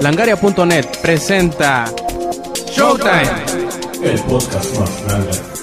Langaria.net 0.00 0.86
presenta 1.02 1.84
Showtime, 2.70 3.30
el 4.02 4.20
podcast 4.20 4.78
más 4.78 5.04
grande. 5.04 5.58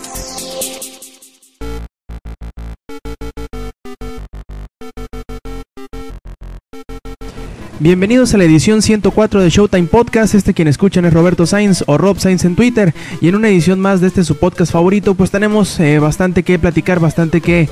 Bienvenidos 7.79 8.33
a 8.33 8.37
la 8.37 8.45
edición 8.45 8.81
104 8.81 9.41
de 9.41 9.49
Showtime 9.49 9.87
Podcast. 9.87 10.33
Este 10.33 10.53
quien 10.53 10.69
escuchan 10.69 11.03
es 11.05 11.13
Roberto 11.13 11.45
Sainz 11.45 11.83
o 11.87 11.97
Rob 11.97 12.19
Sainz 12.19 12.45
en 12.45 12.55
Twitter. 12.55 12.93
Y 13.21 13.27
en 13.27 13.35
una 13.35 13.49
edición 13.49 13.79
más 13.79 13.99
de 13.99 14.07
este 14.07 14.23
su 14.23 14.37
podcast 14.37 14.71
favorito, 14.71 15.13
pues 15.15 15.29
tenemos 15.29 15.79
eh, 15.79 15.99
bastante 15.99 16.43
que 16.43 16.57
platicar, 16.57 16.99
bastante 16.99 17.41
que 17.41 17.69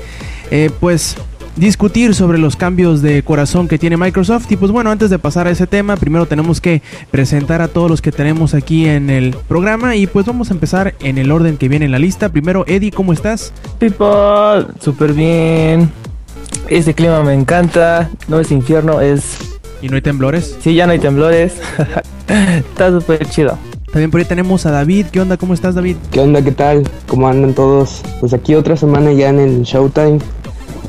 eh, 0.50 0.70
pues 0.78 1.16
discutir 1.56 2.14
sobre 2.14 2.38
los 2.38 2.56
cambios 2.56 3.02
de 3.02 3.22
corazón 3.22 3.68
que 3.68 3.78
tiene 3.78 3.96
Microsoft. 3.96 4.50
Y 4.50 4.56
pues 4.56 4.72
bueno, 4.72 4.90
antes 4.90 5.10
de 5.10 5.18
pasar 5.18 5.46
a 5.46 5.50
ese 5.50 5.66
tema, 5.66 5.96
primero 5.96 6.26
tenemos 6.26 6.60
que 6.60 6.82
presentar 7.10 7.62
a 7.62 7.68
todos 7.68 7.90
los 7.90 8.02
que 8.02 8.12
tenemos 8.12 8.54
aquí 8.54 8.86
en 8.86 9.10
el 9.10 9.36
programa. 9.48 9.96
Y 9.96 10.06
pues 10.06 10.26
vamos 10.26 10.50
a 10.50 10.54
empezar 10.54 10.94
en 11.00 11.18
el 11.18 11.30
orden 11.30 11.56
que 11.56 11.68
viene 11.68 11.84
en 11.84 11.92
la 11.92 11.98
lista. 11.98 12.28
Primero, 12.28 12.64
Eddie, 12.66 12.90
¿cómo 12.90 13.12
estás? 13.12 13.52
People, 13.78 14.66
súper 14.80 15.12
bien. 15.12 15.90
Este 16.68 16.94
clima 16.94 17.22
me 17.22 17.34
encanta. 17.34 18.10
No 18.28 18.40
es 18.40 18.50
infierno, 18.50 19.00
es 19.00 19.38
¿Y 19.84 19.88
no 19.90 19.96
hay 19.96 20.02
temblores? 20.02 20.56
Sí, 20.60 20.74
ya 20.74 20.86
no 20.86 20.92
hay 20.92 20.98
temblores. 20.98 21.60
Está 22.26 22.90
súper 22.90 23.28
chido. 23.28 23.58
También 23.92 24.10
por 24.10 24.18
ahí 24.18 24.24
tenemos 24.24 24.64
a 24.64 24.70
David. 24.70 25.08
¿Qué 25.12 25.20
onda? 25.20 25.36
¿Cómo 25.36 25.52
estás, 25.52 25.74
David? 25.74 25.96
¿Qué 26.10 26.20
onda? 26.20 26.40
¿Qué 26.42 26.52
tal? 26.52 26.88
¿Cómo 27.06 27.28
andan 27.28 27.52
todos? 27.52 28.00
Pues 28.18 28.32
aquí 28.32 28.54
otra 28.54 28.78
semana 28.78 29.12
ya 29.12 29.28
en 29.28 29.40
el 29.40 29.62
Showtime. 29.62 30.20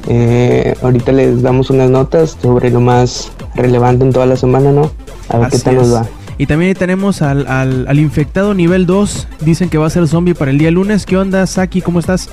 Eh, 0.08 0.76
ahorita 0.82 1.12
les 1.12 1.42
damos 1.42 1.70
unas 1.70 1.90
notas 1.90 2.38
sobre 2.42 2.70
lo 2.70 2.80
más 2.80 3.32
relevante 3.56 4.06
en 4.06 4.14
toda 4.14 4.26
la 4.26 4.36
semana, 4.36 4.72
¿no? 4.72 4.92
A 5.30 5.38
ver 5.38 5.50
qué 5.50 5.60
tal 5.60 5.76
nos 5.76 5.94
va. 5.94 6.06
Y 6.38 6.48
también 6.48 6.74
tenemos 6.76 7.22
al, 7.22 7.48
al, 7.48 7.88
al, 7.88 8.00
infectado 8.00 8.54
nivel 8.54 8.86
2. 8.86 9.28
Dicen 9.42 9.70
que 9.70 9.78
va 9.78 9.88
a 9.88 9.90
ser 9.90 10.08
zombie 10.08 10.36
para 10.36 10.52
el 10.52 10.58
día 10.58 10.70
lunes. 10.70 11.06
¿Qué 11.06 11.18
onda, 11.18 11.48
Saki? 11.48 11.82
¿Cómo 11.82 12.00
estás? 12.00 12.30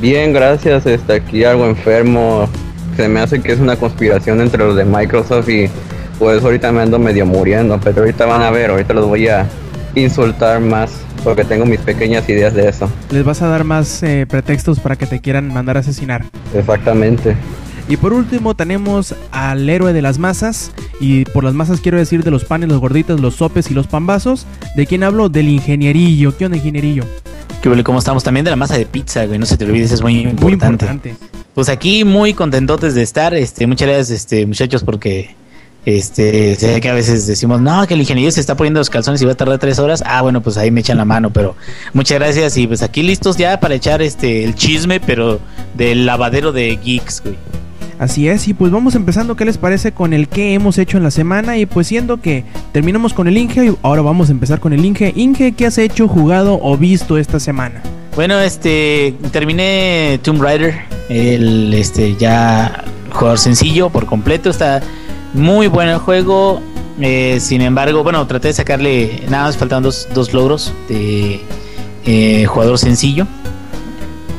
Bien, 0.00 0.32
gracias. 0.32 0.86
Está 0.86 1.14
aquí 1.14 1.44
algo 1.44 1.66
enfermo. 1.66 2.48
Se 2.96 3.08
me 3.08 3.20
hace 3.20 3.40
que 3.40 3.52
es 3.52 3.58
una 3.58 3.76
conspiración 3.76 4.40
entre 4.40 4.64
los 4.64 4.76
de 4.76 4.84
Microsoft 4.84 5.48
y 5.48 5.68
pues 6.20 6.44
ahorita 6.44 6.70
me 6.70 6.82
ando 6.82 6.98
medio 6.98 7.24
muriendo, 7.24 7.80
pero 7.82 8.00
ahorita 8.00 8.26
van 8.26 8.42
a 8.42 8.50
ver, 8.50 8.70
ahorita 8.70 8.92
los 8.92 9.06
voy 9.06 9.26
a 9.28 9.48
insultar 9.94 10.60
más 10.60 10.92
porque 11.20 11.44
tengo 11.44 11.66
mis 11.66 11.80
pequeñas 11.80 12.28
ideas 12.28 12.54
de 12.54 12.68
eso. 12.68 12.90
Les 13.10 13.24
vas 13.24 13.42
a 13.42 13.48
dar 13.48 13.64
más 13.64 14.02
eh, 14.02 14.26
pretextos 14.28 14.80
para 14.80 14.96
que 14.96 15.06
te 15.06 15.20
quieran 15.20 15.52
mandar 15.52 15.76
a 15.76 15.80
asesinar. 15.80 16.24
Exactamente. 16.54 17.36
Y 17.88 17.96
por 17.96 18.12
último 18.12 18.54
tenemos 18.54 19.16
al 19.32 19.68
héroe 19.68 19.92
de 19.92 20.00
las 20.00 20.18
masas. 20.18 20.70
Y 21.00 21.24
por 21.24 21.42
las 21.42 21.54
masas 21.54 21.80
quiero 21.80 21.98
decir 21.98 22.22
de 22.22 22.30
los 22.30 22.44
panes, 22.44 22.68
los 22.68 22.78
gorditos, 22.78 23.20
los 23.20 23.34
sopes 23.34 23.70
y 23.70 23.74
los 23.74 23.88
pambazos. 23.88 24.46
¿De 24.76 24.86
quién 24.86 25.02
hablo? 25.02 25.28
Del 25.28 25.48
ingenierillo. 25.48 26.36
¿Qué 26.36 26.44
onda, 26.44 26.56
ingenierillo? 26.56 27.04
¿Qué 27.62 27.82
¿Cómo 27.82 27.98
estamos? 27.98 28.22
También 28.22 28.44
de 28.44 28.50
la 28.50 28.56
masa 28.56 28.78
de 28.78 28.86
pizza, 28.86 29.26
güey. 29.26 29.38
No 29.38 29.46
se 29.46 29.56
te 29.56 29.64
olvides, 29.64 29.90
es 29.90 30.02
muy 30.02 30.20
importante. 30.20 30.44
Muy 30.44 30.52
importante. 30.52 31.14
Pues 31.54 31.68
aquí 31.68 32.04
muy 32.04 32.32
contentotes 32.32 32.94
de 32.94 33.02
estar. 33.02 33.34
Este, 33.34 33.66
muchas 33.66 33.88
gracias, 33.88 34.10
este, 34.10 34.46
muchachos, 34.46 34.84
porque 34.84 35.34
este, 35.86 36.54
sé 36.56 36.80
que 36.80 36.88
a 36.88 36.94
veces 36.94 37.26
decimos, 37.26 37.60
no, 37.60 37.86
que 37.86 37.94
el 37.94 38.00
ingeniero 38.00 38.30
se 38.30 38.40
está 38.40 38.56
poniendo 38.56 38.80
los 38.80 38.90
calzones 38.90 39.22
y 39.22 39.24
va 39.24 39.32
a 39.32 39.36
tardar 39.36 39.58
tres 39.58 39.78
horas. 39.78 40.02
Ah, 40.06 40.22
bueno, 40.22 40.42
pues 40.42 40.56
ahí 40.56 40.70
me 40.70 40.80
echan 40.80 40.98
la 40.98 41.04
mano, 41.04 41.30
pero 41.30 41.56
muchas 41.94 42.18
gracias 42.18 42.56
y 42.56 42.66
pues 42.66 42.82
aquí 42.82 43.02
listos 43.02 43.36
ya 43.36 43.58
para 43.60 43.74
echar 43.74 44.02
este 44.02 44.44
el 44.44 44.54
chisme, 44.54 45.00
pero 45.00 45.40
del 45.74 46.06
lavadero 46.06 46.52
de 46.52 46.76
geeks, 46.76 47.22
güey. 47.22 47.36
Así 47.98 48.28
es, 48.28 48.48
y 48.48 48.54
pues 48.54 48.72
vamos 48.72 48.94
empezando, 48.94 49.36
¿qué 49.36 49.44
les 49.44 49.58
parece 49.58 49.92
con 49.92 50.14
el 50.14 50.26
que 50.26 50.54
hemos 50.54 50.78
hecho 50.78 50.96
en 50.96 51.02
la 51.02 51.10
semana? 51.10 51.58
Y 51.58 51.66
pues 51.66 51.86
siendo 51.86 52.18
que 52.18 52.44
terminamos 52.72 53.12
con 53.12 53.28
el 53.28 53.36
Inge, 53.36 53.66
y 53.66 53.76
ahora 53.82 54.00
vamos 54.00 54.30
a 54.30 54.32
empezar 54.32 54.58
con 54.58 54.72
el 54.72 54.82
Inge. 54.82 55.12
Inge, 55.16 55.52
¿qué 55.52 55.66
has 55.66 55.76
hecho, 55.76 56.08
jugado 56.08 56.58
o 56.62 56.78
visto 56.78 57.18
esta 57.18 57.38
semana? 57.38 57.82
Bueno, 58.16 58.40
este, 58.40 59.14
terminé 59.32 60.18
Tomb 60.22 60.40
Raider, 60.40 60.80
el, 61.10 61.74
este, 61.74 62.16
ya 62.16 62.84
jugador 63.12 63.38
sencillo 63.38 63.90
por 63.90 64.06
completo, 64.06 64.48
está 64.48 64.80
muy 65.34 65.66
buen 65.66 65.98
juego. 65.98 66.60
Eh, 67.00 67.38
sin 67.40 67.62
embargo, 67.62 68.02
bueno, 68.02 68.26
traté 68.26 68.48
de 68.48 68.54
sacarle. 68.54 69.24
Nada 69.28 69.44
más 69.44 69.56
faltan 69.56 69.82
dos, 69.82 70.08
dos 70.14 70.32
logros 70.32 70.72
de 70.88 71.40
eh, 72.04 72.44
jugador 72.46 72.78
sencillo. 72.78 73.26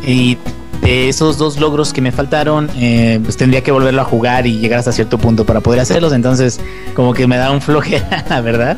Y 0.05 0.37
de 0.81 1.09
esos 1.09 1.37
dos 1.37 1.59
logros 1.59 1.93
que 1.93 2.01
me 2.01 2.11
faltaron, 2.11 2.69
eh, 2.75 3.19
pues 3.23 3.37
tendría 3.37 3.61
que 3.61 3.71
volverlo 3.71 4.01
a 4.01 4.05
jugar 4.05 4.47
y 4.47 4.59
llegar 4.59 4.79
hasta 4.79 4.91
cierto 4.91 5.17
punto 5.17 5.45
para 5.45 5.61
poder 5.61 5.79
hacerlos. 5.79 6.13
Entonces, 6.13 6.59
como 6.95 7.13
que 7.13 7.27
me 7.27 7.37
da 7.37 7.51
un 7.51 7.61
flojera, 7.61 8.25
la 8.29 8.41
verdad. 8.41 8.77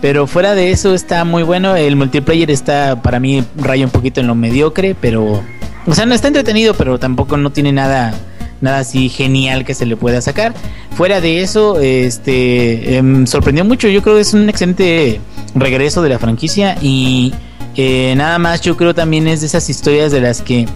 Pero 0.00 0.26
fuera 0.26 0.54
de 0.54 0.70
eso 0.70 0.94
está 0.94 1.24
muy 1.24 1.42
bueno. 1.42 1.74
El 1.74 1.96
multiplayer 1.96 2.50
está 2.50 3.02
para 3.02 3.18
mí 3.18 3.44
raya 3.56 3.84
un 3.84 3.90
poquito 3.90 4.20
en 4.20 4.26
lo 4.26 4.34
mediocre, 4.34 4.94
pero... 4.98 5.42
O 5.86 5.94
sea, 5.94 6.04
no 6.04 6.14
está 6.14 6.28
entretenido, 6.28 6.74
pero 6.74 6.98
tampoco 6.98 7.38
no 7.38 7.50
tiene 7.50 7.72
nada 7.72 8.12
nada 8.60 8.78
así 8.78 9.08
genial 9.08 9.64
que 9.64 9.74
se 9.74 9.86
le 9.86 9.96
pueda 9.96 10.20
sacar. 10.20 10.54
Fuera 10.96 11.20
de 11.20 11.42
eso, 11.42 11.78
este 11.80 12.96
em, 12.96 13.26
sorprendió 13.26 13.64
mucho. 13.64 13.88
Yo 13.88 14.02
creo 14.02 14.16
que 14.16 14.22
es 14.22 14.34
un 14.34 14.48
excelente 14.48 15.20
regreso 15.54 16.02
de 16.02 16.08
la 16.08 16.18
franquicia 16.18 16.76
y 16.80 17.32
eh, 17.76 18.14
nada 18.16 18.38
más 18.38 18.60
yo 18.60 18.76
creo 18.76 18.94
también 18.94 19.28
es 19.28 19.40
de 19.40 19.46
esas 19.46 19.70
historias 19.70 20.10
de 20.10 20.20
las 20.20 20.42
que 20.42 20.66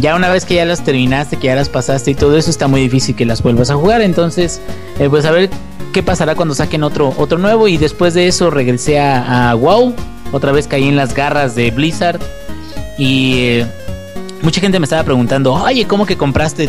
ya 0.00 0.14
una 0.14 0.28
vez 0.28 0.44
que 0.44 0.54
ya 0.54 0.64
las 0.64 0.82
terminaste, 0.82 1.36
que 1.36 1.46
ya 1.46 1.54
las 1.54 1.68
pasaste 1.68 2.12
y 2.12 2.14
todo 2.14 2.36
eso 2.36 2.50
está 2.50 2.68
muy 2.68 2.80
difícil 2.80 3.14
que 3.14 3.24
las 3.24 3.42
vuelvas 3.42 3.70
a 3.70 3.74
jugar. 3.74 4.02
Entonces, 4.02 4.60
eh, 4.98 5.08
pues 5.08 5.24
a 5.24 5.30
ver 5.30 5.50
qué 5.92 6.02
pasará 6.02 6.34
cuando 6.34 6.54
saquen 6.54 6.82
otro 6.82 7.12
otro 7.16 7.38
nuevo 7.38 7.68
y 7.68 7.76
después 7.76 8.14
de 8.14 8.28
eso 8.28 8.50
regresé 8.50 9.00
a, 9.00 9.54
WoW. 9.54 9.94
Otra 10.32 10.52
vez 10.52 10.68
caí 10.68 10.88
en 10.88 10.96
las 10.96 11.14
garras 11.14 11.56
de 11.56 11.70
Blizzard 11.72 12.20
y 12.98 13.34
eh, 13.38 13.66
mucha 14.42 14.60
gente 14.60 14.78
me 14.78 14.84
estaba 14.84 15.02
preguntando, 15.02 15.54
oye, 15.54 15.86
¿cómo 15.86 16.06
que 16.06 16.16
compraste 16.16 16.68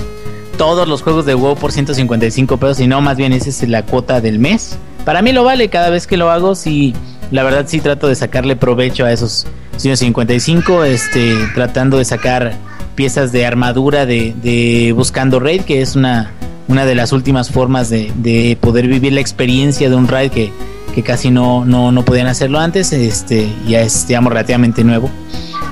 todos 0.58 0.88
los 0.88 1.02
juegos 1.02 1.26
de 1.26 1.36
WoW 1.36 1.56
por 1.56 1.72
155 1.72 2.58
pesos 2.58 2.80
y 2.80 2.88
no, 2.88 3.02
más 3.02 3.18
bien 3.18 3.34
esa 3.34 3.50
es 3.50 3.68
la 3.68 3.86
cuota 3.86 4.22
del 4.22 4.40
mes. 4.40 4.78
Para 5.06 5.22
mí 5.22 5.32
lo 5.32 5.44
vale 5.44 5.70
cada 5.70 5.90
vez 5.90 6.08
que 6.08 6.18
lo 6.18 6.30
hago, 6.30 6.56
sí, 6.56 6.94
la 7.32 7.44
verdad 7.44 7.66
sí 7.68 7.80
trato 7.80 8.08
de 8.08 8.16
sacarle 8.16 8.56
provecho 8.56 9.06
a 9.06 9.12
esos 9.12 9.48
155, 9.78 10.84
este, 10.84 11.36
tratando 11.56 11.98
de 11.98 12.06
sacar 12.06 12.54
piezas 12.96 13.32
de 13.32 13.46
armadura 13.46 14.06
de, 14.06 14.94
Buscando 14.96 15.40
Raid, 15.40 15.62
que 15.62 15.82
es 15.82 15.96
una, 15.96 16.32
una 16.68 16.86
de 16.86 16.94
las 16.94 17.14
últimas 17.14 17.50
formas 17.50 17.90
de, 17.90 18.58
poder 18.62 18.88
vivir 18.88 19.14
la 19.14 19.22
experiencia 19.22 19.90
de 19.90 19.96
un 19.96 20.08
raid 20.08 20.32
que, 20.32 20.52
que 20.94 21.02
casi 21.02 21.32
no, 21.32 21.66
no, 21.66 21.92
no 21.92 22.04
podían 22.04 22.28
hacerlo 22.28 22.60
antes, 22.60 22.94
este, 22.94 23.48
ya 23.68 23.82
es, 23.82 24.08
digamos, 24.08 24.32
relativamente 24.32 24.84
nuevo. 24.84 25.10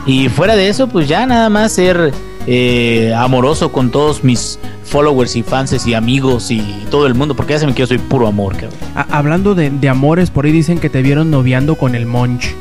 Y 0.05 0.29
fuera 0.29 0.55
de 0.55 0.69
eso, 0.69 0.87
pues 0.87 1.07
ya 1.07 1.25
nada 1.27 1.49
más 1.49 1.73
ser 1.73 2.13
eh, 2.47 3.13
amoroso 3.15 3.71
con 3.71 3.91
todos 3.91 4.23
mis 4.23 4.57
followers 4.89 5.35
y 5.35 5.43
fans 5.43 5.85
y 5.85 5.93
amigos 5.93 6.51
y 6.51 6.61
todo 6.89 7.05
el 7.07 7.13
mundo, 7.13 7.35
porque 7.35 7.53
ya 7.53 7.59
saben 7.59 7.75
que 7.75 7.81
yo 7.81 7.87
soy 7.87 7.99
puro 7.99 8.27
amor, 8.27 8.53
cabrón. 8.53 8.77
hablando 9.09 9.55
de, 9.55 9.89
amores, 9.89 10.31
por 10.31 10.45
ahí 10.45 10.51
dicen 10.51 10.79
que 10.79 10.89
te 10.89 11.01
vieron 11.01 11.31
noviando 11.31 11.75
con 11.75 11.95
el 11.95 12.05
Monch. 12.05 12.55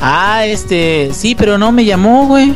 Ah, 0.00 0.46
este, 0.46 1.10
sí, 1.12 1.34
pero 1.34 1.58
no 1.58 1.72
me 1.72 1.84
llamó, 1.84 2.26
güey. 2.26 2.54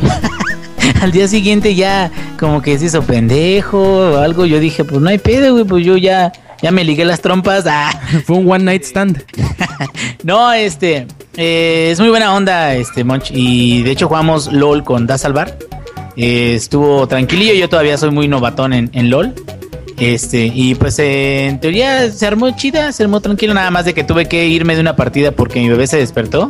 Al 1.01 1.11
día 1.11 1.27
siguiente 1.27 1.75
ya 1.75 2.11
como 2.39 2.61
que 2.61 2.77
se 2.77 2.85
hizo 2.85 3.03
pendejo 3.03 3.79
o 3.79 4.17
algo. 4.17 4.45
Yo 4.45 4.59
dije, 4.59 4.83
pues 4.83 5.01
no 5.01 5.09
hay 5.09 5.17
pedo, 5.17 5.53
güey, 5.53 5.65
pues 5.65 5.85
yo 5.85 5.97
ya, 5.97 6.31
ya 6.61 6.71
me 6.71 6.83
ligué 6.83 7.05
las 7.05 7.21
trompas. 7.21 7.65
Ah. 7.69 7.91
Fue 8.25 8.37
un 8.37 8.49
one 8.49 8.63
night 8.63 8.83
stand. 8.83 9.23
no, 10.23 10.51
este, 10.53 11.07
eh, 11.37 11.89
es 11.91 11.99
muy 11.99 12.09
buena 12.09 12.33
onda, 12.33 12.73
este 12.75 13.03
Monch. 13.03 13.31
Y 13.31 13.83
de 13.83 13.91
hecho 13.91 14.07
jugamos 14.07 14.51
LOL 14.51 14.83
con 14.83 15.05
Da 15.05 15.17
Salvar. 15.17 15.57
Eh, 16.17 16.55
estuvo 16.55 17.07
tranquilillo, 17.07 17.53
yo 17.53 17.69
todavía 17.69 17.97
soy 17.97 18.11
muy 18.11 18.27
novatón 18.27 18.73
en, 18.73 18.89
en 18.93 19.09
LOL. 19.09 19.33
Este, 19.97 20.51
y 20.53 20.75
pues 20.75 20.99
eh, 20.99 21.47
en 21.47 21.59
teoría 21.59 22.11
se 22.11 22.25
armó 22.25 22.51
chida, 22.55 22.91
se 22.91 23.03
armó 23.03 23.21
tranquilo, 23.21 23.53
nada 23.53 23.71
más 23.71 23.85
de 23.85 23.93
que 23.93 24.03
tuve 24.03 24.27
que 24.27 24.47
irme 24.47 24.75
de 24.75 24.81
una 24.81 24.95
partida 24.95 25.31
porque 25.31 25.61
mi 25.61 25.69
bebé 25.69 25.87
se 25.87 25.97
despertó. 25.97 26.49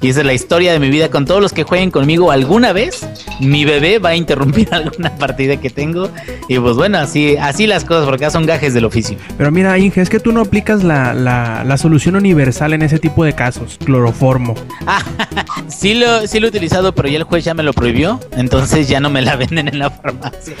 Y 0.00 0.10
esa 0.10 0.20
es 0.20 0.26
la 0.26 0.34
historia 0.34 0.72
de 0.72 0.78
mi 0.78 0.90
vida 0.90 1.10
con 1.10 1.24
todos 1.24 1.40
los 1.40 1.52
que 1.52 1.62
jueguen 1.62 1.90
conmigo 1.90 2.30
alguna 2.30 2.72
vez. 2.72 3.06
Mi 3.40 3.64
bebé 3.64 3.98
va 3.98 4.10
a 4.10 4.16
interrumpir 4.16 4.68
alguna 4.72 5.14
partida 5.16 5.56
que 5.58 5.70
tengo. 5.70 6.10
Y 6.48 6.58
pues 6.58 6.76
bueno, 6.76 6.98
así, 6.98 7.36
así 7.36 7.66
las 7.66 7.84
cosas, 7.84 8.06
porque 8.06 8.30
son 8.30 8.46
gajes 8.46 8.74
del 8.74 8.84
oficio. 8.84 9.16
Pero 9.36 9.50
mira, 9.50 9.78
Inge, 9.78 10.00
es 10.00 10.10
que 10.10 10.20
tú 10.20 10.32
no 10.32 10.40
aplicas 10.40 10.82
la, 10.82 11.14
la, 11.14 11.76
solución 11.76 12.16
universal 12.16 12.72
en 12.72 12.82
ese 12.82 12.98
tipo 12.98 13.24
de 13.24 13.34
casos, 13.34 13.78
cloroformo. 13.84 14.54
Ah, 14.86 15.02
sí 15.68 15.94
lo, 15.94 16.26
sí 16.26 16.40
lo 16.40 16.46
he 16.46 16.50
utilizado, 16.50 16.94
pero 16.94 17.08
ya 17.08 17.18
el 17.18 17.24
juez 17.24 17.44
ya 17.44 17.54
me 17.54 17.62
lo 17.62 17.72
prohibió. 17.72 18.20
Entonces 18.32 18.88
ya 18.88 19.00
no 19.00 19.10
me 19.10 19.22
la 19.22 19.36
venden 19.36 19.68
en 19.68 19.78
la 19.78 19.90
farmacia. 19.90 20.54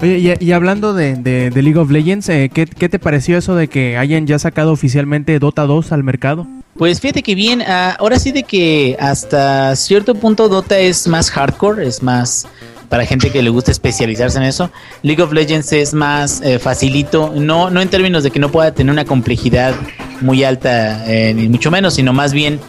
Oye, 0.00 0.36
y, 0.38 0.52
hablando 0.52 0.94
de, 0.94 1.16
de, 1.16 1.62
League 1.62 1.78
of 1.78 1.90
Legends, 1.90 2.28
eh, 2.28 2.50
¿qué, 2.52 2.66
¿qué 2.66 2.88
te 2.88 2.98
pareció 2.98 3.36
eso 3.38 3.56
de 3.56 3.68
que 3.68 3.96
hayan 3.96 4.26
ya 4.26 4.38
sacado 4.38 4.70
oficialmente 4.72 5.38
Dota 5.38 5.66
2 5.66 5.90
al 5.92 6.04
mercado? 6.04 6.46
Pues 6.78 7.00
fíjate 7.00 7.24
que 7.24 7.34
bien, 7.34 7.60
ah, 7.62 7.96
ahora 7.98 8.20
sí 8.20 8.30
de 8.30 8.44
que 8.44 8.96
hasta 9.00 9.74
cierto 9.74 10.14
punto 10.14 10.48
Dota 10.48 10.78
es 10.78 11.08
más 11.08 11.28
hardcore, 11.28 11.84
es 11.84 12.04
más 12.04 12.46
para 12.88 13.04
gente 13.04 13.30
que 13.30 13.42
le 13.42 13.50
gusta 13.50 13.72
especializarse 13.72 14.38
en 14.38 14.44
eso. 14.44 14.70
League 15.02 15.20
of 15.20 15.32
Legends 15.32 15.72
es 15.72 15.92
más 15.92 16.40
eh, 16.40 16.60
facilito, 16.60 17.32
no, 17.34 17.68
no 17.68 17.82
en 17.82 17.88
términos 17.88 18.22
de 18.22 18.30
que 18.30 18.38
no 18.38 18.50
pueda 18.50 18.72
tener 18.72 18.92
una 18.92 19.04
complejidad 19.04 19.74
muy 20.20 20.44
alta, 20.44 21.04
eh, 21.12 21.34
ni 21.34 21.48
mucho 21.48 21.72
menos, 21.72 21.94
sino 21.94 22.12
más 22.12 22.32
bien 22.32 22.60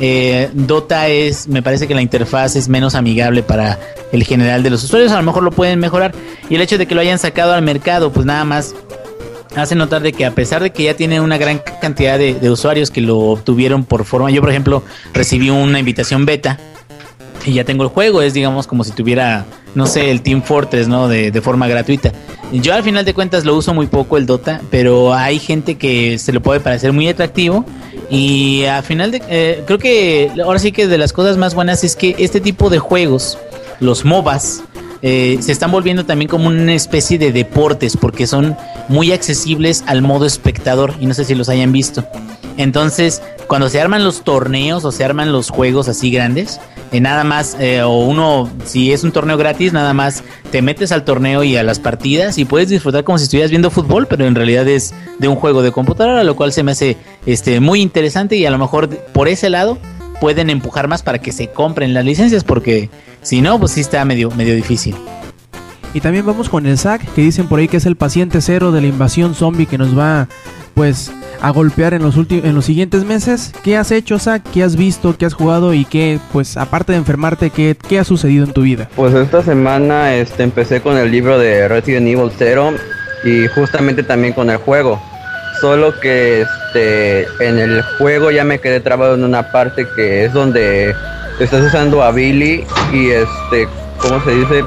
eh, 0.00 0.48
Dota 0.54 1.08
es, 1.08 1.46
me 1.46 1.62
parece 1.62 1.86
que 1.86 1.94
la 1.94 2.02
interfaz 2.02 2.56
es 2.56 2.68
menos 2.68 2.94
amigable 2.94 3.42
para 3.42 3.78
el 4.12 4.24
general 4.24 4.62
de 4.62 4.70
los 4.70 4.82
usuarios, 4.82 5.12
a 5.12 5.16
lo 5.16 5.22
mejor 5.24 5.42
lo 5.42 5.50
pueden 5.50 5.78
mejorar. 5.78 6.14
Y 6.48 6.54
el 6.54 6.62
hecho 6.62 6.78
de 6.78 6.86
que 6.86 6.94
lo 6.94 7.02
hayan 7.02 7.18
sacado 7.18 7.52
al 7.52 7.62
mercado, 7.62 8.12
pues 8.12 8.24
nada 8.24 8.44
más 8.44 8.74
hace 9.56 9.74
notar 9.74 10.02
de 10.02 10.12
que 10.12 10.24
a 10.24 10.34
pesar 10.34 10.62
de 10.62 10.70
que 10.70 10.84
ya 10.84 10.94
tiene 10.94 11.20
una 11.20 11.38
gran 11.38 11.60
cantidad 11.80 12.18
de, 12.18 12.50
usuarios 12.50 12.90
que 12.90 13.00
lo 13.00 13.18
obtuvieron 13.18 13.84
por 13.84 14.04
forma, 14.04 14.30
yo 14.30 14.40
por 14.40 14.50
ejemplo 14.50 14.82
recibí 15.12 15.50
una 15.50 15.78
invitación 15.78 16.26
beta 16.26 16.58
y 17.44 17.54
ya 17.54 17.64
tengo 17.64 17.84
el 17.84 17.88
juego, 17.88 18.22
es 18.22 18.34
digamos 18.34 18.66
como 18.66 18.84
si 18.84 18.92
tuviera, 18.92 19.46
no 19.74 19.86
sé, 19.86 20.10
el 20.10 20.22
Team 20.22 20.42
Fortress, 20.42 20.88
¿no? 20.88 21.08
De, 21.08 21.30
de, 21.30 21.40
forma 21.40 21.66
gratuita. 21.68 22.12
Yo 22.52 22.74
al 22.74 22.82
final 22.82 23.04
de 23.04 23.14
cuentas 23.14 23.44
lo 23.44 23.56
uso 23.56 23.72
muy 23.74 23.86
poco 23.86 24.16
el 24.16 24.26
Dota, 24.26 24.60
pero 24.70 25.14
hay 25.14 25.38
gente 25.38 25.76
que 25.76 26.18
se 26.18 26.32
lo 26.32 26.42
puede 26.42 26.60
parecer 26.60 26.92
muy 26.92 27.08
atractivo 27.08 27.64
y 28.10 28.64
al 28.64 28.82
final 28.82 29.10
de, 29.10 29.22
eh, 29.28 29.62
creo 29.66 29.78
que 29.78 30.30
ahora 30.42 30.58
sí 30.58 30.72
que 30.72 30.86
de 30.86 30.98
las 30.98 31.12
cosas 31.12 31.36
más 31.36 31.54
buenas 31.54 31.84
es 31.84 31.94
que 31.94 32.16
este 32.18 32.40
tipo 32.40 32.70
de 32.70 32.78
juegos, 32.78 33.38
los 33.80 34.04
MOBAs, 34.04 34.62
eh, 35.02 35.38
se 35.40 35.52
están 35.52 35.70
volviendo 35.70 36.04
también 36.04 36.28
como 36.28 36.48
una 36.48 36.74
especie 36.74 37.18
de 37.18 37.32
deportes 37.32 37.96
porque 37.96 38.26
son 38.26 38.56
muy 38.88 39.12
accesibles 39.12 39.84
al 39.86 40.02
modo 40.02 40.26
espectador 40.26 40.94
y 41.00 41.06
no 41.06 41.14
sé 41.14 41.24
si 41.24 41.34
los 41.34 41.48
hayan 41.48 41.72
visto. 41.72 42.04
Entonces, 42.56 43.22
cuando 43.46 43.68
se 43.68 43.80
arman 43.80 44.04
los 44.04 44.22
torneos 44.22 44.84
o 44.84 44.92
se 44.92 45.04
arman 45.04 45.30
los 45.32 45.50
juegos 45.50 45.88
así 45.88 46.10
grandes, 46.10 46.60
eh, 46.90 47.00
nada 47.00 47.22
más, 47.22 47.56
eh, 47.60 47.82
o 47.82 48.00
uno, 48.00 48.50
si 48.64 48.92
es 48.92 49.04
un 49.04 49.12
torneo 49.12 49.36
gratis, 49.36 49.72
nada 49.72 49.94
más 49.94 50.24
te 50.50 50.62
metes 50.62 50.90
al 50.90 51.04
torneo 51.04 51.44
y 51.44 51.56
a 51.56 51.62
las 51.62 51.78
partidas 51.78 52.38
y 52.38 52.44
puedes 52.44 52.68
disfrutar 52.68 53.04
como 53.04 53.18
si 53.18 53.24
estuvieras 53.24 53.50
viendo 53.50 53.70
fútbol, 53.70 54.06
pero 54.06 54.26
en 54.26 54.34
realidad 54.34 54.66
es 54.66 54.94
de 55.18 55.28
un 55.28 55.36
juego 55.36 55.62
de 55.62 55.70
computadora, 55.70 56.24
lo 56.24 56.34
cual 56.34 56.52
se 56.52 56.62
me 56.62 56.72
hace 56.72 56.96
este, 57.26 57.60
muy 57.60 57.80
interesante 57.80 58.36
y 58.36 58.46
a 58.46 58.50
lo 58.50 58.58
mejor 58.58 58.88
por 58.88 59.28
ese 59.28 59.50
lado 59.50 59.78
pueden 60.20 60.50
empujar 60.50 60.88
más 60.88 61.02
para 61.02 61.18
que 61.18 61.32
se 61.32 61.48
compren 61.48 61.94
las 61.94 62.04
licencias, 62.04 62.44
porque 62.44 62.90
si 63.22 63.40
no, 63.40 63.58
pues 63.58 63.72
sí 63.72 63.80
está 63.80 64.04
medio, 64.04 64.30
medio 64.30 64.54
difícil. 64.54 64.94
Y 65.94 66.00
también 66.00 66.26
vamos 66.26 66.48
con 66.48 66.66
el 66.66 66.76
SAC, 66.76 67.02
que 67.14 67.22
dicen 67.22 67.48
por 67.48 67.58
ahí 67.58 67.68
que 67.68 67.78
es 67.78 67.86
el 67.86 67.96
paciente 67.96 68.40
cero 68.40 68.72
de 68.72 68.82
la 68.82 68.86
invasión 68.88 69.34
zombie 69.34 69.66
que 69.66 69.78
nos 69.78 69.98
va, 69.98 70.28
pues, 70.74 71.10
a 71.40 71.50
golpear 71.50 71.94
en 71.94 72.02
los 72.02 72.16
últimos 72.16 72.44
en 72.44 72.54
los 72.54 72.66
siguientes 72.66 73.04
meses. 73.04 73.52
¿Qué 73.62 73.76
has 73.76 73.90
hecho, 73.90 74.18
Zach? 74.18 74.42
¿Qué 74.52 74.62
has 74.62 74.76
visto? 74.76 75.16
¿Qué 75.16 75.24
has 75.24 75.34
jugado? 75.34 75.72
Y 75.72 75.84
qué, 75.84 76.18
pues, 76.32 76.56
aparte 76.56 76.92
de 76.92 76.98
enfermarte, 76.98 77.50
¿qué, 77.50 77.76
qué 77.88 77.98
ha 77.98 78.04
sucedido 78.04 78.44
en 78.44 78.52
tu 78.52 78.62
vida? 78.62 78.88
Pues 78.96 79.14
esta 79.14 79.42
semana 79.42 80.14
este, 80.14 80.42
empecé 80.42 80.82
con 80.82 80.98
el 80.98 81.10
libro 81.10 81.38
de 81.38 81.68
Resident 81.68 82.06
Evil 82.06 82.30
0 82.36 82.74
y 83.24 83.46
justamente 83.48 84.02
también 84.02 84.34
con 84.34 84.50
el 84.50 84.58
juego. 84.58 85.00
Solo 85.60 85.98
que 85.98 86.42
este, 86.42 87.22
en 87.40 87.58
el 87.58 87.82
juego 87.98 88.30
ya 88.30 88.44
me 88.44 88.60
quedé 88.60 88.80
trabado 88.80 89.14
en 89.14 89.24
una 89.24 89.50
parte 89.50 89.86
que 89.96 90.24
es 90.24 90.32
donde 90.32 90.94
estás 91.40 91.64
usando 91.64 92.02
a 92.02 92.12
Billy 92.12 92.64
y 92.92 93.10
este, 93.10 93.68
¿cómo 93.98 94.22
se 94.24 94.30
dice? 94.32 94.64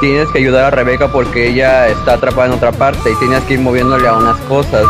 Tienes 0.00 0.28
que 0.30 0.38
ayudar 0.38 0.64
a 0.64 0.70
Rebeca 0.70 1.12
porque 1.12 1.48
ella 1.48 1.88
está 1.88 2.14
atrapada 2.14 2.48
en 2.48 2.52
otra 2.54 2.72
parte 2.72 3.10
y 3.10 3.16
tienes 3.16 3.42
que 3.44 3.54
ir 3.54 3.60
moviéndole 3.60 4.08
a 4.08 4.14
unas 4.14 4.36
cosas. 4.42 4.84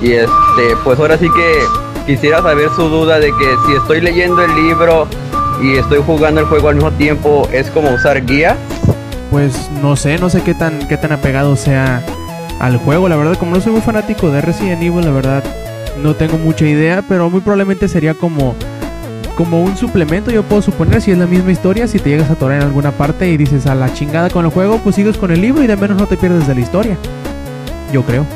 Y 0.00 0.12
este, 0.12 0.76
pues 0.84 0.98
ahora 0.98 1.18
sí 1.18 1.28
que 1.30 1.58
quisiera 2.06 2.40
saber 2.40 2.70
su 2.70 2.88
duda 2.88 3.18
de 3.18 3.28
que 3.28 3.56
si 3.66 3.74
estoy 3.74 4.00
leyendo 4.00 4.42
el 4.42 4.54
libro 4.54 5.08
y 5.60 5.76
estoy 5.76 6.02
jugando 6.06 6.40
el 6.40 6.46
juego 6.46 6.68
al 6.68 6.76
mismo 6.76 6.92
tiempo, 6.92 7.48
¿es 7.52 7.70
como 7.70 7.90
usar 7.90 8.24
guía? 8.24 8.56
Pues 9.30 9.70
no 9.82 9.96
sé, 9.96 10.18
no 10.18 10.30
sé 10.30 10.42
qué 10.42 10.54
tan, 10.54 10.88
qué 10.88 10.96
tan 10.96 11.12
apegado 11.12 11.54
sea 11.56 12.02
al 12.60 12.76
juego. 12.76 13.08
La 13.08 13.16
verdad, 13.16 13.36
como 13.36 13.56
no 13.56 13.60
soy 13.60 13.72
muy 13.72 13.80
fanático 13.80 14.30
de 14.30 14.40
Resident 14.40 14.82
Evil, 14.82 15.04
la 15.04 15.10
verdad 15.10 15.42
no 16.00 16.14
tengo 16.14 16.38
mucha 16.38 16.66
idea, 16.66 17.02
pero 17.02 17.28
muy 17.28 17.40
probablemente 17.40 17.88
sería 17.88 18.14
como 18.14 18.54
como 19.36 19.62
un 19.62 19.74
suplemento, 19.74 20.30
yo 20.30 20.42
puedo 20.42 20.60
suponer, 20.60 21.00
si 21.00 21.12
es 21.12 21.18
la 21.18 21.26
misma 21.26 21.50
historia, 21.50 21.88
si 21.88 21.98
te 21.98 22.10
llegas 22.10 22.28
a 22.28 22.34
atorar 22.34 22.58
en 22.58 22.62
alguna 22.62 22.90
parte 22.90 23.30
y 23.30 23.38
dices 23.38 23.64
a 23.66 23.74
la 23.74 23.90
chingada 23.90 24.28
con 24.28 24.44
el 24.44 24.50
juego, 24.50 24.78
pues 24.84 24.96
sigues 24.96 25.16
con 25.16 25.30
el 25.30 25.40
libro 25.40 25.62
y 25.62 25.66
de 25.66 25.76
menos 25.76 25.96
no 25.96 26.06
te 26.06 26.18
pierdes 26.18 26.46
de 26.46 26.54
la 26.54 26.60
historia. 26.60 26.98
Yo 27.90 28.02
creo. 28.02 28.26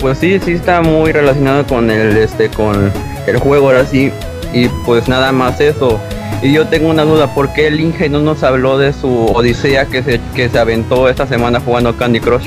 Pues 0.00 0.18
sí, 0.18 0.38
sí 0.44 0.52
está 0.52 0.82
muy 0.82 1.10
relacionado 1.10 1.66
con 1.66 1.90
el 1.90 2.18
este 2.18 2.50
con 2.50 2.92
el 3.26 3.38
juego 3.38 3.68
ahora 3.68 3.86
sí 3.86 4.12
y 4.52 4.68
pues 4.84 5.08
nada 5.08 5.32
más 5.32 5.58
eso. 5.58 5.98
Y 6.42 6.52
yo 6.52 6.66
tengo 6.66 6.90
una 6.90 7.04
duda, 7.04 7.32
¿por 7.32 7.54
qué 7.54 7.68
el 7.68 7.80
Inge 7.80 8.10
no 8.10 8.20
nos 8.20 8.42
habló 8.42 8.76
de 8.76 8.92
su 8.92 9.08
odisea 9.08 9.86
que 9.86 10.02
se, 10.02 10.20
que 10.34 10.50
se 10.50 10.58
aventó 10.58 11.08
esta 11.08 11.26
semana 11.26 11.60
jugando 11.60 11.96
Candy 11.96 12.20
Crush? 12.20 12.44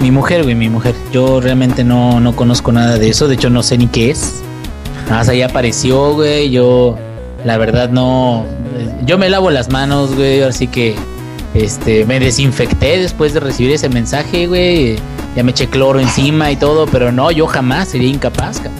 Mi 0.00 0.12
mujer, 0.12 0.44
güey, 0.44 0.54
mi 0.54 0.68
mujer. 0.68 0.94
Yo 1.12 1.40
realmente 1.40 1.82
no, 1.82 2.20
no 2.20 2.36
conozco 2.36 2.70
nada 2.70 2.98
de 2.98 3.08
eso, 3.08 3.26
de 3.26 3.34
hecho 3.34 3.50
no 3.50 3.62
sé 3.62 3.76
ni 3.78 3.88
qué 3.88 4.10
es. 4.10 4.42
Nada 5.04 5.18
más 5.18 5.28
ahí 5.28 5.42
apareció, 5.42 6.14
güey. 6.14 6.50
Yo, 6.50 6.96
la 7.44 7.58
verdad, 7.58 7.90
no. 7.90 8.44
Yo 9.04 9.18
me 9.18 9.28
lavo 9.28 9.50
las 9.50 9.70
manos, 9.70 10.14
güey. 10.14 10.42
Así 10.42 10.68
que, 10.68 10.94
este, 11.54 12.04
me 12.04 12.20
desinfecté 12.20 12.98
después 12.98 13.34
de 13.34 13.40
recibir 13.40 13.72
ese 13.72 13.88
mensaje, 13.88 14.46
güey. 14.46 14.96
Ya 15.34 15.42
me 15.42 15.50
eché 15.50 15.66
cloro 15.66 15.98
encima 15.98 16.50
y 16.52 16.56
todo, 16.56 16.86
pero 16.86 17.10
no, 17.10 17.30
yo 17.30 17.46
jamás 17.46 17.88
sería 17.88 18.08
incapaz, 18.08 18.58
cabrón. 18.58 18.74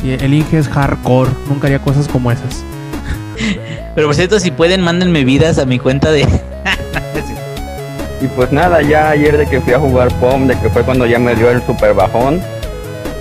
Sí, 0.00 0.12
el 0.12 0.34
Inge 0.34 0.58
es 0.58 0.68
hardcore. 0.68 1.30
Nunca 1.48 1.66
haría 1.66 1.80
cosas 1.80 2.06
como 2.06 2.30
esas. 2.30 2.62
pero 3.96 4.06
por 4.06 4.14
cierto, 4.14 4.38
si 4.38 4.52
pueden, 4.52 4.80
mándenme 4.80 5.24
vidas 5.24 5.58
a 5.58 5.64
mi 5.64 5.80
cuenta 5.80 6.12
de. 6.12 6.26
Y 8.24 8.26
pues 8.28 8.50
nada, 8.52 8.80
ya 8.80 9.10
ayer 9.10 9.36
de 9.36 9.44
que 9.44 9.60
fui 9.60 9.74
a 9.74 9.78
jugar 9.78 10.08
POM, 10.18 10.46
de 10.46 10.58
que 10.58 10.70
fue 10.70 10.82
cuando 10.82 11.04
ya 11.04 11.18
me 11.18 11.34
dio 11.34 11.50
el 11.50 11.62
super 11.66 11.92
bajón 11.92 12.40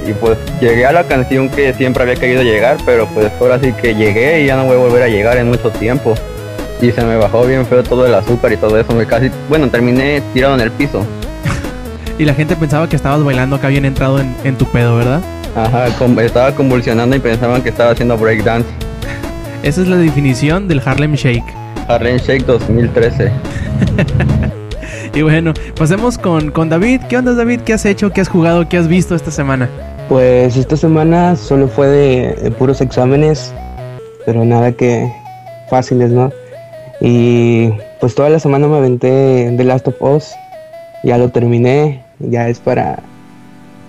y 0.07 0.13
pues 0.13 0.37
llegué 0.61 0.85
a 0.85 0.93
la 0.93 1.03
canción 1.03 1.49
que 1.49 1.73
siempre 1.73 2.03
había 2.03 2.15
querido 2.15 2.41
llegar, 2.41 2.77
pero 2.85 3.05
pues 3.07 3.29
ahora 3.41 3.59
sí 3.61 3.73
que 3.73 3.95
llegué 3.95 4.43
y 4.43 4.45
ya 4.45 4.55
no 4.55 4.63
voy 4.63 4.77
a 4.77 4.79
volver 4.79 5.03
a 5.03 5.09
llegar 5.09 5.35
en 5.37 5.49
mucho 5.49 5.71
tiempo. 5.71 6.15
Y 6.81 6.91
se 6.91 7.03
me 7.03 7.17
bajó 7.17 7.45
bien 7.45 7.65
feo 7.65 7.83
todo 7.83 8.05
el 8.05 8.13
azúcar 8.13 8.53
y 8.53 8.57
todo 8.57 8.79
eso, 8.79 8.93
me 8.93 9.05
casi, 9.05 9.29
bueno, 9.49 9.67
terminé 9.67 10.21
tirado 10.33 10.55
en 10.55 10.61
el 10.61 10.71
piso. 10.71 11.05
y 12.17 12.23
la 12.23 12.33
gente 12.33 12.55
pensaba 12.55 12.87
que 12.87 12.95
estabas 12.95 13.21
bailando 13.25 13.57
acá 13.57 13.67
bien 13.67 13.83
entrado 13.83 14.19
en, 14.19 14.33
en 14.45 14.57
tu 14.57 14.65
pedo, 14.71 14.95
¿verdad? 14.95 15.21
Ajá, 15.53 15.87
estaba 16.21 16.55
convulsionando 16.55 17.13
y 17.13 17.19
pensaban 17.19 17.61
que 17.61 17.69
estaba 17.69 17.91
haciendo 17.91 18.17
breakdance. 18.17 18.69
Esa 19.63 19.81
es 19.81 19.87
la 19.89 19.97
definición 19.97 20.69
del 20.69 20.81
Harlem 20.83 21.15
Shake. 21.15 21.53
Harlem 21.89 22.17
Shake 22.19 22.45
2013. 22.45 23.31
y 25.15 25.21
bueno, 25.21 25.53
pasemos 25.77 26.17
con, 26.17 26.51
con 26.51 26.69
David. 26.69 27.01
¿Qué 27.07 27.17
onda 27.17 27.33
David? 27.33 27.61
¿Qué 27.61 27.73
has 27.73 27.85
hecho? 27.85 28.11
¿Qué 28.11 28.21
has 28.21 28.29
jugado? 28.29 28.67
¿Qué 28.67 28.77
has 28.77 28.87
visto 28.87 29.15
esta 29.15 29.29
semana? 29.29 29.69
Pues 30.09 30.57
esta 30.57 30.75
semana 30.75 31.35
solo 31.35 31.67
fue 31.67 31.87
de, 31.87 32.51
puros 32.51 32.81
exámenes, 32.81 33.53
pero 34.25 34.43
nada 34.43 34.71
que 34.71 35.11
fáciles, 35.69 36.11
¿no? 36.11 36.31
Y 36.99 37.69
pues 37.99 38.15
toda 38.15 38.29
la 38.29 38.39
semana 38.39 38.67
me 38.67 38.77
aventé 38.77 39.53
The 39.55 39.63
Last 39.63 39.87
of 39.87 40.01
Us, 40.01 40.31
ya 41.03 41.17
lo 41.17 41.29
terminé, 41.29 42.03
ya 42.19 42.49
es 42.49 42.59
para 42.59 42.99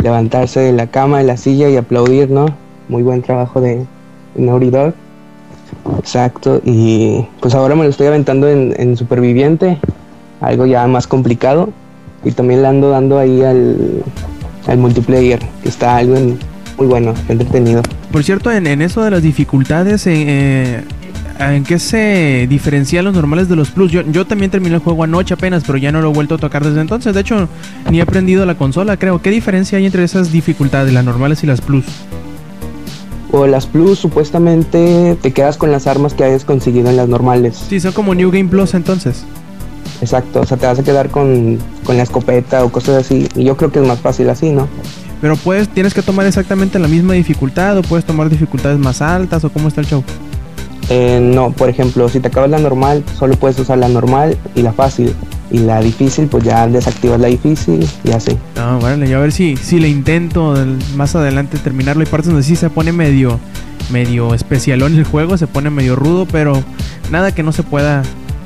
levantarse 0.02 0.60
de 0.60 0.72
la 0.72 0.86
cama, 0.88 1.18
de 1.18 1.24
la 1.24 1.36
silla 1.36 1.70
y 1.70 1.76
aplaudir, 1.76 2.30
¿no? 2.30 2.46
Muy 2.88 3.02
buen 3.02 3.22
trabajo 3.22 3.60
de, 3.60 3.84
Naughty 4.34 4.70
Dog. 4.70 4.94
Exacto, 5.98 6.60
y 6.64 7.26
pues 7.40 7.54
ahora 7.54 7.74
me 7.74 7.84
lo 7.84 7.90
estoy 7.90 8.06
aventando 8.06 8.48
en, 8.48 8.74
en 8.78 8.96
Superviviente, 8.96 9.78
algo 10.46 10.66
ya 10.66 10.86
más 10.86 11.06
complicado, 11.06 11.70
y 12.24 12.32
también 12.32 12.62
le 12.62 12.68
ando 12.68 12.90
dando 12.90 13.18
ahí 13.18 13.42
al, 13.42 14.02
al 14.66 14.78
multiplayer, 14.78 15.40
que 15.62 15.68
está 15.68 15.96
algo 15.96 16.16
en, 16.16 16.38
muy 16.78 16.86
bueno, 16.86 17.14
entretenido. 17.28 17.82
Por 18.10 18.24
cierto, 18.24 18.50
en, 18.50 18.66
en 18.66 18.82
eso 18.82 19.02
de 19.02 19.10
las 19.10 19.22
dificultades, 19.22 20.06
eh, 20.06 20.82
¿en 21.38 21.64
qué 21.64 21.78
se 21.78 22.46
diferencian 22.48 23.04
los 23.04 23.14
normales 23.14 23.48
de 23.48 23.56
los 23.56 23.70
plus? 23.70 23.90
Yo, 23.90 24.02
yo 24.02 24.26
también 24.26 24.50
terminé 24.50 24.76
el 24.76 24.80
juego 24.80 25.04
anoche 25.04 25.34
apenas, 25.34 25.64
pero 25.66 25.78
ya 25.78 25.92
no 25.92 26.00
lo 26.00 26.10
he 26.10 26.14
vuelto 26.14 26.36
a 26.36 26.38
tocar 26.38 26.64
desde 26.64 26.80
entonces. 26.80 27.12
De 27.12 27.20
hecho, 27.20 27.48
ni 27.90 27.98
he 27.98 28.02
aprendido 28.02 28.46
la 28.46 28.54
consola, 28.54 28.96
creo. 28.96 29.20
¿Qué 29.20 29.30
diferencia 29.30 29.78
hay 29.78 29.86
entre 29.86 30.04
esas 30.04 30.30
dificultades, 30.30 30.92
las 30.92 31.04
normales 31.04 31.42
y 31.42 31.46
las 31.46 31.60
plus? 31.60 31.84
O 33.32 33.48
las 33.48 33.66
plus, 33.66 33.98
supuestamente 33.98 35.18
te 35.20 35.32
quedas 35.32 35.56
con 35.56 35.72
las 35.72 35.88
armas 35.88 36.14
que 36.14 36.22
hayas 36.22 36.44
conseguido 36.44 36.88
en 36.88 36.96
las 36.96 37.08
normales. 37.08 37.66
Sí, 37.68 37.80
son 37.80 37.92
como 37.92 38.14
New 38.14 38.30
Game 38.30 38.48
Plus 38.48 38.74
entonces. 38.74 39.24
Exacto, 40.04 40.42
o 40.42 40.44
sea, 40.46 40.58
te 40.58 40.66
vas 40.66 40.78
a 40.78 40.82
quedar 40.82 41.08
con, 41.08 41.58
con, 41.82 41.96
la 41.96 42.02
escopeta 42.02 42.62
o 42.62 42.70
cosas 42.70 43.06
así. 43.06 43.26
Y 43.34 43.44
yo 43.44 43.56
creo 43.56 43.72
que 43.72 43.80
es 43.80 43.86
más 43.86 44.00
fácil 44.00 44.28
así, 44.28 44.50
¿no? 44.50 44.68
Pero 45.22 45.34
puedes, 45.36 45.66
tienes 45.70 45.94
que 45.94 46.02
tomar 46.02 46.26
exactamente 46.26 46.78
la 46.78 46.88
misma 46.88 47.14
dificultad 47.14 47.78
o 47.78 47.82
puedes 47.82 48.04
tomar 48.04 48.28
dificultades 48.28 48.78
más 48.78 49.00
altas 49.00 49.42
o 49.44 49.50
cómo 49.50 49.68
está 49.68 49.80
el 49.80 49.86
show. 49.86 50.04
Eh, 50.90 51.20
no, 51.22 51.52
por 51.52 51.70
ejemplo, 51.70 52.06
si 52.10 52.20
te 52.20 52.28
acabas 52.28 52.50
la 52.50 52.58
normal, 52.58 53.02
solo 53.18 53.34
puedes 53.36 53.58
usar 53.58 53.78
la 53.78 53.88
normal 53.88 54.36
y 54.54 54.60
la 54.60 54.74
fácil. 54.74 55.14
Y 55.50 55.60
la 55.60 55.80
difícil, 55.80 56.26
pues 56.26 56.44
ya 56.44 56.66
desactivas 56.66 57.18
la 57.18 57.28
difícil 57.28 57.88
y 58.04 58.10
así. 58.10 58.36
Ah, 58.58 58.78
vale, 58.82 59.08
yo 59.08 59.16
a 59.16 59.20
ver 59.22 59.32
si, 59.32 59.56
si 59.56 59.80
le 59.80 59.88
intento 59.88 60.54
más 60.96 61.16
adelante 61.16 61.56
terminarlo. 61.56 62.02
Hay 62.02 62.10
partes 62.10 62.28
donde 62.28 62.42
sí 62.42 62.56
se 62.56 62.68
pone 62.68 62.92
medio, 62.92 63.40
medio 63.90 64.34
especialón 64.34 64.96
el 64.96 65.04
juego, 65.04 65.38
se 65.38 65.46
pone 65.46 65.70
medio 65.70 65.96
rudo, 65.96 66.26
pero 66.30 66.62
nada 67.10 67.32
que 67.32 67.42
no 67.42 67.52
se 67.52 67.62
pueda 67.62 68.02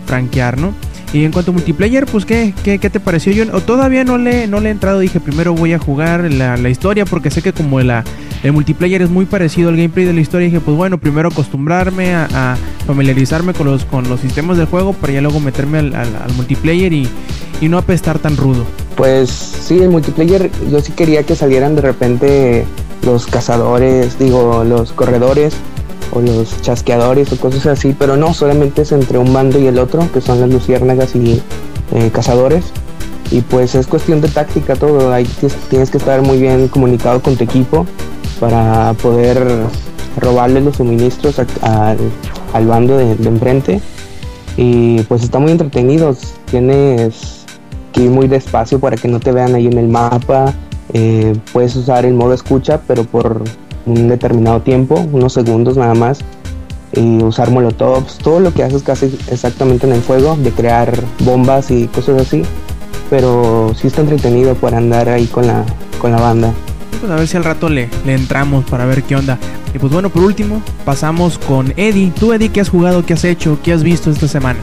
franquear, 0.06 0.58
¿no? 0.58 0.72
Y 1.12 1.24
en 1.24 1.32
cuanto 1.32 1.52
a 1.52 1.54
multiplayer, 1.54 2.04
pues 2.04 2.26
¿qué, 2.26 2.52
qué, 2.62 2.78
qué 2.78 2.90
te 2.90 3.00
pareció? 3.00 3.32
Yo 3.32 3.46
todavía 3.62 4.04
no 4.04 4.18
le, 4.18 4.46
no 4.46 4.60
le 4.60 4.68
he 4.68 4.72
entrado, 4.72 4.98
dije 4.98 5.20
primero 5.20 5.54
voy 5.54 5.72
a 5.72 5.78
jugar 5.78 6.30
la, 6.30 6.58
la 6.58 6.68
historia 6.68 7.06
porque 7.06 7.30
sé 7.30 7.40
que 7.40 7.54
como 7.54 7.80
la, 7.80 8.04
el 8.42 8.52
multiplayer 8.52 9.00
es 9.00 9.08
muy 9.08 9.24
parecido 9.24 9.70
al 9.70 9.76
gameplay 9.76 10.04
de 10.04 10.12
la 10.12 10.20
historia, 10.20 10.46
dije 10.48 10.60
pues 10.60 10.76
bueno, 10.76 10.98
primero 10.98 11.28
acostumbrarme 11.28 12.14
a, 12.14 12.56
familiarizarme 12.86 13.54
con 13.54 13.66
los, 13.66 13.84
con 13.86 14.06
los 14.08 14.20
sistemas 14.20 14.58
del 14.58 14.66
juego 14.66 14.92
para 14.92 15.14
ya 15.14 15.20
luego 15.22 15.40
meterme 15.40 15.78
al, 15.78 15.94
al- 15.94 16.14
al 16.16 16.32
multiplayer 16.36 16.92
y, 16.92 17.08
y 17.62 17.68
no 17.68 17.78
apestar 17.78 18.18
tan 18.18 18.36
rudo. 18.36 18.64
Pues 18.96 19.30
sí, 19.30 19.78
el 19.78 19.88
multiplayer 19.88 20.50
yo 20.70 20.80
sí 20.80 20.92
quería 20.92 21.22
que 21.22 21.34
salieran 21.36 21.74
de 21.74 21.80
repente 21.82 22.64
los 23.04 23.26
cazadores, 23.26 24.18
digo, 24.18 24.62
los 24.64 24.92
corredores 24.92 25.54
o 26.12 26.20
los 26.20 26.60
chasqueadores 26.62 27.32
o 27.32 27.36
cosas 27.36 27.66
así, 27.66 27.94
pero 27.98 28.16
no, 28.16 28.32
solamente 28.34 28.82
es 28.82 28.92
entre 28.92 29.18
un 29.18 29.32
bando 29.32 29.58
y 29.58 29.66
el 29.66 29.78
otro, 29.78 30.10
que 30.12 30.20
son 30.20 30.40
las 30.40 30.50
luciérnagas 30.50 31.14
y 31.14 31.42
eh, 31.94 32.10
cazadores. 32.12 32.64
Y 33.30 33.42
pues 33.42 33.74
es 33.74 33.86
cuestión 33.86 34.20
de 34.22 34.28
táctica 34.28 34.74
todo, 34.74 35.12
ahí 35.12 35.26
tienes- 35.70 35.90
que 35.90 35.98
estar 35.98 36.22
muy 36.22 36.38
bien 36.38 36.68
comunicado 36.68 37.20
con 37.22 37.36
tu 37.36 37.44
equipo 37.44 37.84
para 38.40 38.94
poder 39.02 39.46
robarle 40.18 40.60
los 40.62 40.76
suministros 40.76 41.38
a- 41.62 41.94
al, 42.54 42.66
bando 42.66 42.96
de, 42.96 43.12
enfrente. 43.28 43.80
Y 44.56 45.02
pues 45.02 45.22
está 45.22 45.38
muy 45.38 45.52
entretenido, 45.52 46.16
tienes 46.50 47.44
que 47.92 48.02
ir 48.04 48.10
muy 48.10 48.26
despacio 48.28 48.80
para 48.80 48.96
que 48.96 49.08
no 49.08 49.20
te 49.20 49.30
vean 49.32 49.54
ahí 49.54 49.66
en 49.66 49.78
el 49.78 49.88
mapa. 49.88 50.54
Eh, 50.94 51.36
puedes 51.52 51.76
usar 51.76 52.06
el 52.06 52.14
modo 52.14 52.32
escucha, 52.32 52.80
pero 52.86 53.04
por 53.04 53.42
un 53.90 54.08
determinado 54.08 54.60
tiempo, 54.60 55.06
unos 55.12 55.32
segundos 55.32 55.76
nada 55.76 55.94
más. 55.94 56.18
Y 56.94 57.22
usar 57.22 57.50
molotovs, 57.50 58.18
todo 58.18 58.40
lo 58.40 58.52
que 58.54 58.62
haces 58.62 58.82
casi 58.82 59.06
exactamente 59.30 59.86
en 59.86 59.92
el 59.92 60.02
juego, 60.02 60.36
de 60.36 60.50
crear 60.50 60.92
bombas 61.20 61.70
y 61.70 61.86
cosas 61.88 62.22
así. 62.22 62.42
Pero 63.10 63.72
sí 63.78 63.86
está 63.86 64.00
entretenido 64.00 64.54
por 64.54 64.74
andar 64.74 65.08
ahí 65.08 65.26
con 65.26 65.46
la, 65.46 65.64
con 66.00 66.12
la 66.12 66.20
banda. 66.20 66.52
Pues 67.00 67.12
a 67.12 67.16
ver 67.16 67.28
si 67.28 67.36
al 67.36 67.44
rato 67.44 67.68
le, 67.68 67.88
le 68.06 68.14
entramos 68.14 68.64
para 68.64 68.86
ver 68.86 69.02
qué 69.02 69.16
onda. 69.16 69.38
Y 69.74 69.78
pues 69.78 69.92
bueno, 69.92 70.08
por 70.10 70.24
último, 70.24 70.62
pasamos 70.84 71.38
con 71.38 71.72
Eddie. 71.76 72.10
Tú, 72.18 72.32
Eddie, 72.32 72.48
¿qué 72.50 72.60
has 72.60 72.70
jugado? 72.70 73.04
¿Qué 73.04 73.12
has 73.12 73.24
hecho? 73.24 73.58
¿Qué 73.62 73.72
has 73.72 73.82
visto 73.82 74.10
esta 74.10 74.26
semana? 74.26 74.58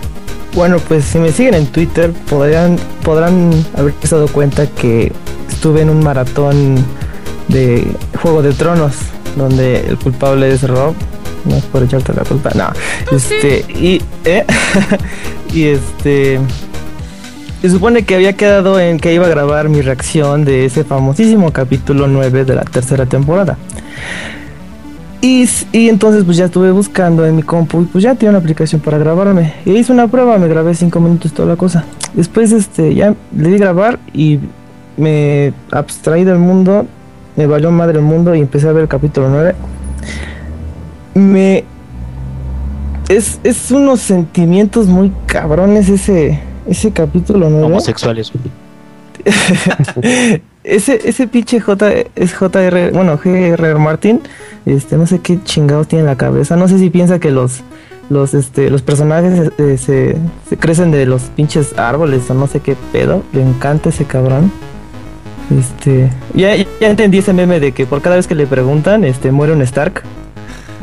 Bueno, 0.55 0.77
pues 0.87 1.03
si 1.03 1.19
me 1.19 1.31
siguen 1.31 1.53
en 1.53 1.67
Twitter 1.67 2.13
podrán, 2.29 2.77
podrán 3.03 3.51
haberse 3.75 4.15
dado 4.15 4.27
cuenta 4.29 4.65
que 4.67 5.11
estuve 5.49 5.81
en 5.81 5.89
un 5.89 6.01
maratón 6.01 6.77
de 7.49 7.85
Juego 8.21 8.41
de 8.41 8.53
Tronos, 8.53 8.95
donde 9.35 9.81
el 9.87 9.97
culpable 9.97 10.51
es 10.51 10.67
Rob. 10.67 10.93
No 11.45 11.55
es 11.55 11.63
por 11.65 11.83
echarte 11.83 12.13
la 12.13 12.23
culpa, 12.23 12.51
no. 12.55 12.69
Este, 13.15 13.65
y, 13.69 14.01
¿eh? 14.23 14.45
y 15.53 15.63
este. 15.65 16.39
Se 17.61 17.69
supone 17.69 18.03
que 18.03 18.15
había 18.15 18.33
quedado 18.33 18.79
en 18.79 18.99
que 18.99 19.13
iba 19.13 19.25
a 19.25 19.29
grabar 19.29 19.69
mi 19.69 19.81
reacción 19.81 20.45
de 20.45 20.65
ese 20.65 20.83
famosísimo 20.83 21.51
capítulo 21.51 22.07
9 22.07 22.45
de 22.45 22.55
la 22.55 22.63
tercera 22.63 23.05
temporada. 23.05 23.57
Y, 25.21 25.49
y 25.71 25.89
entonces 25.89 26.23
pues 26.23 26.37
ya 26.37 26.45
estuve 26.45 26.71
buscando 26.71 27.25
en 27.25 27.35
mi 27.35 27.41
compu 27.41 27.81
y 27.81 27.85
pues 27.85 28.03
ya 28.03 28.13
tenía 28.13 28.29
una 28.29 28.39
aplicación 28.39 28.81
para 28.81 28.99
grabarme. 28.99 29.53
Y 29.65 29.71
hice 29.71 29.91
una 29.91 30.07
prueba, 30.07 30.37
me 30.37 30.47
grabé 30.47 30.75
5 30.75 30.99
minutos 30.99 31.33
toda 31.33 31.47
la 31.47 31.55
cosa. 31.55 31.85
Después 32.13 32.51
este 32.51 32.93
ya 32.93 33.15
le 33.35 33.49
di 33.49 33.57
grabar 33.57 33.99
y 34.13 34.39
me 34.97 35.53
abstraí 35.71 36.23
del 36.23 36.37
mundo, 36.37 36.85
me 37.35 37.47
valió 37.47 37.71
madre 37.71 37.99
el 37.99 38.05
mundo 38.05 38.33
y 38.35 38.39
empecé 38.39 38.67
a 38.67 38.71
ver 38.71 38.83
el 38.83 38.87
capítulo 38.87 39.29
9. 39.29 39.55
Me 41.15 41.63
es, 43.07 43.39
es 43.43 43.71
unos 43.71 44.01
sentimientos 44.01 44.87
muy 44.87 45.11
cabrones 45.27 45.89
ese 45.89 46.41
ese 46.67 46.91
capítulo 46.91 47.49
9. 47.49 47.65
Homosexuales. 47.65 48.31
Ese, 50.63 50.99
ese 51.07 51.27
pinche 51.27 51.59
J 51.59 51.91
es 52.15 52.33
JR, 52.33 52.91
bueno, 52.91 53.19
GR 53.23 53.77
Martin, 53.77 54.19
este, 54.65 54.97
no 54.97 55.05
sé 55.05 55.19
qué 55.19 55.39
chingados 55.43 55.87
tiene 55.87 56.01
en 56.01 56.07
la 56.07 56.15
cabeza. 56.15 56.55
No 56.55 56.67
sé 56.67 56.79
si 56.79 56.89
piensa 56.89 57.19
que 57.19 57.29
los, 57.29 57.61
los, 58.09 58.33
este, 58.33 58.71
los 58.71 58.81
personajes 58.81 59.51
eh, 59.59 59.77
se, 59.77 60.17
se 60.49 60.57
crecen 60.57 60.89
de 60.89 61.05
los 61.05 61.21
pinches 61.35 61.77
árboles 61.77 62.27
o 62.31 62.33
no 62.33 62.47
sé 62.47 62.61
qué 62.61 62.75
pedo. 62.91 63.21
Le 63.31 63.43
encanta 63.43 63.89
ese 63.89 64.05
cabrón. 64.05 64.51
Este, 65.51 66.09
ya, 66.33 66.55
ya 66.55 66.89
entendí 66.89 67.19
ese 67.19 67.33
meme 67.33 67.59
de 67.59 67.71
que 67.71 67.85
por 67.85 68.01
cada 68.01 68.15
vez 68.15 68.27
que 68.27 68.35
le 68.35 68.47
preguntan, 68.47 69.03
este, 69.03 69.31
muere 69.31 69.53
un 69.53 69.61
Stark. 69.61 70.03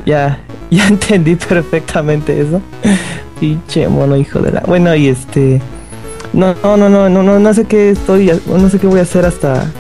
Ya, 0.07 0.39
ya 0.71 0.87
entendí 0.89 1.37
perfectamente 1.37 2.41
eso. 2.41 2.61
Pinche 3.41 3.89
mono 3.89 4.17
hijo 4.17 4.39
de 4.41 4.53
la. 4.53 4.61
Bueno, 4.61 4.95
y 4.95 5.09
este. 5.09 5.61
No, 6.33 6.55
no, 6.63 6.77
no, 6.77 6.89
no, 6.89 7.09
no, 7.11 7.23
no, 7.23 7.39
no 7.39 7.55
sé 7.55 7.65
qué 7.65 7.91
estoy, 7.91 8.31
no 8.47 8.69
sé 8.71 8.79
qué 8.79 8.87
voy 8.87 9.01
a 9.01 9.03
hacer 9.03 9.27
hasta 9.27 9.71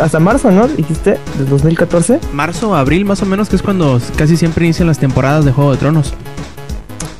hasta 0.00 0.20
marzo, 0.20 0.50
¿no? 0.50 0.68
Dijiste, 0.68 1.18
del 1.38 1.48
2014. 1.48 2.20
Marzo, 2.32 2.74
abril, 2.74 3.04
más 3.04 3.22
o 3.22 3.26
menos, 3.26 3.48
que 3.48 3.56
es 3.56 3.62
cuando 3.62 4.00
casi 4.16 4.36
siempre 4.36 4.64
inician 4.64 4.88
las 4.88 4.98
temporadas 4.98 5.44
de 5.44 5.52
Juego 5.52 5.72
de 5.72 5.78
Tronos. 5.78 6.14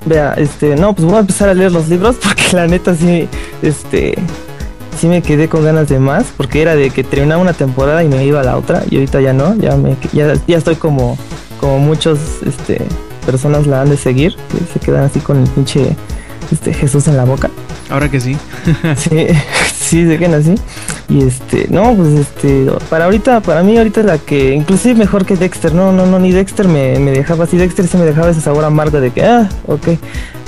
Vea, 0.04 0.34
este, 0.34 0.74
no, 0.76 0.94
pues 0.94 1.06
voy 1.06 1.16
a 1.16 1.20
empezar 1.20 1.48
a 1.48 1.54
leer 1.54 1.72
los 1.72 1.88
libros 1.88 2.16
porque 2.22 2.42
la 2.52 2.66
neta 2.66 2.94
sí, 2.94 3.28
este, 3.62 4.14
sí 5.02 5.08
me 5.08 5.20
quedé 5.20 5.48
con 5.48 5.64
ganas 5.64 5.88
de 5.88 5.98
más 5.98 6.26
porque 6.36 6.62
era 6.62 6.76
de 6.76 6.90
que 6.90 7.02
terminaba 7.02 7.42
una 7.42 7.54
temporada 7.54 8.04
y 8.04 8.08
me 8.08 8.24
iba 8.24 8.40
a 8.40 8.44
la 8.44 8.56
otra 8.56 8.84
y 8.88 8.94
ahorita 8.94 9.20
ya 9.20 9.32
no, 9.32 9.56
ya 9.56 9.76
me, 9.76 9.96
ya, 10.12 10.34
ya 10.46 10.56
estoy 10.56 10.76
como, 10.76 11.18
como 11.58 11.80
muchos, 11.80 12.20
este, 12.46 12.80
personas 13.26 13.66
la 13.66 13.82
han 13.82 13.90
de 13.90 13.96
seguir, 13.96 14.36
que 14.36 14.58
se 14.72 14.78
quedan 14.78 15.02
así 15.02 15.18
con 15.18 15.42
el 15.42 15.48
pinche, 15.48 15.96
este, 16.52 16.72
Jesús 16.72 17.08
en 17.08 17.16
la 17.16 17.24
boca. 17.24 17.50
Ahora 17.90 18.08
que 18.08 18.20
sí. 18.20 18.36
Sí, 18.96 19.26
sí, 19.74 20.06
se 20.06 20.18
quedan 20.18 20.34
así. 20.34 20.54
Y 21.08 21.24
este, 21.26 21.66
no, 21.68 21.94
pues 21.94 22.08
este, 22.10 22.70
para 22.88 23.06
ahorita, 23.06 23.40
para 23.40 23.62
mí 23.62 23.76
ahorita 23.76 24.02
la 24.02 24.18
que, 24.18 24.54
inclusive 24.54 24.94
mejor 24.94 25.26
que 25.26 25.36
Dexter, 25.36 25.74
no, 25.74 25.92
no, 25.92 26.06
no, 26.06 26.18
ni 26.18 26.32
Dexter 26.32 26.68
me, 26.68 26.98
me 26.98 27.10
dejaba 27.10 27.44
así, 27.44 27.56
Dexter 27.56 27.86
sí 27.86 27.96
me 27.98 28.04
dejaba 28.04 28.30
ese 28.30 28.40
sabor 28.40 28.64
amargo 28.64 29.00
de 29.00 29.10
que, 29.10 29.22
ah, 29.24 29.48
ok, 29.66 29.88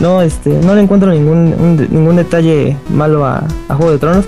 no, 0.01 0.23
este, 0.23 0.51
no 0.51 0.75
le 0.75 0.83
encuentro 0.83 1.11
ningún, 1.11 1.55
un 1.59 1.89
ningún 1.91 2.17
detalle 2.17 2.77
malo 2.89 3.27
a, 3.27 3.45
a 3.69 3.75
Juego 3.75 3.93
de 3.93 3.99
Tronos, 3.99 4.25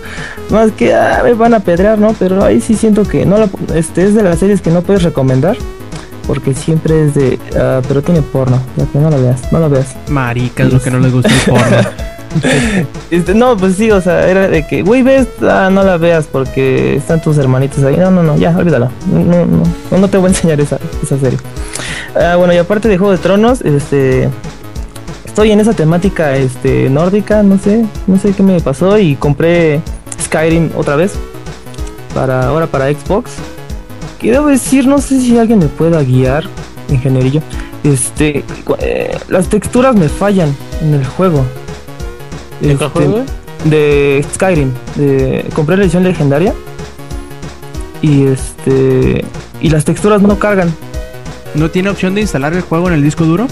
más 0.50 0.72
que, 0.72 0.94
ah, 0.94 1.22
me 1.24 1.32
van 1.34 1.54
a 1.54 1.60
pedrear, 1.60 1.98
¿no? 1.98 2.14
Pero 2.18 2.44
ahí 2.44 2.60
sí 2.60 2.74
siento 2.74 3.04
que 3.04 3.24
no 3.24 3.38
la, 3.38 3.48
este, 3.74 4.04
es 4.04 4.14
de 4.14 4.22
las 4.22 4.38
series 4.38 4.60
que 4.60 4.70
no 4.70 4.82
puedes 4.82 5.04
recomendar, 5.04 5.56
porque 6.26 6.54
siempre 6.54 7.04
es 7.04 7.14
de, 7.14 7.38
ah, 7.56 7.80
pero 7.86 8.02
tiene 8.02 8.20
porno, 8.20 8.60
ya 8.76 8.84
que 8.86 8.98
no 8.98 9.10
lo 9.10 9.22
veas, 9.22 9.52
no 9.52 9.60
lo 9.60 9.70
veas. 9.70 9.96
Maricas, 10.08 10.72
lo 10.72 10.82
que 10.82 10.90
no 10.90 10.98
les 10.98 11.12
gusta 11.12 11.32
el 11.32 11.40
porno. 11.50 12.15
Este, 13.10 13.34
no, 13.34 13.56
pues 13.56 13.76
sí, 13.76 13.90
o 13.92 14.00
sea, 14.00 14.28
era 14.28 14.48
de 14.48 14.66
que, 14.66 14.82
güey, 14.82 15.02
ves, 15.02 15.28
no 15.40 15.82
la 15.84 15.96
veas 15.96 16.26
porque 16.26 16.96
están 16.96 17.22
tus 17.22 17.38
hermanitos 17.38 17.84
ahí. 17.84 17.96
No, 17.96 18.10
no, 18.10 18.22
no, 18.22 18.36
ya, 18.36 18.56
olvídalo. 18.56 18.90
No, 19.12 19.46
no, 19.46 19.98
no, 19.98 20.08
te 20.08 20.18
voy 20.18 20.26
a 20.26 20.28
enseñar 20.30 20.60
esa, 20.60 20.78
esa 21.02 21.16
serie. 21.18 21.38
Ah, 22.16 22.34
bueno, 22.36 22.52
y 22.52 22.58
aparte 22.58 22.88
de 22.88 22.98
Juego 22.98 23.12
de 23.12 23.18
Tronos, 23.18 23.60
este, 23.60 24.28
estoy 25.24 25.52
en 25.52 25.60
esa 25.60 25.72
temática, 25.72 26.36
este, 26.36 26.90
nórdica, 26.90 27.42
no 27.42 27.58
sé, 27.58 27.86
no 28.06 28.18
sé 28.18 28.32
qué 28.32 28.42
me 28.42 28.60
pasó 28.60 28.98
y 28.98 29.14
compré 29.14 29.80
Skyrim 30.20 30.70
otra 30.76 30.96
vez 30.96 31.12
para 32.14 32.46
ahora 32.48 32.66
para 32.66 32.90
Xbox. 32.90 33.32
Que 34.18 34.32
debo 34.32 34.46
decir, 34.46 34.86
no 34.86 34.98
sé 34.98 35.20
si 35.20 35.38
alguien 35.38 35.58
me 35.58 35.66
pueda 35.66 36.02
guiar, 36.02 36.44
ingenierillo. 36.88 37.42
Este, 37.84 38.44
eh, 38.80 39.18
las 39.28 39.48
texturas 39.48 39.94
me 39.94 40.08
fallan 40.08 40.56
en 40.80 40.94
el 40.94 41.04
juego. 41.04 41.44
¿De 42.60 42.72
Este, 42.72 42.88
juego, 42.88 43.24
de 43.64 44.24
Skyrim. 44.34 44.72
De, 44.96 45.46
compré 45.54 45.76
la 45.76 45.84
edición 45.84 46.04
legendaria. 46.04 46.54
Y 48.02 48.24
este. 48.26 49.24
Y 49.60 49.70
las 49.70 49.84
texturas 49.84 50.22
no 50.22 50.38
cargan. 50.38 50.72
¿No 51.54 51.70
tiene 51.70 51.88
opción 51.88 52.14
de 52.14 52.20
instalar 52.20 52.52
el 52.52 52.60
juego 52.60 52.88
en 52.88 52.94
el 52.94 53.02
disco 53.02 53.24
duro? 53.24 53.46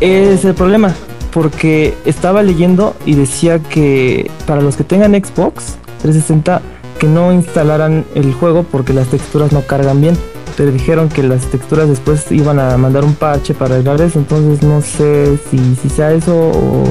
Es 0.00 0.44
el 0.44 0.54
problema. 0.54 0.94
Porque 1.32 1.94
estaba 2.06 2.42
leyendo 2.42 2.96
y 3.04 3.14
decía 3.14 3.58
que 3.58 4.30
para 4.46 4.62
los 4.62 4.76
que 4.76 4.84
tengan 4.84 5.12
Xbox 5.12 5.76
360 6.00 6.62
que 6.98 7.06
no 7.06 7.30
instalaran 7.32 8.06
el 8.14 8.32
juego 8.32 8.62
porque 8.62 8.94
las 8.94 9.08
texturas 9.08 9.52
no 9.52 9.62
cargan 9.62 10.00
bien. 10.00 10.16
Pero 10.56 10.72
dijeron 10.72 11.10
que 11.10 11.22
las 11.22 11.42
texturas 11.46 11.88
después 11.88 12.32
iban 12.32 12.58
a 12.58 12.78
mandar 12.78 13.04
un 13.04 13.14
parche 13.14 13.52
para 13.52 13.74
arreglar 13.74 14.00
eso. 14.00 14.18
Entonces 14.18 14.62
no 14.62 14.80
sé 14.80 15.38
si, 15.50 15.58
si 15.76 15.90
sea 15.90 16.12
eso 16.12 16.34
o. 16.34 16.84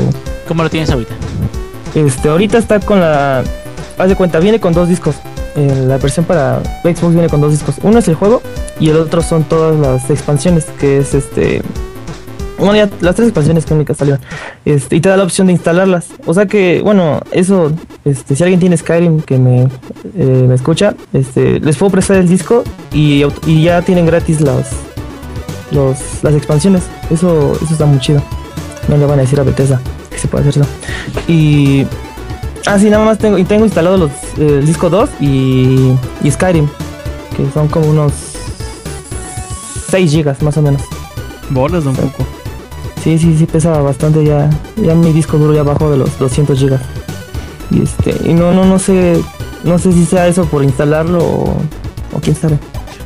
¿Cómo 0.48 0.64
lo 0.64 0.70
tienes 0.70 0.90
ahorita? 0.90 1.14
Este, 1.96 2.30
ahorita 2.30 2.58
está 2.58 2.80
con 2.80 3.00
la. 3.00 3.44
Haz 3.98 4.10
de 4.10 4.16
cuenta, 4.16 4.40
viene 4.40 4.60
con 4.60 4.74
dos 4.74 4.90
discos. 4.90 5.16
Eh, 5.56 5.86
la 5.88 5.98
versión 5.98 6.25
para 6.25 6.62
Xbox 6.84 7.14
viene 7.14 7.30
con 7.30 7.40
dos 7.40 7.52
discos. 7.52 7.75
Uno 7.82 8.00
es 8.00 8.08
el 8.08 8.16
juego 8.16 8.42
y 8.80 8.90
el 8.90 8.98
otro 8.98 9.22
son 9.22 9.44
todas 9.46 9.75
las 9.80 10.10
expansiones, 10.10 10.66
que 10.80 10.98
es 10.98 11.14
este. 11.14 11.62
Bueno, 12.58 12.75
ya 12.75 12.90
las 13.02 13.16
tres 13.16 13.30
expansiones 13.30 13.66
que 13.66 13.74
únicas 13.74 13.98
salieron. 13.98 14.22
Este, 14.64 14.96
y 14.96 15.02
te 15.02 15.10
da 15.10 15.18
la 15.18 15.24
opción 15.24 15.48
de 15.48 15.54
instalarlas. 15.54 16.08
O 16.25 16.34
sea 16.34 16.46
que, 16.46 16.82
bueno, 16.82 17.22
eso, 17.32 17.72
este, 18.06 18.36
si 18.36 18.44
alguien 18.44 18.60
tiene 18.60 18.78
Skyrim 18.78 19.22
que 19.22 19.38
me, 19.38 19.64
eh, 19.64 20.46
me 20.48 20.56
escucha, 20.56 20.96
este, 21.12 21.60
les 21.60 21.75
puedo 21.75 21.92
prestar 21.92 22.18
el 22.18 22.30
disco 22.30 22.64
y, 22.94 23.24
y 23.46 23.64
ya 23.64 23.82
tienen 23.82 24.06
gratis 24.06 24.40
las, 24.40 24.70
los, 25.72 25.98
las 26.24 26.34
expansiones. 26.34 26.84
Eso, 27.10 27.54
eso 27.62 27.74
está 27.74 27.86
muy 27.86 28.00
chido. 28.00 28.22
No 28.88 28.98
le 28.98 29.06
van 29.06 29.20
a 29.20 29.24
decir 29.24 29.39
a 29.39 29.44
Bethesda 29.44 29.80
que 30.10 30.18
se 30.18 30.27
puede 30.27 30.48
hacer 30.48 30.62
eso. 30.63 30.72
Y 31.27 31.86
Ah, 32.68 32.80
sí, 32.80 32.89
nada 32.89 33.06
más 33.06 33.20
tengo, 33.20 33.38
y 33.38 33.44
tengo 33.44 33.63
instalado 33.63 33.96
los, 33.96 34.12
eh, 34.39 34.58
el 34.60 34.65
disco 34.65 34.89
2 34.89 35.10
y, 35.20 35.92
y 36.24 36.32
Skyrim, 36.32 36.68
que 37.38 37.46
son 37.54 37.68
como 37.68 37.88
unos 37.88 38.12
6 39.92 40.12
gigas 40.12 40.42
más 40.42 40.58
o 40.58 40.63
menos. 40.63 40.82
Bolas, 41.51 41.84
don 41.84 41.94
Cuco. 41.94 42.25
Sí, 43.04 43.20
sí, 43.20 43.38
sí, 43.38 43.46
pesa 43.46 43.80
bastante 43.82 44.25
ya. 44.25 44.50
Ya 44.77 44.96
mi 44.96 45.12
disco 45.12 45.38
duro 45.38 45.54
ya 45.54 45.62
bajó 45.62 45.92
de 45.92 45.98
los 45.98 46.18
200 46.18 46.58
gigas. 46.58 46.82
Y 47.70 47.84
este, 47.84 48.15
y 48.27 48.34
no, 48.34 48.51
no, 48.51 48.65
no 48.65 48.80
sé, 48.80 49.22
no 49.63 49.77
sé 49.77 49.92
si 49.92 50.04
sea 50.04 50.27
eso 50.27 50.46
por 50.46 50.63
instalarlo 50.63 51.20
o, 51.24 51.58
o 52.13 52.20
quién 52.20 52.36
sabe. 52.36 52.58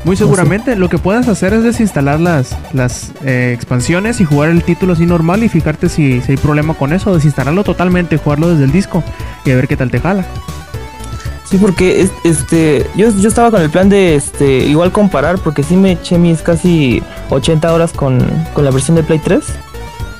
Muy 0.05 0.15
seguramente 0.15 0.75
lo 0.75 0.87
que 0.89 0.97
puedas 0.97 1.27
hacer 1.27 1.53
es 1.53 1.63
desinstalar 1.63 2.19
las, 2.19 2.55
las 2.73 3.11
eh, 3.23 3.51
expansiones 3.53 4.21
y 4.21 4.25
jugar 4.25 4.49
el 4.49 4.63
título 4.63 4.93
así 4.93 5.05
normal 5.05 5.43
y 5.43 5.49
fijarte 5.49 5.89
si, 5.89 6.21
si 6.21 6.31
hay 6.31 6.37
problema 6.37 6.73
con 6.73 6.93
eso, 6.93 7.13
desinstalarlo 7.13 7.63
totalmente, 7.63 8.17
jugarlo 8.17 8.49
desde 8.49 8.63
el 8.63 8.71
disco 8.71 9.03
y 9.45 9.51
a 9.51 9.55
ver 9.55 9.67
qué 9.67 9.75
tal 9.75 9.91
te 9.91 9.99
jala. 9.99 10.25
Sí, 11.43 11.57
porque 11.57 12.01
es- 12.01 12.11
este, 12.23 12.85
yo, 12.95 13.09
yo 13.09 13.27
estaba 13.27 13.51
con 13.51 13.61
el 13.61 13.69
plan 13.69 13.89
de 13.89 14.15
este, 14.15 14.59
igual 14.59 14.91
comparar, 14.91 15.37
porque 15.39 15.63
sí 15.63 15.75
me 15.75 15.93
eché 15.93 16.17
mis 16.17 16.41
casi 16.41 17.01
80 17.29 17.73
horas 17.73 17.91
con, 17.91 18.19
con 18.53 18.63
la 18.63 18.71
versión 18.71 18.95
de 18.95 19.03
Play 19.03 19.19
3. 19.19 19.41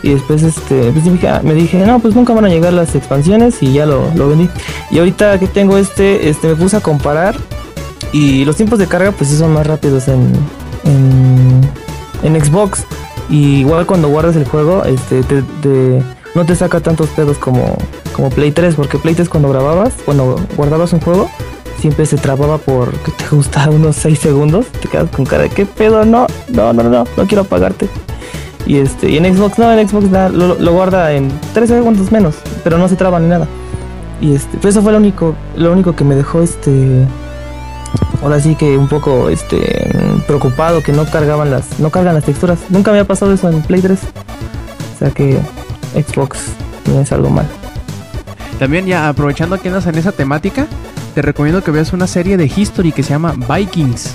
Y 0.02 0.10
después 0.14 0.44
este, 0.44 0.92
pues 0.92 1.04
dije, 1.04 1.28
ah, 1.28 1.42
me 1.44 1.54
dije, 1.54 1.78
no, 1.86 2.00
pues 2.00 2.16
nunca 2.16 2.34
van 2.34 2.46
a 2.46 2.50
llegar 2.50 2.72
las 2.74 2.96
expansiones 2.96 3.62
y 3.62 3.74
ya 3.74 3.86
lo, 3.86 4.10
lo 4.16 4.30
vendí. 4.30 4.50
Y 4.92 4.98
ahorita 5.00 5.38
que 5.40 5.48
tengo 5.48 5.78
este, 5.78 6.30
este, 6.30 6.48
me 6.48 6.56
puse 6.56 6.78
a 6.78 6.80
comparar 6.80 7.36
y 8.12 8.46
los 8.46 8.56
tiempos 8.56 8.80
de 8.80 8.88
carga 8.88 9.12
pues 9.12 9.30
sí 9.30 9.38
son 9.38 9.54
más 9.54 9.68
rápidos 9.68 10.08
en, 10.08 10.32
en, 12.24 12.44
Xbox. 12.44 12.86
Y 13.30 13.58
igual 13.58 13.86
cuando 13.86 14.10
guardas 14.10 14.36
el 14.36 14.46
juego, 14.46 14.84
este, 14.86 15.22
te, 15.24 16.04
no 16.36 16.46
te 16.46 16.56
saca 16.56 16.80
tantos 16.80 17.10
pedos 17.10 17.38
como, 17.38 17.78
como 18.14 18.30
Play 18.30 18.52
3, 18.52 18.76
porque 18.76 18.98
Play 18.98 19.14
3 19.16 19.30
cuando 19.30 19.50
grababas, 19.50 19.94
cuando 20.04 20.36
guardabas 20.58 20.94
un 20.94 21.00
juego, 21.00 21.30
siempre 21.80 22.06
se 22.08 22.18
trababa 22.18 22.58
por 22.58 22.92
que 22.92 23.12
te 23.12 23.28
gustaba 23.36 23.72
unos 23.72 23.96
6 23.98 24.18
segundos. 24.18 24.66
Te 24.82 24.88
quedas 24.88 25.10
con 25.12 25.26
cara 25.26 25.44
de 25.44 25.50
qué 25.50 25.66
pedo, 25.66 26.06
no, 26.06 26.26
no, 26.50 26.74
no, 26.74 26.84
no, 26.84 27.04
no 27.16 27.28
quiero 27.28 27.44
apagarte. 27.44 27.88
Y 28.66 28.78
este, 28.78 29.10
y 29.10 29.18
en 29.18 29.36
Xbox 29.36 29.58
no, 29.58 29.72
en 29.72 29.88
Xbox 29.88 30.12
da- 30.12 30.30
lo, 30.30 30.56
lo 30.56 30.74
guarda 30.74 31.12
en 31.14 31.32
3 31.54 31.70
segundos 31.70 32.12
menos, 32.12 32.36
pero 32.64 32.78
no 32.78 32.88
se 32.88 32.96
traba 32.96 33.20
ni 33.20 33.28
nada. 33.28 33.48
Y 34.22 34.34
este, 34.34 34.58
pues 34.58 34.74
eso 34.76 34.82
fue 34.84 34.92
lo 34.92 34.98
único, 34.98 35.36
lo 35.56 35.72
único 35.72 35.96
que 35.96 36.04
me 36.04 36.16
dejó 36.16 36.42
este 36.42 37.08
ahora 38.22 38.40
sí 38.40 38.56
que 38.56 38.78
un 38.78 38.88
poco 38.88 39.30
este 39.30 39.90
preocupado 40.28 40.82
que 40.84 40.92
no 40.92 41.06
cargaban 41.06 41.52
las, 41.52 41.80
no 41.80 41.90
cargan 41.90 42.16
las 42.16 42.24
texturas. 42.24 42.60
Nunca 42.70 42.92
me 42.92 43.00
había 43.00 43.08
pasado 43.08 43.34
eso 43.34 43.50
en 43.50 43.62
Play 43.62 43.82
3. 43.82 44.00
O 44.00 45.00
sea 45.00 45.12
que 45.12 45.40
Xbox 45.94 46.40
no 46.86 47.02
es 47.02 47.12
algo 47.12 47.30
mal. 47.30 47.48
También 48.60 48.86
ya 48.86 49.08
aprovechando 49.08 49.60
que 49.60 49.70
andas 49.70 49.88
en 49.88 49.96
esa 49.96 50.12
temática, 50.12 50.68
te 51.16 51.22
recomiendo 51.22 51.64
que 51.64 51.72
veas 51.72 51.94
una 51.94 52.08
serie 52.08 52.36
de 52.36 52.46
History 52.54 52.92
que 52.92 53.04
se 53.04 53.12
llama 53.12 53.34
Vikings. 53.34 54.14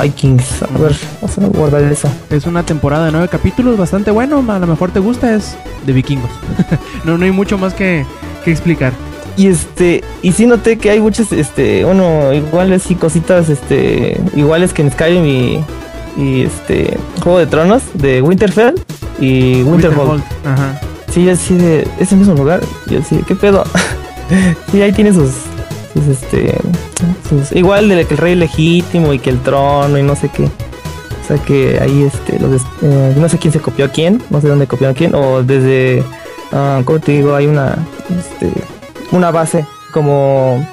Vikings, 0.00 0.62
a 0.62 0.78
ver, 0.78 0.96
vamos 1.20 1.38
a 1.38 1.58
guardar 1.58 1.82
eso. 1.82 2.08
Es 2.30 2.46
una 2.46 2.62
temporada 2.62 3.06
de 3.06 3.12
nueve 3.12 3.28
capítulos, 3.28 3.76
bastante 3.76 4.10
bueno, 4.10 4.44
a 4.48 4.58
lo 4.58 4.66
mejor 4.66 4.92
te 4.92 5.00
gusta, 5.00 5.34
es 5.34 5.56
de 5.84 5.92
vikingos. 5.92 6.30
no, 7.04 7.18
no 7.18 7.24
hay 7.24 7.32
mucho 7.32 7.58
más 7.58 7.74
que, 7.74 8.06
que 8.44 8.52
explicar. 8.52 8.92
Y 9.36 9.48
este, 9.48 10.04
y 10.22 10.32
sí 10.32 10.46
noté 10.46 10.76
que 10.78 10.90
hay 10.90 11.00
muchas, 11.00 11.32
este, 11.32 11.84
bueno, 11.84 12.32
iguales 12.32 12.90
y 12.90 12.94
cositas, 12.94 13.48
este, 13.48 14.20
iguales 14.34 14.72
que 14.72 14.82
en 14.82 14.90
Skyrim 14.90 15.24
y, 15.24 15.64
y 16.16 16.42
este, 16.42 16.98
Juego 17.22 17.38
de 17.38 17.46
Tronos, 17.46 17.82
de 17.94 18.22
Winterfell 18.22 18.74
y 19.20 19.62
Winterhold. 19.62 20.22
Ajá. 20.44 20.80
Sí, 21.12 21.28
así 21.28 21.56
de 21.56 21.86
ese 21.98 22.16
mismo 22.16 22.34
lugar. 22.34 22.60
Yo 22.86 23.00
así, 23.00 23.16
¿qué 23.26 23.34
pedo? 23.34 23.64
sí, 24.70 24.80
ahí 24.82 24.92
tiene 24.92 25.12
sus, 25.12 25.32
sus 25.92 26.06
este, 26.06 26.54
sus, 27.28 27.52
igual 27.52 27.88
de 27.88 28.04
que 28.04 28.14
el 28.14 28.18
rey 28.18 28.34
legítimo 28.34 29.12
y 29.12 29.18
que 29.18 29.30
el 29.30 29.40
trono 29.40 29.98
y 29.98 30.02
no 30.02 30.14
sé 30.14 30.28
qué. 30.28 30.44
O 30.44 31.26
sea 31.26 31.38
que 31.38 31.78
ahí 31.80 32.02
este, 32.02 32.38
los, 32.40 32.62
eh, 32.82 33.14
no 33.16 33.28
sé 33.28 33.38
quién 33.38 33.52
se 33.52 33.60
copió 33.60 33.84
a 33.84 33.88
quién, 33.88 34.22
no 34.30 34.40
sé 34.40 34.48
dónde 34.48 34.66
copió 34.66 34.88
a 34.88 34.94
quién, 34.94 35.14
o 35.14 35.42
desde, 35.42 36.02
ah, 36.52 36.82
¿cómo 36.84 36.98
te 36.98 37.12
digo? 37.12 37.34
Hay 37.34 37.46
una, 37.46 37.76
este, 38.08 38.52
una 39.12 39.30
base 39.30 39.66
como, 39.92 40.66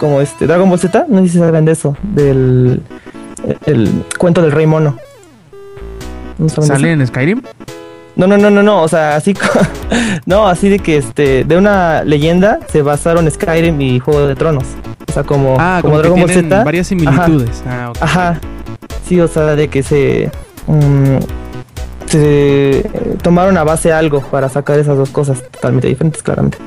como 0.00 0.20
este, 0.20 0.46
Dragon 0.46 0.68
Ball 0.68 0.78
Z, 0.78 1.06
no 1.08 1.22
sé 1.22 1.28
si 1.28 1.38
saben 1.38 1.64
de 1.64 1.72
eso, 1.72 1.96
del, 2.02 2.82
el 3.66 4.04
cuento 4.18 4.42
del 4.42 4.52
rey 4.52 4.66
mono. 4.66 4.96
¿No? 6.38 6.48
¿Sale 6.48 6.92
en 6.92 7.06
Skyrim? 7.06 7.42
No, 8.16 8.26
no, 8.26 8.38
no, 8.38 8.50
no, 8.50 8.62
no, 8.62 8.82
o 8.82 8.88
sea, 8.88 9.16
así 9.16 9.34
no, 10.26 10.48
así 10.48 10.68
de 10.68 10.78
que 10.78 10.96
este 10.96 11.44
de 11.44 11.56
una 11.56 12.02
leyenda 12.02 12.60
se 12.68 12.82
basaron 12.82 13.30
Skyrim 13.30 13.80
y 13.80 13.98
Juego 13.98 14.26
de 14.26 14.34
Tronos. 14.34 14.64
O 15.08 15.12
sea, 15.12 15.22
como 15.22 15.56
Ah, 15.58 15.78
como, 15.82 15.94
como, 15.94 15.98
Dragon 15.98 16.20
Ball 16.20 16.30
Z. 16.30 16.64
varias 16.64 16.86
similitudes. 16.86 17.62
Ah. 17.66 17.92
Ajá. 18.00 18.40
Sí, 19.06 19.20
o 19.20 19.28
sea, 19.28 19.54
de 19.54 19.68
que 19.68 19.82
se 19.82 20.30
mm, 20.66 21.16
se 22.06 22.88
tomaron 23.22 23.56
a 23.58 23.64
base 23.64 23.92
algo 23.92 24.20
para 24.20 24.48
sacar 24.48 24.78
esas 24.78 24.96
dos 24.96 25.10
cosas 25.10 25.42
totalmente 25.50 25.88
diferentes, 25.88 26.22
claramente. 26.22 26.58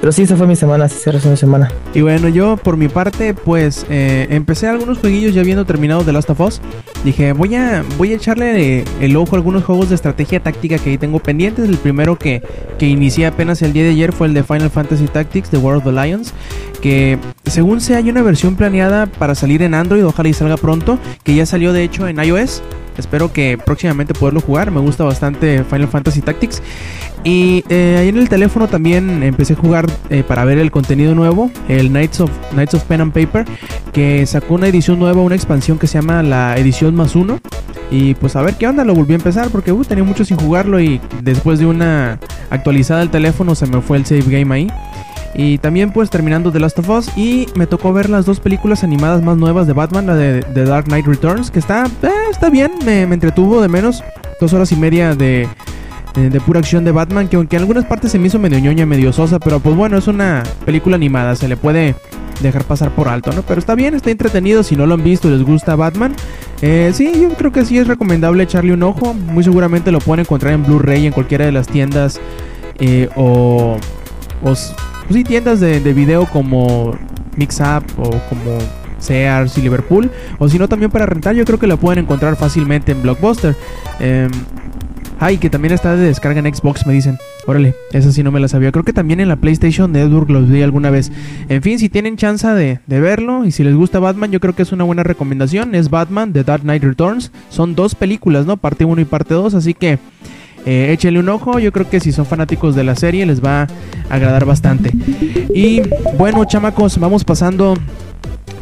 Pero 0.00 0.12
sí, 0.12 0.22
esa 0.22 0.36
fue 0.36 0.46
mi 0.46 0.54
semana, 0.54 0.88
se 0.88 1.10
mi 1.28 1.36
semana. 1.36 1.72
Y 1.92 2.02
bueno, 2.02 2.28
yo 2.28 2.56
por 2.56 2.76
mi 2.76 2.86
parte, 2.88 3.34
pues 3.34 3.84
eh, 3.90 4.28
empecé 4.30 4.68
algunos 4.68 4.98
jueguillos 4.98 5.34
ya 5.34 5.40
habiendo 5.40 5.64
terminado 5.64 6.04
The 6.04 6.12
Last 6.12 6.30
of 6.30 6.40
Us. 6.40 6.60
Dije, 7.04 7.32
voy 7.32 7.56
a, 7.56 7.84
voy 7.96 8.12
a 8.12 8.16
echarle 8.16 8.84
el 9.00 9.16
ojo 9.16 9.34
a 9.34 9.38
algunos 9.38 9.64
juegos 9.64 9.88
de 9.88 9.96
estrategia 9.96 10.40
táctica 10.40 10.78
que 10.78 10.90
ahí 10.90 10.98
tengo 10.98 11.18
pendientes. 11.18 11.68
El 11.68 11.78
primero 11.78 12.16
que, 12.16 12.42
que 12.78 12.86
inicié 12.86 13.26
apenas 13.26 13.60
el 13.62 13.72
día 13.72 13.82
de 13.82 13.90
ayer 13.90 14.12
fue 14.12 14.28
el 14.28 14.34
de 14.34 14.44
Final 14.44 14.70
Fantasy 14.70 15.06
Tactics, 15.06 15.50
The 15.50 15.58
World 15.58 15.86
of 15.86 15.94
the 15.94 16.00
Lions. 16.00 16.32
Que 16.80 17.18
según 17.46 17.80
sé 17.80 17.96
hay 17.96 18.08
una 18.08 18.22
versión 18.22 18.54
planeada 18.54 19.06
para 19.06 19.34
salir 19.34 19.62
en 19.62 19.74
Android, 19.74 20.06
ojalá 20.06 20.28
y 20.28 20.32
salga 20.32 20.56
pronto. 20.56 21.00
Que 21.24 21.34
ya 21.34 21.44
salió 21.44 21.72
de 21.72 21.82
hecho 21.82 22.06
en 22.06 22.22
iOS. 22.22 22.62
Espero 22.98 23.32
que 23.32 23.58
próximamente 23.64 24.12
poderlo 24.12 24.40
jugar. 24.40 24.70
Me 24.70 24.80
gusta 24.80 25.04
bastante 25.04 25.64
Final 25.64 25.88
Fantasy 25.88 26.20
Tactics. 26.20 26.62
Y 27.24 27.64
eh, 27.68 27.96
ahí 27.98 28.08
en 28.08 28.18
el 28.18 28.28
teléfono 28.28 28.68
también 28.68 29.22
empecé 29.22 29.54
a 29.54 29.56
jugar 29.56 29.86
eh, 30.10 30.22
para 30.22 30.44
ver 30.44 30.58
el 30.58 30.70
contenido 30.70 31.14
nuevo, 31.14 31.50
el 31.68 31.88
Knights 31.88 32.20
of, 32.20 32.30
Knights 32.52 32.74
of 32.74 32.84
Pen 32.84 33.00
and 33.00 33.12
Paper, 33.12 33.44
que 33.92 34.24
sacó 34.26 34.54
una 34.54 34.68
edición 34.68 34.98
nueva, 34.98 35.22
una 35.22 35.34
expansión 35.34 35.78
que 35.78 35.86
se 35.86 35.98
llama 35.98 36.22
la 36.22 36.56
edición 36.56 36.94
más 36.94 37.16
uno. 37.16 37.38
Y 37.90 38.14
pues 38.14 38.36
a 38.36 38.42
ver 38.42 38.56
qué 38.56 38.66
onda, 38.66 38.84
lo 38.84 38.94
volví 38.94 39.14
a 39.14 39.16
empezar 39.16 39.48
porque 39.48 39.72
uh, 39.72 39.84
tenía 39.84 40.04
mucho 40.04 40.24
sin 40.24 40.36
jugarlo 40.36 40.78
y 40.80 41.00
después 41.22 41.58
de 41.58 41.66
una 41.66 42.18
actualizada 42.50 43.00
del 43.00 43.10
teléfono 43.10 43.54
se 43.54 43.66
me 43.66 43.80
fue 43.80 43.96
el 43.96 44.06
save 44.06 44.24
game 44.26 44.54
ahí. 44.54 44.68
Y 45.38 45.58
también 45.58 45.92
pues 45.92 46.10
terminando 46.10 46.50
The 46.50 46.58
Last 46.58 46.80
of 46.80 46.90
Us 46.90 47.16
y 47.16 47.46
me 47.54 47.68
tocó 47.68 47.92
ver 47.92 48.10
las 48.10 48.26
dos 48.26 48.40
películas 48.40 48.82
animadas 48.82 49.22
más 49.22 49.36
nuevas 49.36 49.68
de 49.68 49.72
Batman, 49.72 50.08
la 50.08 50.16
de 50.16 50.42
The 50.42 50.64
Dark 50.64 50.86
Knight 50.86 51.06
Returns, 51.06 51.52
que 51.52 51.60
está, 51.60 51.86
eh, 52.02 52.10
está 52.28 52.50
bien, 52.50 52.72
me, 52.84 53.06
me 53.06 53.14
entretuvo 53.14 53.62
de 53.62 53.68
menos, 53.68 54.02
dos 54.40 54.52
horas 54.52 54.72
y 54.72 54.76
media 54.76 55.14
de, 55.14 55.46
de, 56.16 56.40
pura 56.40 56.58
acción 56.58 56.84
de 56.84 56.90
Batman, 56.90 57.28
que 57.28 57.36
aunque 57.36 57.54
en 57.54 57.62
algunas 57.62 57.84
partes 57.84 58.10
se 58.10 58.18
me 58.18 58.26
hizo 58.26 58.40
medio 58.40 58.58
ñoña, 58.58 58.84
medio 58.84 59.12
sosa, 59.12 59.38
pero 59.38 59.60
pues 59.60 59.76
bueno, 59.76 59.96
es 59.96 60.08
una 60.08 60.42
película 60.66 60.96
animada, 60.96 61.36
se 61.36 61.46
le 61.46 61.56
puede 61.56 61.94
dejar 62.42 62.64
pasar 62.64 62.90
por 62.90 63.06
alto, 63.06 63.30
¿no? 63.32 63.42
Pero 63.42 63.60
está 63.60 63.76
bien, 63.76 63.94
está 63.94 64.10
entretenido, 64.10 64.64
si 64.64 64.74
no 64.74 64.86
lo 64.86 64.94
han 64.94 65.04
visto 65.04 65.28
y 65.28 65.30
les 65.30 65.44
gusta 65.44 65.76
Batman, 65.76 66.16
eh, 66.62 66.90
sí, 66.92 67.12
yo 67.22 67.28
creo 67.34 67.52
que 67.52 67.64
sí 67.64 67.78
es 67.78 67.86
recomendable 67.86 68.42
echarle 68.42 68.72
un 68.72 68.82
ojo, 68.82 69.14
muy 69.14 69.44
seguramente 69.44 69.92
lo 69.92 70.00
pueden 70.00 70.24
encontrar 70.24 70.54
en 70.54 70.64
Blu-ray 70.64 71.06
en 71.06 71.12
cualquiera 71.12 71.44
de 71.44 71.52
las 71.52 71.68
tiendas 71.68 72.18
eh, 72.80 73.08
o, 73.14 73.78
o 74.42 74.54
pues 75.08 75.16
sí, 75.16 75.24
tiendas 75.24 75.58
de, 75.58 75.80
de 75.80 75.92
video 75.94 76.26
como 76.26 76.94
Mixup 77.36 77.82
o 77.98 78.10
como 78.28 78.58
Sears 78.98 79.56
y 79.56 79.62
Liverpool. 79.62 80.10
O 80.38 80.48
si 80.48 80.58
no, 80.58 80.68
también 80.68 80.90
para 80.90 81.06
rentar, 81.06 81.34
yo 81.34 81.44
creo 81.44 81.58
que 81.58 81.66
la 81.66 81.76
pueden 81.76 82.04
encontrar 82.04 82.36
fácilmente 82.36 82.92
en 82.92 83.02
Blockbuster. 83.02 83.56
Eh, 84.00 84.28
ay, 85.18 85.38
que 85.38 85.48
también 85.48 85.72
está 85.72 85.96
de 85.96 86.06
descarga 86.06 86.40
en 86.40 86.54
Xbox, 86.54 86.86
me 86.86 86.92
dicen. 86.92 87.16
Órale, 87.46 87.74
esa 87.92 88.12
sí 88.12 88.22
no 88.22 88.30
me 88.30 88.40
la 88.40 88.48
sabía. 88.48 88.70
Creo 88.70 88.84
que 88.84 88.92
también 88.92 89.20
en 89.20 89.28
la 89.28 89.36
PlayStation 89.36 89.90
Network 89.90 90.28
los 90.28 90.50
vi 90.50 90.60
alguna 90.60 90.90
vez. 90.90 91.10
En 91.48 91.62
fin, 91.62 91.78
si 91.78 91.88
tienen 91.88 92.18
chance 92.18 92.46
de, 92.46 92.80
de 92.86 93.00
verlo 93.00 93.46
y 93.46 93.52
si 93.52 93.64
les 93.64 93.74
gusta 93.74 94.00
Batman, 94.00 94.30
yo 94.30 94.40
creo 94.40 94.54
que 94.54 94.62
es 94.62 94.72
una 94.72 94.84
buena 94.84 95.04
recomendación. 95.04 95.74
Es 95.74 95.88
Batman, 95.88 96.34
The 96.34 96.44
Dark 96.44 96.62
Knight 96.62 96.84
Returns. 96.84 97.32
Son 97.48 97.74
dos 97.74 97.94
películas, 97.94 98.44
¿no? 98.44 98.58
Parte 98.58 98.84
1 98.84 99.00
y 99.00 99.06
parte 99.06 99.32
2, 99.32 99.54
así 99.54 99.72
que... 99.72 99.98
Eh, 100.66 100.92
échenle 100.92 101.20
un 101.20 101.28
ojo, 101.28 101.58
yo 101.58 101.72
creo 101.72 101.88
que 101.88 102.00
si 102.00 102.12
son 102.12 102.26
fanáticos 102.26 102.74
de 102.74 102.84
la 102.84 102.94
serie 102.94 103.24
les 103.24 103.42
va 103.42 103.62
a 103.62 103.68
agradar 104.10 104.44
bastante. 104.44 104.90
Y 105.54 105.82
bueno, 106.18 106.44
chamacos, 106.44 106.98
vamos 106.98 107.24
pasando 107.24 107.74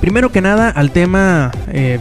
primero 0.01 0.31
que 0.31 0.41
nada 0.41 0.71
al 0.71 0.91
tema 0.91 1.51
eh, 1.69 1.99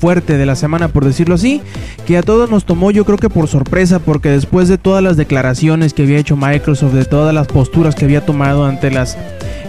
fuerte 0.00 0.38
de 0.38 0.46
la 0.46 0.56
semana, 0.56 0.88
por 0.88 1.04
decirlo 1.04 1.34
así, 1.34 1.60
que 2.06 2.16
a 2.16 2.22
todos 2.22 2.50
nos 2.50 2.64
tomó 2.64 2.90
yo 2.90 3.04
creo 3.04 3.18
que 3.18 3.28
por 3.28 3.48
sorpresa, 3.48 3.98
porque 3.98 4.30
después 4.30 4.66
de 4.68 4.78
todas 4.78 5.02
las 5.04 5.16
declaraciones 5.16 5.92
que 5.92 6.02
había 6.02 6.18
hecho 6.18 6.36
Microsoft, 6.36 6.94
de 6.94 7.04
todas 7.04 7.34
las 7.34 7.46
posturas 7.46 7.94
que 7.94 8.06
había 8.06 8.24
tomado 8.24 8.64
ante 8.64 8.90
las 8.90 9.18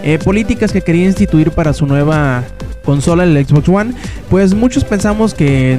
eh, 0.02 0.18
políticas 0.18 0.72
que 0.72 0.80
quería 0.80 1.04
instituir 1.04 1.50
para 1.50 1.74
su 1.74 1.86
nueva 1.86 2.44
consola, 2.82 3.24
el 3.24 3.46
Xbox 3.46 3.68
One, 3.68 3.94
pues 4.30 4.54
muchos 4.54 4.84
pensamos 4.84 5.34
que 5.34 5.78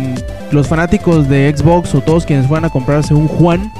los 0.52 0.68
fanáticos 0.68 1.28
de 1.28 1.54
Xbox 1.56 1.96
o 1.96 2.02
todos 2.02 2.26
quienes 2.26 2.48
fueran 2.48 2.66
a 2.66 2.70
comprarse 2.70 3.14
un 3.14 3.28
Juan 3.28 3.72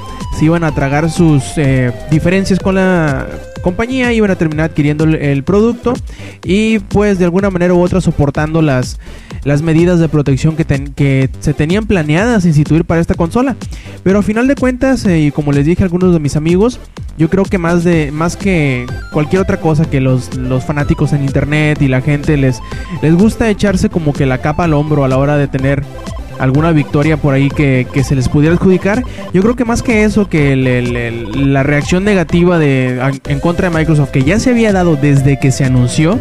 iban 0.44 0.64
a 0.64 0.74
tragar 0.74 1.10
sus 1.10 1.42
eh, 1.56 1.92
diferencias 2.10 2.58
con 2.60 2.74
la 2.74 3.26
compañía, 3.62 4.12
iban 4.12 4.30
a 4.30 4.36
terminar 4.36 4.70
adquiriendo 4.70 5.04
el, 5.04 5.42
producto 5.42 5.94
y 6.44 6.80
pues 6.80 7.18
de 7.18 7.24
alguna 7.24 7.48
manera 7.48 7.72
u 7.72 7.80
otra 7.80 8.02
soportando 8.02 8.60
las, 8.60 8.98
las 9.42 9.62
medidas 9.62 9.98
de 10.00 10.08
protección 10.08 10.54
que, 10.54 10.64
que 10.94 11.30
se 11.40 11.54
tenían 11.54 11.86
planeadas 11.86 12.44
instituir 12.44 12.84
para 12.84 13.00
esta 13.00 13.14
consola. 13.14 13.56
Pero 14.02 14.18
a 14.18 14.22
final 14.22 14.46
de 14.46 14.54
cuentas, 14.54 15.06
eh, 15.06 15.18
y 15.20 15.30
como 15.30 15.50
les 15.52 15.64
dije 15.64 15.82
a 15.82 15.86
algunos 15.86 16.12
de 16.12 16.20
mis 16.20 16.36
amigos, 16.36 16.78
yo 17.16 17.30
creo 17.30 17.44
que 17.44 17.56
más 17.56 17.84
de 17.84 18.12
más 18.12 18.36
que 18.36 18.86
cualquier 19.12 19.40
otra 19.40 19.58
cosa 19.58 19.86
que 19.86 20.00
los, 20.00 20.36
los 20.36 20.64
fanáticos 20.64 21.14
en 21.14 21.24
internet 21.24 21.80
y 21.80 21.88
la 21.88 22.02
gente 22.02 22.36
les, 22.36 22.60
les 23.00 23.14
gusta 23.14 23.48
echarse 23.48 23.88
como 23.88 24.12
que 24.12 24.26
la 24.26 24.38
capa 24.38 24.64
al 24.64 24.74
hombro 24.74 25.04
a 25.04 25.08
la 25.08 25.16
hora 25.16 25.38
de 25.38 25.48
tener 25.48 25.84
alguna 26.38 26.72
victoria 26.72 27.16
por 27.16 27.34
ahí 27.34 27.48
que, 27.48 27.86
que 27.92 28.04
se 28.04 28.14
les 28.14 28.28
pudiera 28.28 28.54
adjudicar. 28.54 29.02
Yo 29.32 29.42
creo 29.42 29.56
que 29.56 29.64
más 29.64 29.82
que 29.82 30.04
eso, 30.04 30.28
que 30.28 30.52
el- 30.52 30.66
el- 30.66 30.96
el- 30.96 31.52
la 31.52 31.62
reacción 31.62 32.04
negativa 32.04 32.58
de, 32.58 33.00
en 33.28 33.40
contra 33.40 33.68
de 33.70 33.76
Microsoft, 33.76 34.10
que 34.10 34.22
ya 34.24 34.38
se 34.38 34.50
había 34.50 34.72
dado 34.72 34.96
desde 34.96 35.38
que 35.38 35.50
se 35.50 35.64
anunció, 35.64 36.18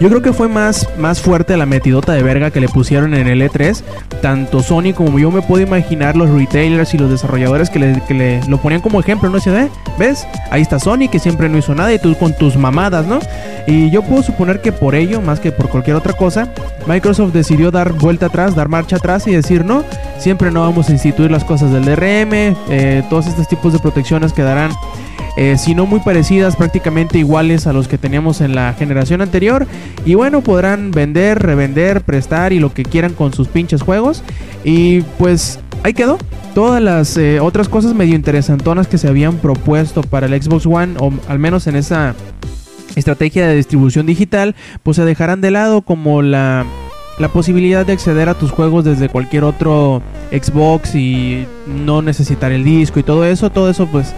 yo 0.00 0.08
creo 0.08 0.22
que 0.22 0.32
fue 0.32 0.48
más, 0.48 0.88
más 0.98 1.20
fuerte 1.20 1.56
la 1.56 1.66
metidota 1.66 2.12
de 2.12 2.22
verga 2.22 2.50
que 2.50 2.60
le 2.60 2.68
pusieron 2.68 3.14
en 3.14 3.28
el 3.28 3.40
E3. 3.42 3.82
Tanto 4.20 4.62
Sony 4.62 4.92
como 4.94 5.18
yo 5.18 5.30
me 5.30 5.42
puedo 5.42 5.62
imaginar 5.62 6.16
los 6.16 6.30
retailers 6.30 6.94
y 6.94 6.98
los 6.98 7.10
desarrolladores 7.10 7.70
que 7.70 7.78
le, 7.78 8.02
que 8.06 8.14
le 8.14 8.40
lo 8.48 8.58
ponían 8.58 8.80
como 8.80 9.00
ejemplo, 9.00 9.28
¿no? 9.28 9.36
Decían, 9.36 9.56
eh, 9.56 9.70
¿ves? 9.98 10.26
Ahí 10.50 10.62
está 10.62 10.78
Sony 10.78 11.08
que 11.10 11.18
siempre 11.18 11.48
no 11.48 11.58
hizo 11.58 11.74
nada 11.74 11.92
y 11.92 11.98
tú 11.98 12.14
con 12.16 12.36
tus 12.36 12.56
mamadas, 12.56 13.06
¿no? 13.06 13.20
Y 13.66 13.90
yo 13.90 14.02
puedo 14.02 14.22
suponer 14.22 14.60
que 14.60 14.72
por 14.72 14.94
ello, 14.94 15.20
más 15.20 15.40
que 15.40 15.52
por 15.52 15.68
cualquier 15.68 15.96
otra 15.96 16.12
cosa, 16.12 16.48
Microsoft 16.86 17.32
decidió 17.32 17.70
dar 17.70 17.92
vuelta 17.92 18.26
atrás, 18.26 18.54
dar 18.54 18.68
marcha 18.68 18.96
atrás 18.96 19.26
y 19.26 19.32
decir, 19.32 19.64
no, 19.64 19.84
siempre 20.18 20.50
no 20.50 20.60
vamos 20.60 20.88
a 20.88 20.92
instituir 20.92 21.30
las 21.30 21.44
cosas 21.44 21.72
del 21.72 21.84
DRM, 21.84 22.56
eh, 22.68 23.02
todos 23.08 23.26
estos 23.26 23.48
tipos 23.48 23.72
de 23.72 23.78
protecciones 23.78 24.32
quedarán 24.32 24.72
eh, 25.36 25.56
si 25.58 25.74
no 25.74 25.86
muy 25.86 26.00
parecidas, 26.00 26.56
prácticamente 26.56 27.18
iguales 27.18 27.66
a 27.66 27.72
los 27.72 27.88
que 27.88 27.98
teníamos 27.98 28.40
en 28.40 28.54
la 28.54 28.72
generación 28.74 29.20
anterior. 29.20 29.66
Y 30.04 30.14
bueno, 30.14 30.42
podrán 30.42 30.90
vender, 30.90 31.40
revender, 31.40 32.02
prestar 32.02 32.52
y 32.52 32.60
lo 32.60 32.72
que 32.72 32.84
quieran 32.84 33.14
con 33.14 33.32
sus 33.32 33.48
pinches 33.48 33.82
juegos. 33.82 34.22
Y 34.62 35.00
pues 35.18 35.58
ahí 35.82 35.94
quedó. 35.94 36.18
Todas 36.54 36.80
las 36.80 37.16
eh, 37.16 37.40
otras 37.40 37.68
cosas 37.68 37.94
medio 37.94 38.14
interesantonas 38.14 38.86
que 38.86 38.98
se 38.98 39.08
habían 39.08 39.38
propuesto 39.38 40.02
para 40.02 40.26
el 40.26 40.40
Xbox 40.40 40.66
One, 40.66 40.94
o 41.00 41.12
al 41.28 41.40
menos 41.40 41.66
en 41.66 41.74
esa 41.74 42.14
estrategia 42.94 43.48
de 43.48 43.56
distribución 43.56 44.06
digital, 44.06 44.54
pues 44.84 44.96
se 44.96 45.04
dejarán 45.04 45.40
de 45.40 45.50
lado 45.50 45.82
como 45.82 46.22
la, 46.22 46.64
la 47.18 47.28
posibilidad 47.28 47.84
de 47.84 47.92
acceder 47.92 48.28
a 48.28 48.34
tus 48.34 48.52
juegos 48.52 48.84
desde 48.84 49.08
cualquier 49.08 49.42
otro 49.42 50.00
Xbox 50.30 50.94
y 50.94 51.46
no 51.66 52.02
necesitar 52.02 52.52
el 52.52 52.62
disco 52.62 53.00
y 53.00 53.02
todo 53.02 53.24
eso, 53.24 53.50
todo 53.50 53.68
eso 53.68 53.86
pues 53.86 54.14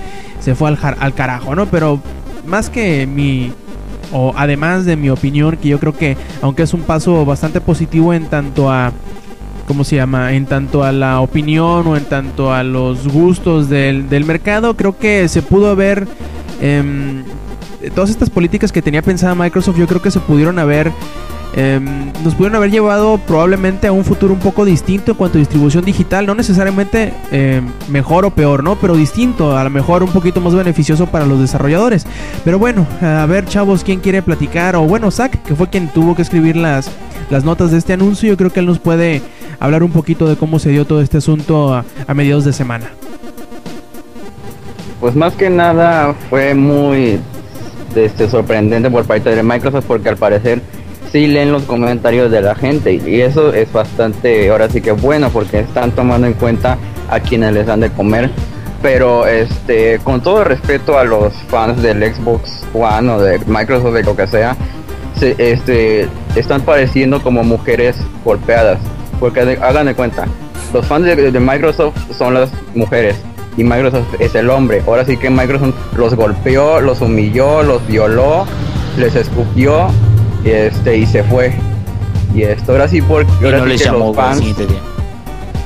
se 0.47 0.55
fue 0.55 0.69
al, 0.69 0.79
al 1.01 1.13
carajo, 1.13 1.57
¿no? 1.57 1.67
Pero 1.67 2.01
más 2.47 2.71
que 2.71 3.05
mi 3.05 3.53
o 4.13 4.33
además 4.37 4.85
de 4.85 4.95
mi 4.95 5.11
opinión, 5.11 5.57
que 5.57 5.67
yo 5.67 5.81
creo 5.81 5.97
que 5.97 6.17
aunque 6.41 6.63
es 6.63 6.73
un 6.73 6.83
paso 6.83 7.25
bastante 7.25 7.61
positivo 7.61 8.15
en 8.15 8.27
tanto 8.27 8.71
a 8.71 8.93
¿cómo 9.67 9.83
se 9.83 9.97
llama? 9.97 10.35
En 10.35 10.47
tanto 10.47 10.85
a 10.85 10.93
la 10.93 11.21
opinión 11.21 11.85
o 11.89 11.97
en 11.97 12.05
tanto 12.05 12.55
a 12.55 12.63
los 12.63 13.09
gustos 13.09 13.69
del, 13.69 14.09
del 14.09 14.25
mercado, 14.25 14.77
creo 14.77 14.97
que 14.97 15.27
se 15.27 15.43
pudo 15.43 15.69
haber 15.69 16.07
em, 16.61 17.25
todas 17.97 18.11
estas 18.11 18.31
políticas 18.31 18.71
que 18.71 18.83
tenía 18.83 19.03
pensada 19.03 19.35
Microsoft, 19.35 19.77
yo 19.77 19.89
creo 19.89 20.01
que 20.01 20.13
se 20.13 20.21
pudieron 20.21 20.61
haber 20.61 20.93
em, 21.57 22.13
nos 22.23 22.35
pudieron 22.35 22.57
haber 22.57 22.71
llevado 22.71 23.19
probablemente 23.19 23.87
a 23.87 23.93
un 23.93 24.05
futuro 24.05 24.33
un 24.33 24.39
poco 24.39 24.65
distinto 24.65 25.13
en 25.13 25.17
cuanto 25.17 25.39
a 25.39 25.41
distribución 25.41 25.85
digital, 25.85 26.27
no 26.27 26.35
necesariamente 26.35 27.13
em, 27.33 27.67
mejor 27.89 28.25
o 28.25 28.31
peor, 28.31 28.63
¿no? 28.63 28.77
Pero 28.77 28.97
distinto, 28.97 29.57
a 29.57 29.65
lo 29.65 29.71
mejor 29.71 30.03
un 30.03 30.11
poquito 30.11 30.41
más 30.41 30.55
beneficioso 30.55 31.07
para 31.07 31.27
los 31.27 31.41
desarrolladores. 31.41 32.07
Pero 32.45 32.59
bueno, 32.59 32.87
a 33.01 33.27
ver 33.27 33.47
chavos, 33.47 33.83
¿quién 33.83 34.01
quiere 34.01 34.23
platicar? 34.23 34.77
O 34.77 34.83
bueno, 34.83 35.11
Zach, 35.11 35.33
que 35.43 35.55
fue 35.55 35.69
quien 35.69 35.89
tuvo 35.89 36.15
que 36.15 36.23
escribir 36.23 36.57
las, 36.57 36.91
las 37.31 37.45
notas 37.45 37.71
de 37.71 37.79
este 37.79 37.93
anuncio, 37.95 38.29
yo 38.29 38.37
creo 38.37 38.53
que 38.53 38.61
él 38.61 38.67
nos 38.67 38.79
puede 38.79 39.23
hablar 39.59 39.83
un 39.83 39.91
poquito 39.91 40.29
de 40.29 40.37
cómo 40.37 40.59
se 40.59 40.71
dio 40.71 40.85
todo 40.85 41.01
este 41.01 41.17
asunto 41.17 41.75
a, 41.75 41.85
a 42.07 42.15
mediados 42.15 42.45
de 42.45 42.53
semana. 42.53 42.87
Pues 45.01 45.15
más 45.15 45.35
que 45.35 45.51
nada 45.51 46.15
fue 46.31 46.55
muy 46.55 47.21
este, 47.95 48.29
sorprendente 48.29 48.91
por 48.91 49.05
parte 49.05 49.35
de 49.35 49.43
Microsoft 49.43 49.85
porque 49.87 50.09
al 50.09 50.17
parecer 50.17 50.63
sí 51.13 51.27
leen 51.27 51.53
los 51.53 51.63
comentarios 51.65 52.31
de 52.31 52.41
la 52.43 52.55
gente 52.55 52.93
y- 52.95 53.21
eso 53.21 53.53
es 53.53 53.73
bastante, 53.73 54.51
ahora 54.51 54.69
sí 54.69 54.81
que 54.81 54.93
bueno 54.93 55.31
porque 55.31 55.61
están 55.61 55.91
tomando 55.93 56.27
en 56.27 56.35
cuenta 56.35 56.77
a 57.11 57.21
quienes 57.21 57.53
les 57.55 57.67
dan 57.67 57.81
de 57.81 57.91
comer. 57.91 58.31
Pero 58.83 59.27
este, 59.27 59.99
con 60.05 60.21
todo 60.21 60.45
respeto 60.45 60.99
a 60.99 61.05
los 61.05 61.33
fans 61.49 61.83
del 61.83 62.03
Xbox 62.15 62.63
One 62.75 63.11
o 63.11 63.19
de 63.21 63.39
Microsoft 63.47 63.95
de 63.95 64.03
lo 64.05 64.15
que 64.15 64.27
sea, 64.27 64.55
se, 65.19 65.35
este, 65.39 66.09
están 66.37 66.61
pareciendo 66.61 67.23
como 67.23 67.43
mujeres 67.43 67.97
golpeadas. 68.25 68.79
Porque 69.19 69.45
de- 69.47 69.57
hagan 69.63 69.87
de 69.87 69.95
cuenta, 69.95 70.27
los 70.75 70.85
fans 70.87 71.07
de, 71.07 71.17
de 71.33 71.41
Microsoft 71.41 71.97
son 72.17 72.35
las 72.35 72.51
mujeres 72.75 73.17
y 73.57 73.65
Microsoft 73.65 74.07
es 74.21 74.35
el 74.35 74.51
hombre. 74.51 74.83
Ahora 74.87 75.05
sí 75.07 75.17
que 75.17 75.31
Microsoft 75.31 75.75
los 75.97 76.15
golpeó, 76.15 76.81
los 76.81 77.01
humilló, 77.01 77.63
los 77.63 77.85
violó, 77.87 78.45
les 78.99 79.17
escupió 79.17 79.89
y, 80.47 80.51
este, 80.51 80.97
y 80.97 81.07
se 81.07 81.25
fue. 81.25 81.53
Y 82.35 82.43
esto, 82.43 82.73
ahora 82.73 82.89
sí, 82.89 83.03
porque 83.03 83.31
Y 83.41 83.45
ahora 83.47 83.59
no 83.59 83.65
sí 83.65 83.79
que 83.79 83.85
llamó 83.85 84.07
los 84.07 84.17
fans, 84.17 84.43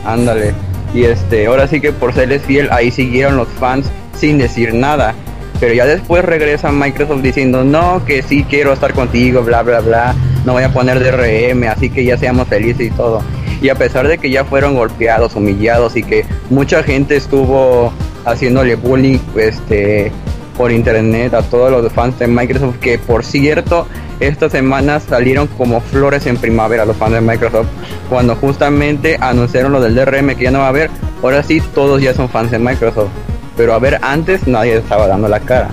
ándale. 0.05 0.55
Y 0.95 1.05
este, 1.05 1.47
ahora 1.47 1.69
sí 1.69 1.81
que 1.81 1.93
por 1.93 2.15
serles 2.15 2.43
fiel, 2.43 2.69
ahí 2.73 2.91
siguieron 2.91 3.37
los 3.37 3.49
fans 3.49 3.87
sin 4.17 4.39
decir 4.39 4.75
nada. 4.75 5.15
Pero 5.61 5.75
ya 5.75 5.85
después 5.85 6.25
regresa 6.25 6.73
Microsoft 6.73 7.21
diciendo, 7.21 7.65
no, 7.65 8.03
que 8.07 8.23
sí 8.23 8.45
quiero 8.49 8.73
estar 8.73 8.95
contigo, 8.95 9.43
bla, 9.43 9.63
bla, 9.63 9.81
bla. 9.81 10.15
No 10.47 10.55
voy 10.55 10.63
a 10.63 10.73
poner 10.73 11.01
DRM, 11.01 11.69
así 11.69 11.91
que 11.91 12.05
ya 12.05 12.17
seamos 12.17 12.49
felices 12.49 12.87
y 12.87 12.91
todo. 12.91 13.23
Y 13.61 13.69
a 13.69 13.75
pesar 13.75 14.09
de 14.09 14.17
que 14.17 14.31
ya 14.31 14.45
fueron 14.45 14.75
golpeados, 14.75 15.37
humillados 15.37 15.97
y 15.97 16.03
que 16.03 16.25
mucha 16.49 16.83
gente 16.83 17.17
estuvo 17.17 17.93
haciéndole 18.25 18.77
bullying 18.77 19.19
este, 19.37 20.11
por 20.57 20.73
internet 20.73 21.35
a 21.35 21.43
todos 21.43 21.71
los 21.71 21.93
fans 21.93 22.19
de 22.19 22.27
Microsoft, 22.27 22.79
que 22.79 22.99
por 22.99 23.23
cierto, 23.23 23.87
estas 24.21 24.53
semanas 24.53 25.05
salieron 25.09 25.47
como 25.47 25.81
flores 25.81 26.27
en 26.27 26.37
primavera 26.37 26.85
los 26.85 26.97
fans 26.97 27.15
de 27.15 27.21
Microsoft, 27.23 27.69
cuando 28.09 28.37
justamente 28.37 29.17
anunciaron 29.21 29.73
lo 29.73 29.81
del 29.81 29.95
DRM 29.95 30.37
que 30.37 30.45
ya 30.45 30.51
no 30.51 30.61
va 30.61 30.67
a 30.67 30.69
haber. 30.69 30.91
Ahora 31.23 31.43
sí, 31.43 31.63
todos 31.75 32.01
ya 32.03 32.15
son 32.15 32.29
fans 32.29 32.51
de 32.51 32.59
Microsoft. 32.59 33.11
Pero 33.57 33.75
a 33.75 33.79
ver, 33.79 33.99
antes 34.03 34.47
nadie 34.47 34.77
estaba 34.77 35.07
dando 35.07 35.29
la 35.29 35.41
cara. 35.41 35.69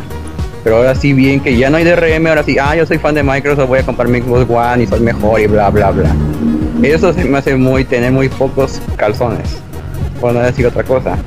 Pero 0.63 0.77
ahora 0.77 0.95
sí, 0.95 1.13
bien 1.13 1.39
que 1.39 1.57
ya 1.57 1.69
no 1.69 1.77
hay 1.77 1.83
DRM, 1.83 2.27
ahora 2.27 2.43
sí, 2.43 2.57
ah, 2.59 2.75
yo 2.75 2.85
soy 2.85 2.97
fan 2.97 3.15
de 3.15 3.23
Microsoft, 3.23 3.67
voy 3.67 3.79
a 3.79 3.83
comprar 3.83 4.07
mi 4.07 4.19
Xbox 4.19 4.49
One 4.49 4.83
y 4.83 4.87
soy 4.87 4.99
mejor 4.99 5.39
y 5.39 5.47
bla, 5.47 5.69
bla, 5.69 5.91
bla. 5.91 6.13
Eso 6.83 7.13
se 7.13 7.23
me 7.25 7.37
hace 7.37 7.55
muy, 7.55 7.85
tener 7.85 8.11
muy 8.11 8.29
pocos 8.29 8.81
calzones, 8.97 9.59
por 10.19 10.33
no 10.33 10.39
decir 10.41 10.65
otra 10.67 10.83
cosa. 10.83 11.17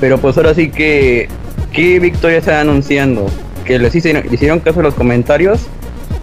Pero 0.00 0.18
pues 0.18 0.36
ahora 0.36 0.54
sí 0.54 0.70
que, 0.70 1.28
¿qué 1.72 1.98
victoria 1.98 2.38
están 2.38 2.56
anunciando? 2.56 3.26
Que 3.64 3.78
les 3.78 3.94
hicieron, 3.94 4.22
hicieron 4.30 4.60
caso 4.60 4.80
a 4.80 4.82
los 4.82 4.94
comentarios, 4.94 5.66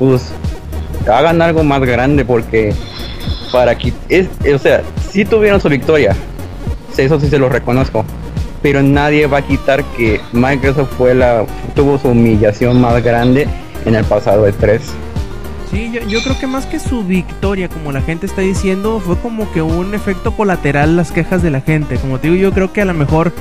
pues 0.01 0.33
hagan 1.07 1.43
algo 1.43 1.63
más 1.63 1.79
grande 1.81 2.25
porque 2.25 2.73
para 3.51 3.77
que, 3.77 3.93
es, 4.09 4.27
o 4.51 4.57
sea, 4.57 4.81
sí 5.11 5.25
tuvieron 5.25 5.61
su 5.61 5.69
victoria, 5.69 6.15
eso 6.97 7.19
sí 7.19 7.27
se 7.27 7.37
lo 7.37 7.49
reconozco, 7.49 8.03
pero 8.63 8.81
nadie 8.81 9.27
va 9.27 9.37
a 9.37 9.41
quitar 9.43 9.83
que 9.95 10.19
Microsoft 10.31 10.89
fue 10.97 11.13
la, 11.13 11.45
tuvo 11.75 11.99
su 11.99 12.07
humillación 12.07 12.81
más 12.81 13.03
grande 13.03 13.47
en 13.85 13.93
el 13.93 14.03
pasado 14.03 14.45
de 14.45 14.53
3. 14.53 14.81
Sí, 15.69 15.91
yo, 15.93 16.01
yo 16.01 16.23
creo 16.23 16.37
que 16.39 16.47
más 16.47 16.65
que 16.65 16.79
su 16.79 17.03
victoria, 17.03 17.69
como 17.69 17.91
la 17.91 18.01
gente 18.01 18.25
está 18.25 18.41
diciendo, 18.41 18.99
fue 19.05 19.17
como 19.17 19.51
que 19.51 19.61
un 19.61 19.93
efecto 19.93 20.35
colateral 20.35 20.97
las 20.97 21.11
quejas 21.11 21.43
de 21.43 21.51
la 21.51 21.61
gente. 21.61 21.97
Como 21.97 22.19
te 22.19 22.29
digo, 22.29 22.41
yo 22.41 22.51
creo 22.51 22.73
que 22.73 22.81
a 22.81 22.85
lo 22.85 22.95
mejor 22.95 23.31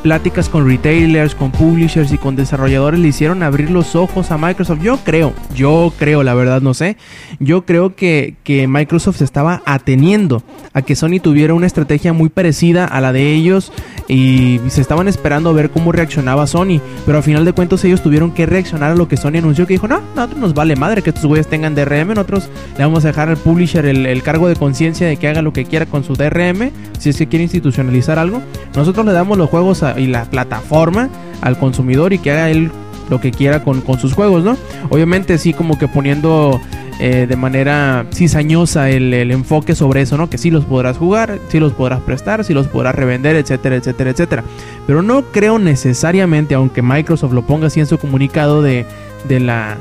pláticas 0.00 0.48
con 0.48 0.66
retailers, 0.66 1.34
con 1.34 1.50
publishers 1.52 2.12
y 2.12 2.18
con 2.18 2.36
desarrolladores 2.36 2.98
le 3.00 3.08
hicieron 3.08 3.42
abrir 3.42 3.70
los 3.70 3.94
ojos 3.94 4.30
a 4.30 4.38
Microsoft. 4.38 4.80
Yo 4.82 4.96
creo, 5.04 5.32
yo 5.54 5.92
creo, 5.98 6.22
la 6.22 6.34
verdad 6.34 6.60
no 6.60 6.74
sé. 6.74 6.96
Yo 7.38 7.64
creo 7.64 7.94
que, 7.94 8.34
que 8.44 8.66
Microsoft 8.66 9.18
se 9.18 9.24
estaba 9.24 9.62
ateniendo 9.66 10.42
a 10.72 10.82
que 10.82 10.96
Sony 10.96 11.20
tuviera 11.22 11.54
una 11.54 11.66
estrategia 11.66 12.12
muy 12.12 12.28
parecida 12.28 12.84
a 12.84 13.00
la 13.00 13.12
de 13.12 13.32
ellos 13.32 13.72
y 14.08 14.60
se 14.68 14.80
estaban 14.80 15.08
esperando 15.08 15.50
a 15.50 15.52
ver 15.52 15.70
cómo 15.70 15.92
reaccionaba 15.92 16.46
Sony. 16.46 16.80
Pero 17.06 17.18
al 17.18 17.24
final 17.24 17.44
de 17.44 17.52
cuentas 17.52 17.84
ellos 17.84 18.02
tuvieron 18.02 18.32
que 18.32 18.46
reaccionar 18.46 18.92
a 18.92 18.94
lo 18.94 19.08
que 19.08 19.16
Sony 19.16 19.36
anunció 19.38 19.66
que 19.66 19.74
dijo, 19.74 19.88
no, 19.88 20.00
nosotros 20.16 20.38
nos 20.40 20.54
vale 20.54 20.76
madre 20.76 21.02
que 21.02 21.10
estos 21.10 21.26
güeyes 21.26 21.46
tengan 21.46 21.74
DRM, 21.74 22.08
nosotros 22.08 22.48
le 22.76 22.84
vamos 22.84 23.04
a 23.04 23.08
dejar 23.08 23.28
al 23.28 23.36
publisher 23.36 23.84
el, 23.86 24.06
el 24.06 24.22
cargo 24.22 24.48
de 24.48 24.56
conciencia 24.56 25.06
de 25.06 25.16
que 25.16 25.28
haga 25.28 25.42
lo 25.42 25.52
que 25.52 25.64
quiera 25.64 25.86
con 25.86 26.04
su 26.04 26.14
DRM, 26.14 26.70
si 26.98 27.10
es 27.10 27.16
que 27.16 27.26
quiere 27.28 27.42
institucionalizar 27.44 28.18
algo. 28.18 28.40
Nosotros 28.74 29.04
le 29.06 29.12
damos 29.12 29.36
los 29.38 29.48
juegos 29.50 29.82
a- 29.82 29.89
y 29.98 30.06
la 30.06 30.24
plataforma 30.24 31.08
al 31.40 31.58
consumidor 31.58 32.12
y 32.12 32.18
que 32.18 32.30
haga 32.30 32.50
él 32.50 32.70
lo 33.08 33.20
que 33.20 33.32
quiera 33.32 33.64
con, 33.64 33.80
con 33.80 33.98
sus 33.98 34.12
juegos, 34.14 34.44
¿no? 34.44 34.56
Obviamente 34.88 35.36
sí 35.38 35.52
como 35.52 35.78
que 35.78 35.88
poniendo 35.88 36.60
eh, 37.00 37.26
de 37.28 37.36
manera 37.36 38.06
cizañosa 38.12 38.90
el, 38.90 39.12
el 39.12 39.30
enfoque 39.30 39.74
sobre 39.74 40.02
eso, 40.02 40.16
¿no? 40.16 40.30
Que 40.30 40.38
sí 40.38 40.50
los 40.50 40.64
podrás 40.64 40.96
jugar, 40.96 41.38
sí 41.48 41.58
los 41.58 41.72
podrás 41.72 42.00
prestar, 42.00 42.44
sí 42.44 42.54
los 42.54 42.68
podrás 42.68 42.94
revender, 42.94 43.36
etcétera, 43.36 43.76
etcétera, 43.76 44.10
etcétera. 44.10 44.44
Pero 44.86 45.02
no 45.02 45.22
creo 45.32 45.58
necesariamente, 45.58 46.54
aunque 46.54 46.82
Microsoft 46.82 47.32
lo 47.32 47.42
ponga 47.42 47.66
así 47.66 47.80
en 47.80 47.86
su 47.86 47.98
comunicado 47.98 48.62
de, 48.62 48.86
de 49.28 49.40
la 49.40 49.76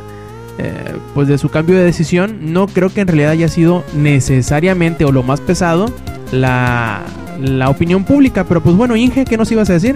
eh, 0.58 0.96
pues 1.14 1.30
de 1.30 1.38
su 1.38 1.50
cambio 1.50 1.78
de 1.78 1.86
decisión. 1.86 2.52
No 2.54 2.68
creo 2.68 2.90
que 2.90 3.02
en 3.02 3.08
realidad 3.08 3.32
haya 3.32 3.48
sido 3.48 3.86
necesariamente 3.94 5.06
o 5.06 5.12
lo 5.12 5.24
más 5.24 5.40
pesado 5.40 5.86
la, 6.32 7.02
la 7.42 7.70
opinión 7.70 8.04
pública. 8.04 8.44
Pero 8.44 8.62
pues 8.62 8.76
bueno, 8.76 8.96
Inge, 8.96 9.26
¿qué 9.26 9.38
nos 9.38 9.52
ibas 9.52 9.70
a 9.70 9.74
decir? 9.74 9.96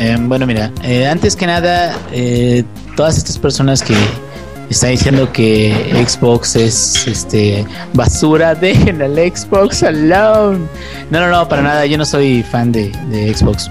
Eh, 0.00 0.16
bueno, 0.18 0.46
mira, 0.46 0.72
eh, 0.82 1.06
antes 1.06 1.36
que 1.36 1.46
nada, 1.46 1.94
eh, 2.10 2.64
todas 2.96 3.18
estas 3.18 3.36
personas 3.36 3.82
que 3.82 3.94
están 4.70 4.92
diciendo 4.92 5.30
que 5.30 5.74
Xbox 6.06 6.56
es 6.56 7.06
este 7.06 7.66
basura, 7.92 8.54
dejen 8.56 9.02
al 9.02 9.16
Xbox 9.16 9.82
alone. 9.82 10.60
No, 11.10 11.20
no, 11.20 11.28
no, 11.28 11.46
para 11.48 11.60
nada, 11.60 11.84
yo 11.84 11.98
no 11.98 12.06
soy 12.06 12.42
fan 12.42 12.72
de, 12.72 12.92
Xbox. 13.34 13.70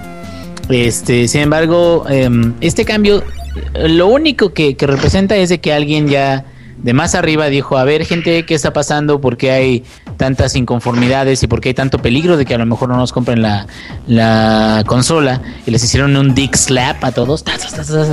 Este, 0.68 1.26
sin 1.26 1.40
embargo, 1.40 2.04
em, 2.08 2.54
este 2.60 2.84
cambio, 2.84 3.24
lo 3.74 4.06
único 4.06 4.52
que, 4.52 4.76
que 4.76 4.86
representa 4.86 5.36
es 5.36 5.48
de 5.48 5.58
que 5.58 5.72
alguien 5.72 6.06
ya 6.06 6.44
de 6.82 6.92
más 6.92 7.14
arriba 7.14 7.46
dijo, 7.46 7.76
a 7.76 7.84
ver 7.84 8.04
gente, 8.06 8.44
¿qué 8.46 8.54
está 8.54 8.72
pasando? 8.72 9.20
¿Por 9.20 9.36
qué 9.36 9.50
hay 9.50 9.84
tantas 10.20 10.54
inconformidades 10.54 11.42
y 11.42 11.46
por 11.46 11.62
qué 11.62 11.70
hay 11.70 11.74
tanto 11.74 11.98
peligro 11.98 12.36
de 12.36 12.44
que 12.44 12.54
a 12.54 12.58
lo 12.58 12.66
mejor 12.66 12.90
no 12.90 12.96
nos 12.96 13.10
compren 13.10 13.40
la, 13.40 13.66
la 14.06 14.84
consola? 14.86 15.40
Y 15.66 15.70
les 15.70 15.82
hicieron 15.82 16.14
un 16.14 16.34
dick 16.34 16.56
slap 16.56 17.02
a 17.02 17.10
todos, 17.10 17.42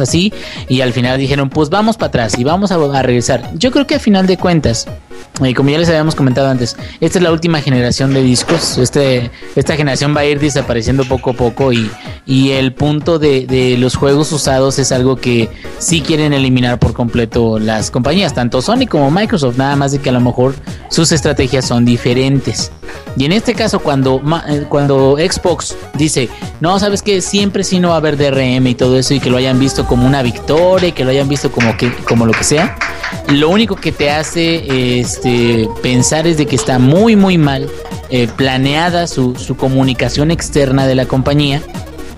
así, 0.02 0.32
y 0.70 0.80
al 0.80 0.94
final 0.94 1.20
dijeron, 1.20 1.50
pues 1.50 1.70
vamos 1.70 1.98
para 1.98 2.08
atrás 2.08 2.40
y 2.40 2.46
vamos 2.46 2.72
a, 2.72 2.76
a 2.76 3.02
regresar. 3.02 3.52
Yo 3.56 3.72
creo 3.72 3.86
que 3.86 3.96
a 3.96 4.00
final 4.00 4.26
de 4.26 4.38
cuentas, 4.38 4.88
y 5.46 5.54
como 5.54 5.70
ya 5.70 5.78
les 5.78 5.90
habíamos 5.90 6.16
comentado 6.16 6.50
antes, 6.50 6.76
esta 7.00 7.20
es 7.20 7.24
la 7.24 7.32
última 7.32 7.62
generación 7.62 8.14
de 8.14 8.24
discos. 8.24 8.78
Este, 8.78 9.30
esta 9.56 9.76
generación 9.76 10.16
va 10.16 10.22
a 10.22 10.26
ir 10.26 10.40
desapareciendo 10.40 11.06
poco 11.06 11.32
a 11.32 11.34
poco 11.34 11.72
y, 11.74 11.90
y 12.28 12.52
el 12.52 12.74
punto 12.74 13.20
de, 13.20 13.76
los 13.80 13.96
juegos 13.96 14.32
usados 14.34 14.80
es 14.80 14.92
algo 14.92 15.16
que 15.16 15.50
sí 15.80 16.02
quieren 16.02 16.34
eliminar 16.34 16.78
por 16.78 16.94
completo 16.94 17.58
las 17.58 17.90
compañías, 17.90 18.34
tanto 18.34 18.62
Sony 18.62 18.86
como 18.90 19.10
Microsoft, 19.10 19.58
nada 19.58 19.76
más 19.76 19.94
de 19.94 20.00
que 20.00 20.10
a 20.10 20.12
lo 20.12 20.20
mejor 20.20 20.54
sus 20.90 21.12
estrategias 21.12 21.66
son 21.66 21.86
diferentes. 21.86 22.72
Y 23.16 23.26
en 23.26 23.32
este 23.32 23.54
caso, 23.56 23.80
cuando, 23.80 24.22
eh, 24.48 24.66
cuando 24.68 25.18
Xbox 25.18 25.76
dice, 25.94 26.30
no, 26.60 26.78
sabes 26.80 27.02
que 27.02 27.22
siempre 27.22 27.64
sí 27.64 27.80
no 27.80 27.90
va 27.90 27.96
a 27.96 27.98
haber 27.98 28.18
DRM 28.18 28.68
y 28.68 28.76
todo 28.76 28.98
eso, 28.98 29.14
y 29.14 29.20
que 29.20 29.30
lo 29.30 29.38
hayan 29.38 29.60
visto 29.60 29.86
como 29.86 30.06
una 30.06 30.22
victoria, 30.22 30.90
y 30.90 30.92
que 30.92 31.04
lo 31.04 31.12
hayan 31.12 31.30
visto 31.30 31.52
como, 31.52 31.76
que, 31.78 31.92
como 32.04 32.26
lo 32.26 32.34
que 32.34 32.44
sea, 32.44 32.78
lo 33.30 33.50
único 33.50 33.76
que 33.76 33.92
te 33.92 34.12
hace 34.12 35.00
este, 35.08 35.70
pensar 35.82 36.28
es 36.28 36.38
de 36.38 36.46
que 36.46 36.58
está 36.58 36.80
muy, 36.80 37.16
muy 37.16 37.38
mal 37.38 37.70
eh, 38.10 38.28
planeada 38.36 39.08
su, 39.08 39.36
su 39.36 39.56
comunicación 39.56 40.32
externa 40.32 40.86
de 40.86 40.96
la 40.96 41.06
compañía, 41.06 41.62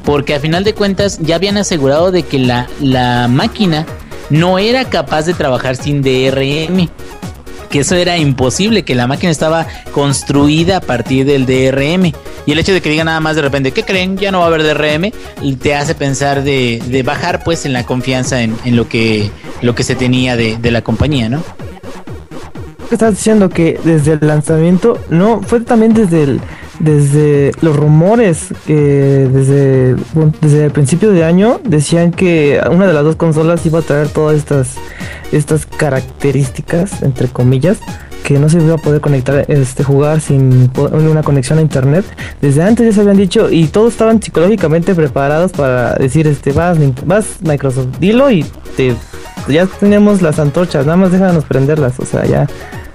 porque 0.03 0.33
a 0.33 0.39
final 0.39 0.63
de 0.63 0.73
cuentas 0.73 1.19
ya 1.21 1.35
habían 1.35 1.57
asegurado 1.57 2.11
de 2.11 2.23
que 2.23 2.39
la, 2.39 2.67
la 2.81 3.27
máquina 3.27 3.85
no 4.31 4.57
era 4.57 4.85
capaz 4.85 5.27
de 5.27 5.35
trabajar 5.35 5.75
sin 5.75 6.01
DRM. 6.01 6.89
Que 7.69 7.81
eso 7.81 7.93
era 7.93 8.17
imposible, 8.17 8.83
que 8.83 8.95
la 8.95 9.05
máquina 9.05 9.31
estaba 9.31 9.67
construida 9.91 10.77
a 10.77 10.81
partir 10.81 11.27
del 11.27 11.45
DRM. 11.45 12.11
Y 12.47 12.51
el 12.51 12.57
hecho 12.57 12.73
de 12.73 12.81
que 12.81 12.89
diga 12.89 13.03
nada 13.03 13.19
más 13.19 13.35
de 13.35 13.43
repente, 13.43 13.71
¿qué 13.71 13.83
creen? 13.83 14.17
Ya 14.17 14.31
no 14.31 14.39
va 14.39 14.45
a 14.45 14.47
haber 14.47 14.63
DRM, 14.63 15.11
te 15.59 15.75
hace 15.75 15.93
pensar 15.93 16.43
de, 16.43 16.81
de 16.87 17.03
bajar 17.03 17.43
pues 17.43 17.67
en 17.67 17.73
la 17.73 17.85
confianza 17.85 18.41
en, 18.41 18.57
lo 18.75 18.89
que 18.89 19.29
lo 19.61 19.75
que 19.75 19.83
se 19.83 19.93
tenía 19.93 20.35
de, 20.35 20.57
de 20.57 20.71
la 20.71 20.81
compañía, 20.81 21.29
¿no? 21.29 21.43
Que 22.89 22.95
estás 22.95 23.15
diciendo 23.15 23.49
que 23.49 23.79
desde 23.83 24.13
el 24.13 24.19
lanzamiento, 24.21 24.99
no, 25.09 25.41
fue 25.41 25.61
también 25.61 25.93
desde 25.93 26.23
el, 26.23 26.41
desde 26.79 27.51
los 27.61 27.75
rumores 27.75 28.47
que 28.65 29.29
desde, 29.31 29.95
desde 30.41 30.65
el 30.65 30.71
principio 30.71 31.11
de 31.11 31.23
año 31.23 31.59
decían 31.63 32.11
que 32.11 32.59
una 32.71 32.87
de 32.87 32.93
las 32.93 33.03
dos 33.03 33.15
consolas 33.15 33.65
iba 33.65 33.79
a 33.79 33.81
traer 33.83 34.09
todas 34.09 34.37
estas, 34.37 34.75
estas 35.31 35.65
características, 35.65 37.03
entre 37.03 37.27
comillas, 37.27 37.77
que 38.23 38.37
no 38.37 38.49
se 38.49 38.59
iba 38.59 38.75
a 38.75 38.77
poder 38.77 39.01
conectar, 39.01 39.45
este, 39.47 39.83
jugar 39.83 40.21
sin 40.21 40.71
una 40.91 41.23
conexión 41.23 41.59
a 41.59 41.61
internet. 41.61 42.05
Desde 42.41 42.63
antes 42.63 42.85
ya 42.85 42.93
se 42.93 43.01
habían 43.01 43.17
dicho 43.17 43.49
y 43.49 43.67
todos 43.67 43.93
estaban 43.93 44.21
psicológicamente 44.21 44.93
preparados 44.95 45.51
para 45.51 45.95
decir, 45.95 46.27
este, 46.27 46.51
vas, 46.51 46.77
vas 47.05 47.25
Microsoft, 47.41 47.97
dilo 47.99 48.29
y 48.29 48.45
te, 48.75 48.95
ya 49.47 49.65
tenemos 49.65 50.21
las 50.21 50.39
antorchas, 50.39 50.85
nada 50.85 50.97
más 50.97 51.11
déjanos 51.11 51.43
prenderlas, 51.45 51.99
o 51.99 52.05
sea, 52.05 52.25
ya, 52.25 52.47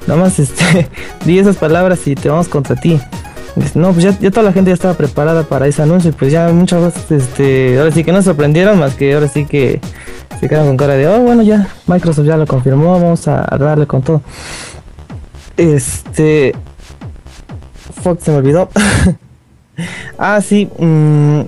nada 0.07 0.21
más, 0.21 0.38
este, 0.38 0.88
di 1.25 1.38
esas 1.38 1.57
palabras 1.57 2.07
y 2.07 2.14
te 2.14 2.29
vamos 2.29 2.49
contra 2.49 2.77
ti. 2.77 3.01
No, 3.75 3.93
pues 3.93 4.05
ya, 4.05 4.31
toda 4.31 4.43
la 4.43 4.53
gente 4.53 4.71
ya 4.71 4.75
estaba 4.75 4.95
preparada 4.95 5.45
para 5.45 5.69
ese 5.69 5.81
anuncio 5.81 6.11
y 6.11 6.12
pues 6.12 6.33
ya 6.33 6.49
muchas 6.49 6.83
veces, 6.83 7.23
este, 7.23 7.79
ahora 7.79 7.93
sí 7.93 8.03
que 8.03 8.11
no 8.11 8.19
se 8.19 8.25
sorprendieron 8.25 8.81
más 8.81 8.95
que 8.97 9.14
ahora 9.14 9.29
sí 9.29 9.45
que 9.45 9.81
se 10.40 10.49
quedaron 10.49 10.69
con 10.69 10.77
cara 10.77 10.95
de, 10.95 11.07
oh, 11.07 11.21
bueno, 11.21 11.43
ya, 11.43 11.69
Microsoft 11.87 12.27
ya 12.27 12.37
lo 12.37 12.47
confirmó, 12.47 12.93
vamos 12.93 13.29
a, 13.29 13.47
darle 13.59 13.87
con 13.87 14.03
todo. 14.03 14.23
Este... 15.57 16.55
Fuck, 18.03 18.21
se 18.21 18.33
me 18.33 18.38
olvidó. 18.38 18.69
ah, 20.19 20.40
sí. 20.40 20.69
mm, 20.79 21.43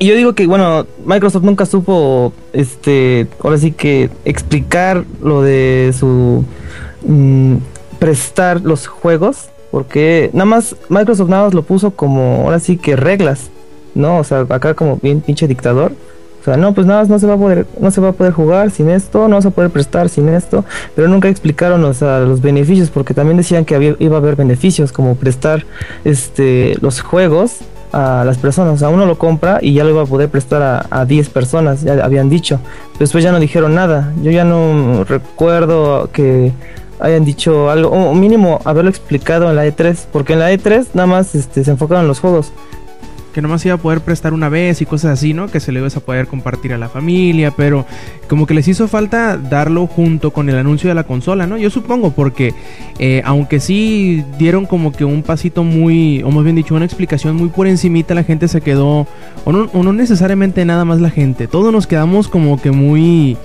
y 0.00 0.06
yo 0.06 0.14
digo 0.14 0.34
que, 0.34 0.46
bueno, 0.46 0.86
Microsoft 1.04 1.44
nunca 1.44 1.66
supo, 1.66 2.32
este, 2.52 3.26
ahora 3.42 3.58
sí 3.58 3.72
que 3.72 4.10
explicar 4.24 5.04
lo 5.22 5.42
de 5.42 5.94
su 5.98 6.44
mm, 7.06 7.56
prestar 7.98 8.60
los 8.60 8.86
juegos, 8.86 9.48
porque 9.70 10.30
nada 10.32 10.46
más 10.46 10.76
Microsoft 10.88 11.28
nada 11.28 11.44
más 11.44 11.54
lo 11.54 11.62
puso 11.62 11.90
como, 11.90 12.42
ahora 12.44 12.60
sí 12.60 12.76
que 12.76 12.96
reglas, 12.96 13.50
¿no? 13.94 14.18
O 14.18 14.24
sea, 14.24 14.46
acá 14.48 14.74
como 14.74 14.98
bien 15.02 15.20
pinche 15.20 15.46
dictador. 15.46 15.92
O 16.40 16.44
sea, 16.44 16.56
no, 16.56 16.72
pues 16.72 16.86
nada 16.86 17.00
más 17.00 17.08
no 17.08 17.18
se 17.18 17.26
va 17.26 17.34
a 17.34 17.36
poder, 17.36 17.66
no 17.80 17.90
se 17.90 18.00
va 18.00 18.10
a 18.10 18.12
poder 18.12 18.32
jugar 18.32 18.70
sin 18.70 18.88
esto, 18.88 19.28
no 19.28 19.42
se 19.42 19.48
va 19.48 19.52
a 19.52 19.54
poder 19.54 19.70
prestar 19.70 20.08
sin 20.08 20.28
esto, 20.28 20.64
pero 20.94 21.08
nunca 21.08 21.28
explicaron 21.28 21.84
o 21.84 21.92
sea, 21.92 22.20
los 22.20 22.40
beneficios, 22.40 22.90
porque 22.90 23.12
también 23.12 23.36
decían 23.36 23.64
que 23.64 23.74
había, 23.74 23.96
iba 23.98 24.16
a 24.16 24.20
haber 24.20 24.36
beneficios, 24.36 24.92
como 24.92 25.16
prestar 25.16 25.66
este 26.04 26.76
los 26.80 27.00
juegos 27.00 27.58
a 27.92 28.22
las 28.24 28.38
personas. 28.38 28.74
O 28.74 28.78
sea, 28.78 28.88
uno 28.88 29.04
lo 29.04 29.18
compra 29.18 29.58
y 29.60 29.74
ya 29.74 29.84
lo 29.84 29.90
iba 29.90 30.02
a 30.02 30.06
poder 30.06 30.28
prestar 30.28 30.62
a, 30.62 30.86
a 30.90 31.04
10 31.04 31.28
personas, 31.30 31.82
ya 31.82 32.04
habían 32.04 32.28
dicho. 32.28 32.60
Después 32.98 33.24
ya 33.24 33.32
no 33.32 33.40
dijeron 33.40 33.74
nada. 33.74 34.12
Yo 34.22 34.30
ya 34.30 34.44
no 34.44 35.04
recuerdo 35.04 36.10
que 36.12 36.52
hayan 37.00 37.24
dicho 37.24 37.70
algo, 37.70 37.90
o 37.90 38.14
mínimo 38.14 38.60
haberlo 38.64 38.90
explicado 38.90 39.48
en 39.50 39.56
la 39.56 39.66
E3, 39.66 40.06
porque 40.12 40.34
en 40.34 40.40
la 40.40 40.52
E3 40.52 40.88
nada 40.94 41.06
más 41.06 41.34
este, 41.34 41.64
se 41.64 41.70
enfocaron 41.70 42.02
en 42.02 42.08
los 42.08 42.20
juegos. 42.20 42.52
que 43.32 43.42
nomás 43.42 43.64
iba 43.64 43.74
a 43.74 43.78
poder 43.78 44.00
prestar 44.00 44.32
una 44.32 44.48
vez 44.48 44.80
y 44.80 44.86
cosas 44.86 45.12
así, 45.12 45.32
¿no? 45.32 45.48
Que 45.48 45.60
se 45.60 45.70
le 45.70 45.78
ibas 45.78 45.96
a 45.96 46.00
poder 46.00 46.26
compartir 46.26 46.72
a 46.72 46.78
la 46.78 46.88
familia, 46.88 47.52
pero 47.56 47.86
como 48.28 48.46
que 48.46 48.54
les 48.54 48.66
hizo 48.66 48.88
falta 48.88 49.36
darlo 49.36 49.86
junto 49.86 50.32
con 50.32 50.48
el 50.48 50.56
anuncio 50.56 50.88
de 50.88 50.94
la 50.94 51.04
consola, 51.04 51.46
¿no? 51.46 51.56
Yo 51.56 51.70
supongo, 51.70 52.10
porque 52.10 52.54
eh, 52.98 53.22
aunque 53.24 53.60
sí 53.60 54.24
dieron 54.38 54.66
como 54.66 54.90
que 54.92 55.04
un 55.04 55.22
pasito 55.22 55.62
muy, 55.62 56.22
o 56.24 56.30
más 56.32 56.42
bien 56.42 56.56
dicho, 56.56 56.74
una 56.74 56.86
explicación 56.86 57.36
muy 57.36 57.48
por 57.50 57.68
encimita, 57.68 58.14
la 58.14 58.24
gente 58.24 58.48
se 58.48 58.60
quedó, 58.60 59.06
o 59.44 59.52
no, 59.52 59.70
o 59.72 59.82
no 59.84 59.92
necesariamente 59.92 60.64
nada 60.64 60.84
más 60.84 61.00
la 61.00 61.10
gente, 61.10 61.46
todos 61.46 61.72
nos 61.72 61.86
quedamos 61.86 62.26
como 62.26 62.60
que 62.60 62.72
muy 62.72 63.36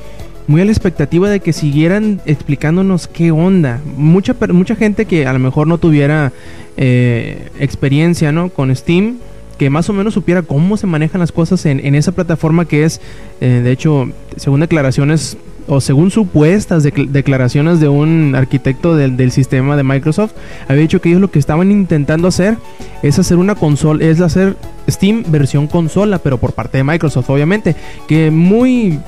muy 0.47 0.61
a 0.61 0.65
la 0.65 0.71
expectativa 0.71 1.29
de 1.29 1.39
que 1.39 1.53
siguieran 1.53 2.21
explicándonos 2.25 3.07
qué 3.07 3.31
onda. 3.31 3.79
Mucha, 3.97 4.35
mucha 4.51 4.75
gente 4.75 5.05
que 5.05 5.25
a 5.25 5.33
lo 5.33 5.39
mejor 5.39 5.67
no 5.67 5.77
tuviera 5.77 6.31
eh, 6.77 7.49
experiencia 7.59 8.31
¿no? 8.31 8.49
con 8.49 8.75
Steam, 8.75 9.17
que 9.57 9.69
más 9.69 9.89
o 9.89 9.93
menos 9.93 10.15
supiera 10.15 10.41
cómo 10.41 10.77
se 10.77 10.87
manejan 10.87 11.21
las 11.21 11.31
cosas 11.31 11.65
en, 11.65 11.95
esa 11.95 12.11
plataforma 12.11 12.65
que 12.65 12.83
es, 12.83 12.99
eh, 13.39 13.61
de 13.63 13.71
hecho, 13.71 14.09
según 14.35 14.59
declaraciones 14.61 15.37
o 15.67 15.79
según 15.79 16.11
supuestas 16.11 16.83
decl- 16.83 17.07
declaraciones 17.07 17.79
de 17.79 17.87
un 17.87 18.33
arquitecto 18.35 18.97
del, 18.97 19.15
del 19.15 19.31
sistema 19.31 19.77
de 19.77 19.83
Microsoft, 19.83 20.33
había 20.67 20.81
dicho 20.81 20.99
que 20.99 21.09
ellos 21.09 21.21
lo 21.21 21.31
que 21.31 21.39
estaban 21.39 21.71
intentando 21.71 22.27
hacer 22.27 22.57
es 23.01 23.17
hacer 23.17 23.37
una 23.37 23.55
consola, 23.55 24.03
es 24.03 24.19
hacer 24.19 24.57
Steam 24.89 25.23
versión 25.29 25.67
consola, 25.67 26.17
pero 26.17 26.37
por 26.37 26.51
parte 26.51 26.79
de 26.79 26.83
Microsoft, 26.83 27.29
obviamente, 27.29 27.77
que 28.09 28.29
muy 28.29 28.99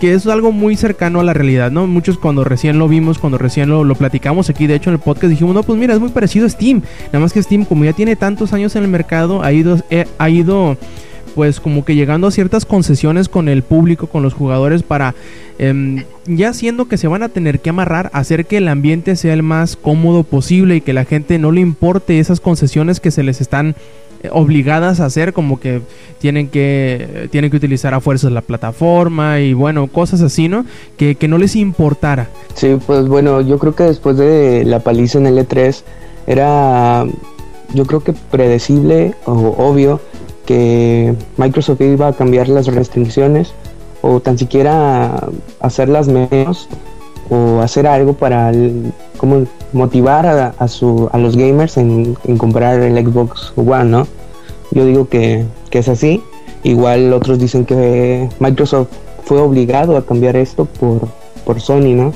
que 0.00 0.14
es 0.14 0.26
algo 0.26 0.52
muy 0.52 0.76
cercano 0.76 1.20
a 1.20 1.24
la 1.24 1.34
realidad, 1.34 1.70
¿no? 1.70 1.86
Muchos 1.86 2.18
cuando 2.18 2.44
recién 2.44 2.78
lo 2.78 2.88
vimos, 2.88 3.18
cuando 3.18 3.38
recién 3.38 3.68
lo, 3.68 3.84
lo 3.84 3.94
platicamos 3.94 4.48
aquí, 4.50 4.66
de 4.66 4.74
hecho 4.74 4.90
en 4.90 4.94
el 4.94 5.00
podcast 5.00 5.30
dijimos, 5.30 5.54
no, 5.54 5.62
pues 5.62 5.78
mira, 5.78 5.94
es 5.94 6.00
muy 6.00 6.10
parecido 6.10 6.46
a 6.46 6.50
Steam, 6.50 6.82
nada 7.06 7.20
más 7.20 7.32
que 7.32 7.42
Steam 7.42 7.64
como 7.64 7.84
ya 7.84 7.92
tiene 7.92 8.16
tantos 8.16 8.52
años 8.52 8.76
en 8.76 8.84
el 8.84 8.88
mercado, 8.88 9.42
ha 9.42 9.52
ido, 9.52 9.78
eh, 9.90 10.06
ha 10.18 10.30
ido 10.30 10.76
pues 11.34 11.60
como 11.60 11.84
que 11.84 11.94
llegando 11.94 12.26
a 12.26 12.30
ciertas 12.32 12.64
concesiones 12.64 13.28
con 13.28 13.48
el 13.48 13.62
público, 13.62 14.08
con 14.08 14.24
los 14.24 14.34
jugadores 14.34 14.82
para 14.82 15.14
em, 15.58 16.04
ya 16.26 16.52
siendo 16.52 16.88
que 16.88 16.96
se 16.96 17.06
van 17.06 17.22
a 17.22 17.28
tener 17.28 17.60
que 17.60 17.70
amarrar, 17.70 18.10
hacer 18.12 18.46
que 18.46 18.56
el 18.56 18.66
ambiente 18.66 19.14
sea 19.14 19.34
el 19.34 19.44
más 19.44 19.76
cómodo 19.76 20.24
posible 20.24 20.76
y 20.76 20.80
que 20.80 20.92
la 20.92 21.04
gente 21.04 21.38
no 21.38 21.52
le 21.52 21.60
importe 21.60 22.18
esas 22.18 22.40
concesiones 22.40 22.98
que 22.98 23.12
se 23.12 23.22
les 23.22 23.40
están 23.40 23.76
obligadas 24.32 25.00
a 25.00 25.06
hacer 25.06 25.32
como 25.32 25.60
que 25.60 25.80
tienen 26.18 26.48
que 26.48 27.28
tienen 27.30 27.50
que 27.50 27.56
utilizar 27.56 27.94
a 27.94 28.00
fuerzas 28.00 28.32
la 28.32 28.40
plataforma 28.40 29.40
y 29.40 29.52
bueno 29.52 29.86
cosas 29.86 30.20
así 30.22 30.48
no 30.48 30.64
que, 30.96 31.14
que 31.14 31.28
no 31.28 31.38
les 31.38 31.56
importara. 31.56 32.28
Sí, 32.54 32.76
pues 32.86 33.06
bueno, 33.06 33.40
yo 33.40 33.58
creo 33.58 33.74
que 33.74 33.84
después 33.84 34.16
de 34.16 34.64
la 34.64 34.80
paliza 34.80 35.18
en 35.18 35.26
el 35.26 35.38
E3 35.38 35.82
era, 36.26 37.06
yo 37.72 37.86
creo 37.86 38.00
que 38.04 38.12
predecible 38.12 39.14
o 39.24 39.32
obvio 39.32 40.00
que 40.44 41.14
Microsoft 41.36 41.80
iba 41.80 42.08
a 42.08 42.12
cambiar 42.14 42.48
las 42.48 42.66
restricciones 42.66 43.52
o 44.02 44.20
tan 44.20 44.38
siquiera 44.38 45.28
hacerlas 45.60 46.08
menos 46.08 46.68
o 47.30 47.60
hacer 47.60 47.86
algo 47.86 48.14
para 48.14 48.52
como 49.16 49.46
motivar 49.72 50.54
a, 50.58 50.68
su, 50.68 51.08
a 51.12 51.18
los 51.18 51.36
gamers 51.36 51.76
en, 51.76 52.14
comprar 52.36 52.80
el 52.80 52.96
Xbox 53.04 53.52
One, 53.56 53.84
¿no? 53.84 54.06
Yo 54.70 54.86
digo 54.86 55.08
que, 55.08 55.44
que, 55.70 55.78
es 55.78 55.88
así. 55.88 56.22
Igual 56.62 57.12
otros 57.12 57.38
dicen 57.38 57.64
que 57.64 58.28
Microsoft 58.38 58.88
fue 59.24 59.40
obligado 59.40 59.96
a 59.96 60.04
cambiar 60.04 60.36
esto 60.36 60.64
por, 60.64 61.08
por 61.44 61.60
Sony, 61.60 61.94
¿no? 61.94 62.12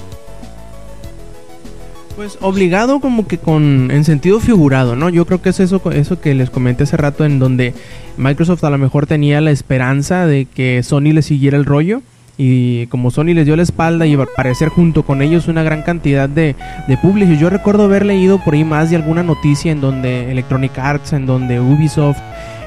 Pues 2.16 2.36
obligado 2.40 3.00
como 3.00 3.26
que 3.26 3.38
con 3.38 3.90
en 3.90 4.04
sentido 4.04 4.38
figurado, 4.38 4.96
¿no? 4.96 5.08
Yo 5.08 5.24
creo 5.24 5.40
que 5.40 5.48
es 5.48 5.60
eso 5.60 5.80
eso 5.92 6.20
que 6.20 6.34
les 6.34 6.50
comenté 6.50 6.84
hace 6.84 6.96
rato 6.96 7.24
en 7.24 7.38
donde 7.38 7.74
Microsoft 8.18 8.62
a 8.64 8.70
lo 8.70 8.78
mejor 8.78 9.06
tenía 9.06 9.40
la 9.40 9.50
esperanza 9.50 10.26
de 10.26 10.44
que 10.44 10.82
Sony 10.82 11.12
le 11.12 11.22
siguiera 11.22 11.56
el 11.56 11.64
rollo 11.64 12.02
y 12.44 12.88
como 12.88 13.12
Sony 13.12 13.34
les 13.34 13.46
dio 13.46 13.54
la 13.54 13.62
espalda 13.62 14.04
y 14.04 14.14
aparecer 14.14 14.68
junto 14.68 15.04
con 15.04 15.22
ellos 15.22 15.46
una 15.46 15.62
gran 15.62 15.82
cantidad 15.82 16.28
de, 16.28 16.56
de 16.88 16.96
publishers. 16.96 17.38
Yo 17.38 17.50
recuerdo 17.50 17.84
haber 17.84 18.04
leído 18.04 18.42
por 18.42 18.54
ahí 18.54 18.64
más 18.64 18.90
de 18.90 18.96
alguna 18.96 19.22
noticia 19.22 19.70
en 19.70 19.80
donde 19.80 20.28
Electronic 20.32 20.76
Arts, 20.76 21.12
en 21.12 21.24
donde 21.24 21.60
Ubisoft, 21.60 22.18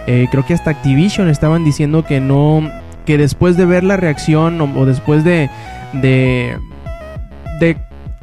eh, 0.08 0.28
creo 0.32 0.46
que 0.46 0.54
hasta 0.54 0.70
Activision 0.70 1.28
estaban 1.28 1.66
diciendo 1.66 2.06
que 2.06 2.22
no, 2.22 2.72
que 3.06 3.18
después 3.18 3.58
de 3.58 3.66
ver 3.66 3.84
la 3.84 3.98
reacción 3.98 4.62
o, 4.62 4.86
después 4.86 5.26
de, 5.26 5.50
de, 5.92 6.58
de 7.60 7.76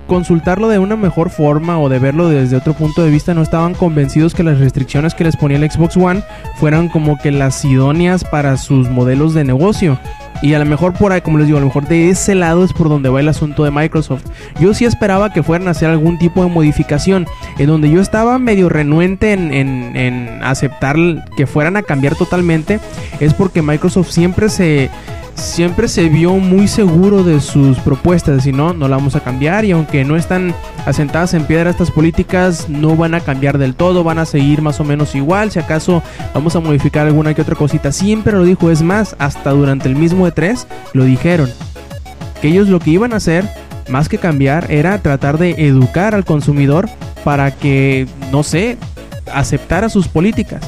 consultarlo 0.06 0.68
de 0.68 0.78
una 0.78 0.96
mejor 0.96 1.28
forma 1.28 1.78
o 1.78 1.90
de 1.90 1.98
verlo 1.98 2.30
desde 2.30 2.56
otro 2.56 2.72
punto 2.72 3.04
de 3.04 3.10
vista, 3.10 3.34
no 3.34 3.42
estaban 3.42 3.74
convencidos 3.74 4.34
que 4.34 4.42
las 4.42 4.58
restricciones 4.58 5.14
que 5.14 5.24
les 5.24 5.36
ponía 5.36 5.58
el 5.58 5.70
Xbox 5.70 5.98
One 5.98 6.22
fueran 6.56 6.88
como 6.88 7.18
que 7.18 7.30
las 7.30 7.62
idóneas 7.62 8.24
para 8.24 8.56
sus 8.56 8.88
modelos 8.88 9.34
de 9.34 9.44
negocio. 9.44 9.98
Y 10.40 10.54
a 10.54 10.58
lo 10.58 10.64
mejor 10.64 10.92
por 10.92 11.12
ahí, 11.12 11.20
como 11.20 11.38
les 11.38 11.46
digo, 11.46 11.58
a 11.58 11.60
lo 11.60 11.66
mejor 11.66 11.86
de 11.86 12.10
ese 12.10 12.34
lado 12.34 12.64
es 12.64 12.72
por 12.72 12.88
donde 12.88 13.08
va 13.08 13.20
el 13.20 13.28
asunto 13.28 13.64
de 13.64 13.70
Microsoft. 13.70 14.24
Yo 14.60 14.74
sí 14.74 14.84
esperaba 14.84 15.32
que 15.32 15.42
fueran 15.42 15.68
a 15.68 15.72
hacer 15.72 15.90
algún 15.90 16.18
tipo 16.18 16.42
de 16.42 16.50
modificación. 16.50 17.26
En 17.58 17.66
donde 17.66 17.90
yo 17.90 18.00
estaba 18.00 18.38
medio 18.38 18.68
renuente 18.68 19.32
en, 19.32 19.52
en 19.52 20.42
aceptar 20.42 20.96
que 21.36 21.46
fueran 21.46 21.76
a 21.76 21.82
cambiar 21.82 22.16
totalmente. 22.16 22.80
Es 23.20 23.34
porque 23.34 23.62
Microsoft 23.62 24.10
siempre 24.10 24.48
se 24.48 24.90
siempre 25.34 25.88
se 25.88 26.08
vio 26.08 26.34
muy 26.34 26.68
seguro 26.68 27.24
de 27.24 27.40
sus 27.40 27.78
propuestas, 27.78 28.44
si 28.44 28.52
no, 28.52 28.72
no 28.72 28.88
la 28.88 28.96
vamos 28.96 29.16
a 29.16 29.20
cambiar 29.20 29.64
y 29.64 29.72
aunque 29.72 30.04
no 30.04 30.16
están 30.16 30.54
asentadas 30.86 31.34
en 31.34 31.44
piedra 31.44 31.70
estas 31.70 31.90
políticas, 31.90 32.68
no 32.68 32.96
van 32.96 33.14
a 33.14 33.20
cambiar 33.20 33.58
del 33.58 33.74
todo, 33.74 34.04
van 34.04 34.18
a 34.18 34.24
seguir 34.24 34.62
más 34.62 34.80
o 34.80 34.84
menos 34.84 35.14
igual, 35.14 35.50
si 35.50 35.58
acaso 35.58 36.02
vamos 36.34 36.56
a 36.56 36.60
modificar 36.60 37.06
alguna 37.06 37.34
que 37.34 37.42
otra 37.42 37.54
cosita, 37.54 37.92
siempre 37.92 38.32
lo 38.32 38.44
dijo, 38.44 38.70
es 38.70 38.82
más, 38.82 39.16
hasta 39.18 39.50
durante 39.50 39.88
el 39.88 39.96
mismo 39.96 40.21
E3 40.26 40.66
lo 40.92 41.04
dijeron, 41.04 41.50
que 42.40 42.48
ellos 42.48 42.68
lo 42.68 42.80
que 42.80 42.90
iban 42.90 43.12
a 43.12 43.16
hacer, 43.16 43.48
más 43.88 44.08
que 44.08 44.18
cambiar, 44.18 44.70
era 44.70 45.00
tratar 45.00 45.38
de 45.38 45.52
educar 45.66 46.14
al 46.14 46.24
consumidor 46.24 46.88
para 47.24 47.52
que, 47.52 48.06
no 48.30 48.42
sé, 48.42 48.76
aceptara 49.32 49.88
sus 49.88 50.08
políticas. 50.08 50.62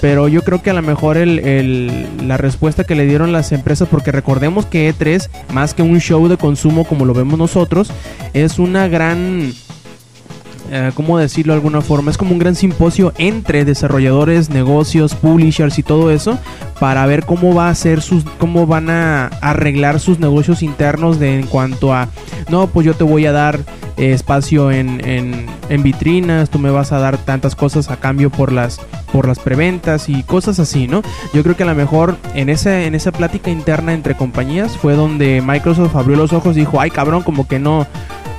Pero 0.00 0.28
yo 0.28 0.42
creo 0.42 0.62
que 0.62 0.70
a 0.70 0.74
lo 0.74 0.82
mejor 0.82 1.16
el, 1.16 2.06
la 2.26 2.36
respuesta 2.36 2.84
que 2.84 2.94
le 2.94 3.04
dieron 3.04 3.32
las 3.32 3.52
empresas, 3.52 3.88
porque 3.90 4.12
recordemos 4.12 4.64
que 4.64 4.92
E3, 4.94 5.28
más 5.52 5.74
que 5.74 5.82
un 5.82 6.00
show 6.00 6.28
de 6.28 6.36
consumo 6.36 6.84
como 6.84 7.04
lo 7.04 7.14
vemos 7.14 7.38
nosotros, 7.38 7.90
es 8.32 8.58
una 8.58 8.88
gran... 8.88 9.52
Eh, 10.70 10.92
¿Cómo 10.94 11.18
decirlo 11.18 11.52
de 11.52 11.58
alguna 11.58 11.80
forma? 11.80 12.10
Es 12.10 12.18
como 12.18 12.32
un 12.32 12.38
gran 12.38 12.54
simposio 12.54 13.12
entre 13.18 13.64
desarrolladores, 13.64 14.50
negocios, 14.50 15.14
publishers 15.14 15.78
y 15.78 15.82
todo 15.82 16.10
eso 16.10 16.38
para 16.78 17.06
ver 17.06 17.24
cómo 17.24 17.54
va 17.54 17.70
a 17.70 17.74
ser 17.74 18.02
sus, 18.02 18.24
cómo 18.38 18.66
van 18.66 18.90
a 18.90 19.26
arreglar 19.40 19.98
sus 20.00 20.18
negocios 20.18 20.62
internos 20.62 21.18
de 21.18 21.38
en 21.38 21.46
cuanto 21.46 21.94
a, 21.94 22.08
no, 22.48 22.66
pues 22.68 22.86
yo 22.86 22.94
te 22.94 23.04
voy 23.04 23.26
a 23.26 23.32
dar 23.32 23.60
espacio 23.96 24.70
en, 24.70 25.00
en, 25.04 25.82
vitrinas, 25.82 26.50
tú 26.50 26.58
me 26.58 26.70
vas 26.70 26.92
a 26.92 26.98
dar 26.98 27.18
tantas 27.18 27.56
cosas 27.56 27.90
a 27.90 27.96
cambio 27.96 28.30
por 28.30 28.52
las, 28.52 28.80
por 29.12 29.26
las 29.26 29.40
preventas 29.40 30.08
y 30.08 30.22
cosas 30.22 30.60
así, 30.60 30.86
¿no? 30.86 31.02
Yo 31.34 31.42
creo 31.42 31.56
que 31.56 31.64
a 31.64 31.66
lo 31.66 31.74
mejor 31.74 32.16
en, 32.34 32.48
ese, 32.48 32.86
en 32.86 32.94
esa 32.94 33.10
plática 33.10 33.50
interna 33.50 33.92
entre 33.92 34.16
compañías 34.16 34.76
fue 34.76 34.94
donde 34.94 35.42
Microsoft 35.44 35.96
abrió 35.96 36.16
los 36.16 36.32
ojos 36.32 36.56
y 36.56 36.60
dijo, 36.60 36.80
ay 36.80 36.90
cabrón, 36.90 37.22
como 37.22 37.48
que 37.48 37.58
no, 37.58 37.86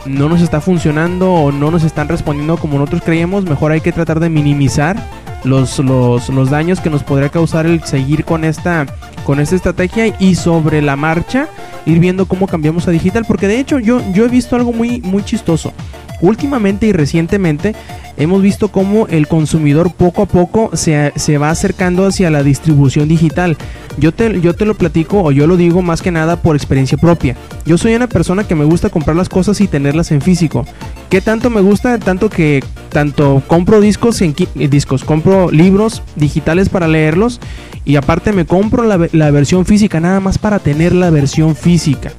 no 0.05 0.29
nos 0.29 0.41
está 0.41 0.61
funcionando 0.61 1.33
o 1.33 1.51
no 1.51 1.71
nos 1.71 1.83
están 1.83 2.07
respondiendo 2.07 2.57
como 2.57 2.77
nosotros 2.77 3.01
creíamos, 3.03 3.45
mejor 3.45 3.71
hay 3.71 3.81
que 3.81 3.91
tratar 3.91 4.19
de 4.19 4.29
minimizar 4.29 4.97
los, 5.43 5.79
los, 5.79 6.29
los 6.29 6.49
daños 6.49 6.79
que 6.79 6.89
nos 6.89 7.03
podría 7.03 7.29
causar 7.29 7.65
el 7.65 7.83
seguir 7.83 8.25
con 8.25 8.43
esta, 8.43 8.85
con 9.25 9.39
esta 9.39 9.55
estrategia 9.55 10.15
y 10.19 10.35
sobre 10.35 10.81
la 10.81 10.95
marcha 10.95 11.47
ir 11.85 11.99
viendo 11.99 12.25
cómo 12.25 12.47
cambiamos 12.47 12.87
a 12.87 12.91
digital. 12.91 13.25
Porque 13.25 13.47
de 13.47 13.59
hecho 13.59 13.79
yo, 13.79 14.01
yo 14.13 14.25
he 14.25 14.29
visto 14.29 14.55
algo 14.55 14.73
muy, 14.73 15.01
muy 15.01 15.23
chistoso. 15.23 15.73
Últimamente 16.21 16.87
y 16.87 16.91
recientemente 16.91 17.75
hemos 18.17 18.41
visto 18.41 18.67
cómo 18.67 19.07
el 19.07 19.27
consumidor 19.27 19.93
poco 19.93 20.23
a 20.23 20.25
poco 20.25 20.71
se, 20.73 21.13
se, 21.15 21.37
va 21.37 21.49
acercando 21.49 22.05
hacia 22.05 22.29
la 22.29 22.43
distribución 22.43 23.07
digital. 23.07 23.57
Yo 23.97 24.13
te, 24.13 24.41
yo 24.41 24.53
te 24.53 24.65
lo 24.65 24.75
platico 24.75 25.23
o 25.23 25.31
yo 25.31 25.47
lo 25.47 25.55
digo 25.55 25.81
más 25.81 26.01
que 26.01 26.11
nada 26.11 26.41
por 26.41 26.55
experiencia 26.55 26.97
propia. 26.97 27.35
Yo 27.65 27.77
soy 27.77 27.95
una 27.95 28.07
persona 28.07 28.45
que 28.45 28.55
me 28.55 28.65
gusta 28.65 28.89
comprar 28.89 29.15
las 29.15 29.29
cosas 29.29 29.61
y 29.61 29.67
tenerlas 29.67 30.11
en 30.11 30.21
físico. 30.21 30.65
¿Qué 31.09 31.21
tanto 31.21 31.49
me 31.49 31.61
gusta? 31.61 31.97
Tanto 31.97 32.29
que 32.29 32.61
tanto 32.89 33.41
compro 33.47 33.79
discos 33.79 34.21
en 34.21 34.35
eh, 34.55 34.67
discos, 34.67 35.03
compro 35.03 35.49
libros 35.51 36.03
digitales 36.15 36.69
para 36.69 36.87
leerlos 36.87 37.39
y 37.85 37.95
aparte 37.95 38.33
me 38.33 38.45
compro 38.45 38.83
la, 38.83 39.07
la 39.13 39.31
versión 39.31 39.65
física 39.65 39.99
nada 39.99 40.19
más 40.19 40.37
para 40.37 40.59
tener 40.59 40.93
la 40.93 41.09
versión 41.09 41.55
física. 41.55 42.11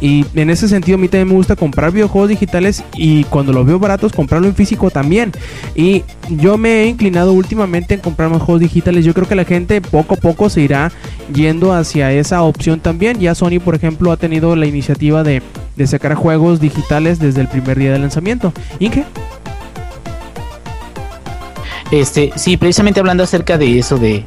Y 0.00 0.24
en 0.34 0.50
ese 0.50 0.68
sentido 0.68 0.96
a 0.96 1.00
mí 1.00 1.08
también 1.08 1.28
me 1.28 1.34
gusta 1.34 1.56
comprar 1.56 1.92
videojuegos 1.92 2.28
digitales 2.28 2.84
y 2.94 3.24
cuando 3.24 3.52
los 3.52 3.66
veo 3.66 3.78
baratos 3.78 4.12
comprarlo 4.12 4.46
en 4.46 4.54
físico 4.54 4.90
también. 4.90 5.32
Y 5.74 6.04
yo 6.28 6.56
me 6.56 6.82
he 6.82 6.86
inclinado 6.86 7.32
últimamente 7.32 7.94
en 7.94 8.00
comprar 8.00 8.30
más 8.30 8.42
juegos 8.42 8.60
digitales. 8.60 9.04
Yo 9.04 9.14
creo 9.14 9.28
que 9.28 9.34
la 9.34 9.44
gente 9.44 9.80
poco 9.80 10.14
a 10.14 10.18
poco 10.18 10.50
se 10.50 10.60
irá 10.60 10.92
yendo 11.34 11.72
hacia 11.72 12.12
esa 12.12 12.42
opción 12.42 12.80
también. 12.80 13.18
Ya 13.18 13.34
Sony, 13.34 13.60
por 13.64 13.74
ejemplo, 13.74 14.12
ha 14.12 14.16
tenido 14.16 14.54
la 14.56 14.66
iniciativa 14.66 15.22
de, 15.22 15.42
de 15.76 15.86
sacar 15.86 16.14
juegos 16.14 16.60
digitales 16.60 17.18
desde 17.18 17.40
el 17.40 17.48
primer 17.48 17.78
día 17.78 17.92
de 17.92 17.98
lanzamiento. 17.98 18.52
Inge. 18.78 19.04
Este, 21.90 22.32
sí, 22.36 22.56
precisamente 22.56 23.00
hablando 23.00 23.22
acerca 23.22 23.56
de 23.56 23.78
eso, 23.78 23.98
de, 23.98 24.24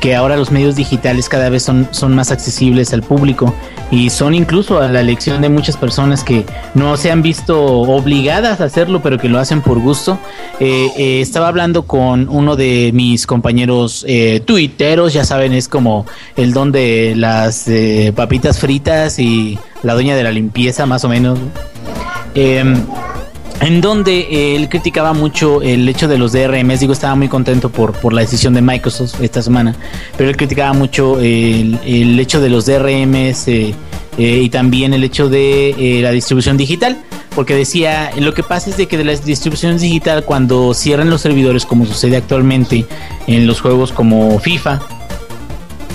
que 0.00 0.16
ahora 0.16 0.36
los 0.36 0.50
medios 0.50 0.74
digitales 0.74 1.28
cada 1.28 1.50
vez 1.50 1.62
son, 1.62 1.88
son 1.92 2.14
más 2.14 2.32
accesibles 2.32 2.92
al 2.92 3.02
público 3.02 3.54
y 3.90 4.10
son 4.10 4.34
incluso 4.34 4.80
a 4.80 4.88
la 4.88 5.00
elección 5.00 5.40
de 5.40 5.48
muchas 5.48 5.76
personas 5.76 6.24
que 6.24 6.44
no 6.74 6.96
se 6.96 7.10
han 7.10 7.22
visto 7.22 7.62
obligadas 7.62 8.60
a 8.60 8.64
hacerlo, 8.64 9.00
pero 9.02 9.18
que 9.18 9.28
lo 9.28 9.38
hacen 9.38 9.62
por 9.62 9.78
gusto. 9.78 10.18
Eh, 10.60 10.90
eh, 10.96 11.20
estaba 11.20 11.48
hablando 11.48 11.82
con 11.82 12.28
uno 12.28 12.56
de 12.56 12.90
mis 12.92 13.26
compañeros 13.26 14.04
eh, 14.08 14.40
tuiteros, 14.44 15.12
ya 15.12 15.24
saben, 15.24 15.52
es 15.52 15.68
como 15.68 16.06
el 16.36 16.52
don 16.52 16.72
de 16.72 17.14
las 17.16 17.68
eh, 17.68 18.12
papitas 18.14 18.58
fritas 18.58 19.18
y 19.18 19.58
la 19.82 19.94
doña 19.94 20.16
de 20.16 20.22
la 20.22 20.32
limpieza, 20.32 20.86
más 20.86 21.04
o 21.04 21.08
menos. 21.08 21.38
Eh, 23.60 23.66
en 23.66 23.80
donde 23.80 24.20
eh, 24.20 24.56
él 24.56 24.68
criticaba 24.68 25.12
mucho 25.12 25.62
el 25.62 25.88
hecho 25.88 26.08
de 26.08 26.18
los 26.18 26.32
DRMs, 26.32 26.80
digo, 26.80 26.92
estaba 26.92 27.14
muy 27.14 27.28
contento 27.28 27.70
por, 27.70 27.92
por 27.92 28.12
la 28.12 28.20
decisión 28.22 28.54
de 28.54 28.62
Microsoft 28.62 29.20
esta 29.20 29.42
semana, 29.42 29.74
pero 30.16 30.30
él 30.30 30.36
criticaba 30.36 30.72
mucho 30.72 31.20
el, 31.20 31.78
el 31.84 32.18
hecho 32.18 32.40
de 32.40 32.48
los 32.48 32.66
DRMs 32.66 33.48
eh, 33.48 33.74
eh, 34.18 34.40
y 34.42 34.48
también 34.48 34.94
el 34.94 35.04
hecho 35.04 35.28
de 35.28 36.00
la 36.02 36.10
distribución 36.10 36.56
digital, 36.56 36.98
porque 37.34 37.54
decía, 37.54 38.10
lo 38.18 38.34
que 38.34 38.42
pasa 38.42 38.70
es 38.70 38.76
de 38.76 38.86
que 38.86 38.98
de 38.98 39.04
la 39.04 39.14
distribución 39.14 39.78
digital, 39.78 40.24
cuando 40.24 40.74
cierran 40.74 41.08
los 41.08 41.20
servidores, 41.20 41.64
como 41.64 41.86
sucede 41.86 42.16
actualmente 42.16 42.84
en 43.26 43.46
los 43.46 43.60
juegos 43.60 43.92
como 43.92 44.38
FIFA, 44.40 44.80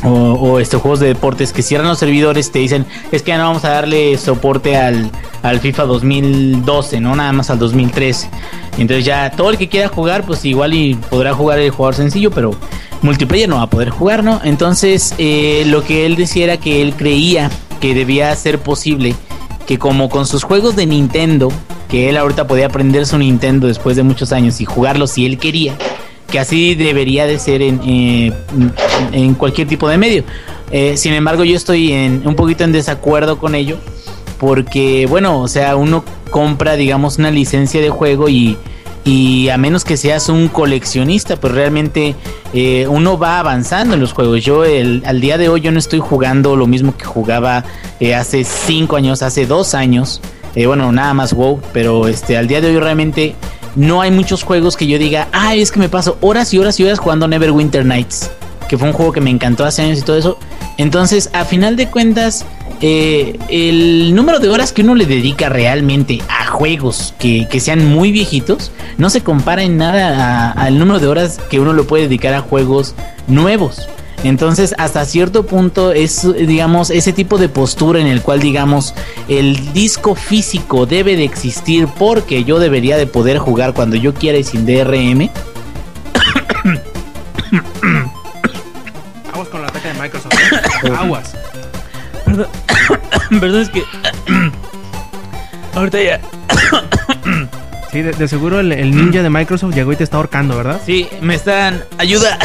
o, 0.04 0.60
estos 0.60 0.82
juegos 0.82 1.00
de 1.00 1.08
deportes 1.08 1.54
que 1.54 1.62
cierran 1.62 1.88
los 1.88 2.00
servidores, 2.00 2.52
te 2.52 2.60
dicen, 2.60 2.86
es 3.12 3.22
que 3.22 3.30
ya 3.30 3.38
no 3.38 3.46
vamos 3.46 3.66
a 3.66 3.70
darle 3.70 4.18
soporte 4.18 4.76
al, 4.76 5.10
al 5.42 5.60
FIFA 5.60 5.84
2012, 5.84 7.00
no 7.00 7.16
nada 7.16 7.32
más 7.32 7.50
al 7.50 7.60
2013. 7.60 8.30
Entonces 8.78 9.06
ya 9.06 9.32
todo 9.32 9.50
el 9.50 9.58
que 9.58 9.70
quiera 9.70 9.88
jugar, 9.88 10.26
pues 10.26 10.44
igual 10.46 10.74
y 10.74 10.96
podrá 10.96 11.34
jugar 11.34 11.60
el 11.60 11.72
jugador 11.72 11.96
sencillo, 11.96 12.32
pero 12.32 12.52
multiplayer 13.02 13.48
no 13.48 13.58
va 13.58 13.64
a 13.64 13.70
poder 13.70 13.90
jugar, 13.90 14.24
¿no? 14.24 14.42
Entonces 14.44 15.14
eh, 15.18 15.64
lo 15.68 15.84
que 15.84 16.06
él 16.06 16.16
decía 16.16 16.46
era 16.46 16.58
que 16.58 16.82
él 16.82 16.96
creía 16.96 17.50
que 17.80 17.94
debía 17.94 18.36
ser 18.36 18.60
posible 18.60 19.16
que 19.68 19.78
como 19.80 20.10
con 20.10 20.26
sus 20.26 20.44
juegos 20.44 20.76
de 20.76 20.86
Nintendo, 20.86 21.52
que 21.90 22.10
él 22.10 22.18
ahorita 22.18 22.48
podía 22.48 22.66
aprender 22.66 23.06
su 23.06 23.18
Nintendo 23.18 23.68
después 23.68 23.96
de 23.96 24.04
muchos 24.04 24.32
años 24.32 24.60
y 24.62 24.66
jugarlo 24.66 25.08
si 25.08 25.26
él 25.26 25.38
quería, 25.38 25.78
que 26.34 26.40
así 26.40 26.74
debería 26.74 27.28
de 27.28 27.38
ser 27.38 27.62
en, 27.62 27.80
eh, 27.86 28.34
en 29.12 29.36
cualquier 29.36 29.68
tipo 29.68 29.88
de 29.88 30.00
medio. 30.00 30.24
Eh, 30.72 30.98
sin 30.98 31.14
embargo, 31.14 31.44
yo 31.44 31.56
estoy 31.56 31.94
en, 31.94 32.28
un 32.28 32.34
poquito 32.34 32.64
en 32.64 32.72
desacuerdo 32.72 33.38
con 33.38 33.54
ello, 33.54 33.78
porque, 34.40 35.06
bueno, 35.08 35.42
o 35.42 35.48
sea, 35.48 35.76
uno 35.76 36.04
compra, 36.32 36.76
digamos, 36.76 37.20
una 37.20 37.30
licencia 37.30 37.82
de 37.82 37.92
juego 37.92 38.30
y, 38.30 38.58
y 39.04 39.50
a 39.50 39.60
menos 39.60 39.84
que 39.84 39.96
seas 39.96 40.28
un 40.28 40.48
coleccionista, 40.48 41.36
pues 41.36 41.54
realmente 41.54 42.16
eh, 42.52 42.88
uno 42.90 43.20
va 43.20 43.38
avanzando 43.38 43.94
en 43.94 44.00
los 44.00 44.12
juegos. 44.12 44.44
Yo 44.44 44.66
el, 44.66 45.04
al 45.06 45.22
día 45.22 45.38
de 45.38 45.50
hoy 45.50 45.62
yo 45.62 45.72
no 45.72 45.78
estoy 45.78 46.00
jugando 46.00 46.56
lo 46.56 46.66
mismo 46.66 46.98
que 46.98 47.06
jugaba 47.06 47.64
hace 48.18 48.44
5 48.44 48.96
años, 48.96 49.22
hace 49.22 49.46
2 49.46 49.76
años. 49.76 50.20
Bueno, 50.56 50.92
nada 50.92 51.14
más 51.14 51.36
WoW, 51.36 51.62
pero 51.74 52.08
este, 52.08 52.38
al 52.38 52.48
día 52.48 52.60
de 52.60 52.70
hoy 52.70 52.80
realmente 52.80 53.36
no 53.76 54.02
hay 54.02 54.12
muchos 54.12 54.44
juegos 54.44 54.78
que 54.78 54.88
yo 54.88 54.98
diga, 54.98 55.28
ay, 55.32 55.62
es 55.62 55.72
que 55.72 55.80
me 55.80 55.90
paso 55.90 56.18
horas 56.22 56.54
y 56.54 56.60
horas 56.60 56.80
y 56.80 56.84
horas 56.84 57.00
jugando 57.00 57.28
Neverwinter 57.28 57.86
Nights, 57.86 58.30
que 58.68 58.78
fue 58.78 58.88
un 58.88 58.94
juego 58.94 59.12
que 59.12 59.22
me 59.22 59.30
encantó 59.30 59.66
hace 59.66 59.82
años 59.82 60.00
y 60.00 60.02
todo 60.04 60.18
eso. 60.18 60.38
Entonces, 60.78 61.30
a 61.34 61.46
final 61.46 61.76
de 61.76 61.90
cuentas, 61.90 62.46
eh, 62.82 63.40
el 63.50 64.16
número 64.16 64.40
de 64.40 64.50
horas 64.50 64.74
que 64.74 64.82
uno 64.82 64.96
le 64.96 65.06
dedica 65.06 65.50
realmente 65.50 66.22
a 66.30 66.48
juegos 66.48 67.14
que, 67.20 67.48
que 67.50 67.60
sean 67.60 67.86
muy 67.86 68.12
viejitos 68.12 68.72
no 68.98 69.10
se 69.10 69.22
compara 69.22 69.64
en 69.64 69.78
nada 69.78 70.52
al 70.52 70.80
número 70.80 71.00
de 71.00 71.08
horas 71.08 71.40
que 71.50 71.60
uno 71.60 71.74
lo 71.74 71.86
puede 71.88 72.04
dedicar 72.04 72.34
a 72.34 72.42
juegos 72.42 72.96
nuevos. 73.28 73.88
Entonces, 74.24 74.74
hasta 74.78 75.04
cierto 75.06 75.46
punto 75.46 75.92
es, 75.92 76.26
digamos, 76.34 76.90
ese 76.90 77.12
tipo 77.12 77.38
de 77.38 77.50
postura 77.50 78.00
en 78.00 78.08
el 78.08 78.22
cual, 78.22 78.40
digamos, 78.40 78.94
el 79.28 79.74
disco 79.74 80.16
físico 80.16 80.86
debe 80.86 81.18
de 81.18 81.26
existir 81.26 81.88
porque 82.00 82.46
yo 82.46 82.60
debería 82.60 82.96
de 82.98 83.06
poder 83.06 83.38
jugar 83.38 83.74
cuando 83.74 83.98
yo 83.98 84.14
quiera 84.14 84.38
y 84.38 84.44
sin 84.46 84.66
DRM. 84.66 85.30
Aguas 89.34 89.48
con 89.50 89.62
la 89.62 89.68
ataque 89.68 89.90
de 89.90 89.94
Microsoft. 89.96 90.34
Aguas. 90.98 91.36
Perdón, 93.40 93.62
es 93.62 93.70
que... 93.70 93.84
Ahorita 95.76 96.02
ya... 96.02 96.22
Sí, 97.92 98.02
de, 98.02 98.12
de 98.12 98.28
seguro 98.28 98.60
el, 98.60 98.72
el 98.72 98.96
ninja 98.96 99.22
de 99.22 99.30
Microsoft 99.30 99.76
llegó 99.76 99.94
y 99.94 99.96
te 99.96 100.04
está 100.04 100.18
ahorcando, 100.18 100.58
¿verdad? 100.58 100.82
Sí, 100.86 101.08
me 101.22 101.36
están... 101.36 101.84
Ayuda. 101.98 102.40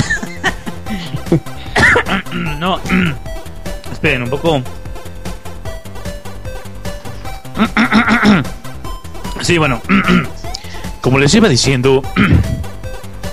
no. 2.59 2.81
Esperen 3.93 4.23
un 4.23 4.31
poco. 4.31 4.63
Sí, 9.41 9.57
bueno. 9.57 9.81
Como 11.01 11.19
les 11.19 11.33
iba 11.35 11.49
diciendo, 11.49 12.03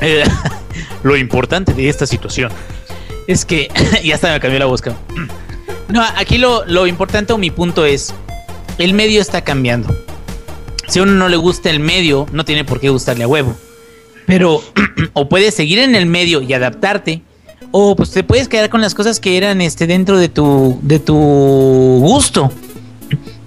eh, 0.01 0.23
lo 1.03 1.17
importante 1.17 1.73
de 1.73 1.89
esta 1.89 2.05
situación 2.05 2.51
es 3.27 3.43
que... 3.43 3.69
ya 4.03 4.15
hasta 4.15 4.31
me 4.31 4.39
cambió 4.39 4.59
la 4.59 4.65
voz. 4.65 4.81
No, 5.87 6.03
aquí 6.15 6.37
lo, 6.37 6.63
lo 6.65 6.87
importante 6.87 7.33
o 7.33 7.37
mi 7.37 7.51
punto 7.51 7.85
es, 7.85 8.13
el 8.77 8.93
medio 8.93 9.19
está 9.19 9.43
cambiando. 9.43 9.95
Si 10.87 10.99
a 10.99 11.03
uno 11.03 11.13
no 11.13 11.27
le 11.27 11.37
gusta 11.37 11.69
el 11.69 11.79
medio, 11.79 12.27
no 12.31 12.45
tiene 12.45 12.63
por 12.63 12.79
qué 12.79 12.89
gustarle 12.89 13.23
a 13.23 13.27
huevo. 13.27 13.55
Pero 14.27 14.61
o 15.13 15.29
puedes 15.29 15.53
seguir 15.55 15.79
en 15.79 15.95
el 15.95 16.05
medio 16.05 16.41
y 16.41 16.53
adaptarte, 16.53 17.21
o 17.71 17.95
pues 17.95 18.11
te 18.11 18.23
puedes 18.23 18.47
quedar 18.47 18.69
con 18.69 18.81
las 18.81 18.93
cosas 18.93 19.19
que 19.19 19.37
eran 19.37 19.61
este 19.61 19.87
dentro 19.87 20.17
de 20.17 20.29
tu 20.29 20.79
de 20.81 20.99
tu 20.99 21.15
gusto. 21.15 22.51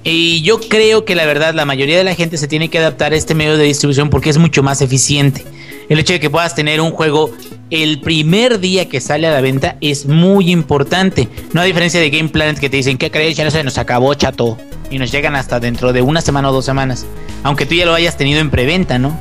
Y 0.04 0.42
yo 0.42 0.60
creo 0.60 1.04
que 1.04 1.14
la 1.14 1.26
verdad 1.26 1.54
la 1.54 1.64
mayoría 1.64 1.98
de 1.98 2.04
la 2.04 2.14
gente 2.14 2.38
se 2.38 2.48
tiene 2.48 2.70
que 2.70 2.78
adaptar 2.78 3.12
a 3.12 3.16
este 3.16 3.34
medio 3.34 3.56
de 3.56 3.64
distribución 3.64 4.10
porque 4.10 4.30
es 4.30 4.38
mucho 4.38 4.62
más 4.62 4.80
eficiente. 4.80 5.44
El 5.88 5.98
hecho 5.98 6.12
de 6.12 6.20
que 6.20 6.30
puedas 6.30 6.54
tener 6.54 6.80
un 6.80 6.92
juego 6.92 7.30
el 7.70 8.00
primer 8.00 8.60
día 8.60 8.88
que 8.88 9.00
sale 9.00 9.26
a 9.26 9.30
la 9.30 9.40
venta 9.40 9.76
es 9.80 10.06
muy 10.06 10.50
importante. 10.50 11.28
No 11.52 11.60
a 11.60 11.64
diferencia 11.64 12.00
de 12.00 12.10
Game 12.10 12.28
Planet 12.28 12.58
que 12.58 12.70
te 12.70 12.78
dicen 12.78 12.98
que 12.98 13.10
crees 13.10 13.36
ya 13.36 13.44
no 13.44 13.50
se 13.50 13.62
nos 13.64 13.78
acabó 13.78 14.14
chato 14.14 14.56
y 14.90 14.98
nos 14.98 15.12
llegan 15.12 15.36
hasta 15.36 15.60
dentro 15.60 15.92
de 15.92 16.02
una 16.02 16.20
semana 16.20 16.50
o 16.50 16.52
dos 16.52 16.64
semanas. 16.64 17.06
Aunque 17.42 17.66
tú 17.66 17.74
ya 17.74 17.86
lo 17.86 17.94
hayas 17.94 18.16
tenido 18.16 18.40
en 18.40 18.50
preventa, 18.50 18.98
¿no? 18.98 19.18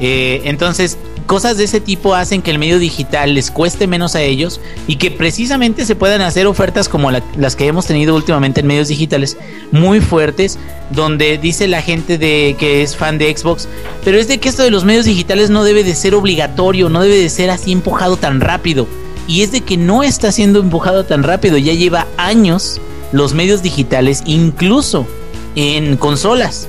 Eh, 0.00 0.42
entonces, 0.44 0.98
cosas 1.26 1.56
de 1.56 1.64
ese 1.64 1.80
tipo 1.80 2.14
hacen 2.14 2.40
que 2.40 2.50
el 2.50 2.58
medio 2.58 2.78
digital 2.78 3.34
les 3.34 3.50
cueste 3.50 3.86
menos 3.86 4.14
a 4.14 4.22
ellos 4.22 4.60
y 4.86 4.96
que 4.96 5.10
precisamente 5.10 5.84
se 5.84 5.94
puedan 5.96 6.20
hacer 6.22 6.46
ofertas 6.46 6.88
como 6.88 7.10
la- 7.10 7.22
las 7.36 7.56
que 7.56 7.66
hemos 7.66 7.86
tenido 7.86 8.14
últimamente 8.14 8.60
en 8.60 8.66
medios 8.68 8.88
digitales 8.88 9.36
muy 9.72 10.00
fuertes, 10.00 10.58
donde 10.90 11.36
dice 11.38 11.66
la 11.68 11.82
gente 11.82 12.16
de 12.18 12.56
que 12.58 12.82
es 12.82 12.96
fan 12.96 13.18
de 13.18 13.36
Xbox, 13.36 13.68
pero 14.04 14.18
es 14.18 14.28
de 14.28 14.38
que 14.38 14.48
esto 14.48 14.62
de 14.62 14.70
los 14.70 14.84
medios 14.84 15.04
digitales 15.04 15.50
no 15.50 15.64
debe 15.64 15.84
de 15.84 15.94
ser 15.94 16.14
obligatorio, 16.14 16.88
no 16.88 17.02
debe 17.02 17.16
de 17.18 17.28
ser 17.28 17.50
así 17.50 17.72
empujado 17.72 18.16
tan 18.16 18.40
rápido. 18.40 18.86
Y 19.28 19.42
es 19.42 19.50
de 19.50 19.62
que 19.62 19.76
no 19.76 20.04
está 20.04 20.30
siendo 20.30 20.60
empujado 20.60 21.04
tan 21.04 21.24
rápido, 21.24 21.58
ya 21.58 21.72
lleva 21.72 22.06
años 22.16 22.80
los 23.12 23.34
medios 23.34 23.62
digitales, 23.62 24.22
incluso 24.26 25.06
en 25.56 25.96
consolas. 25.96 26.68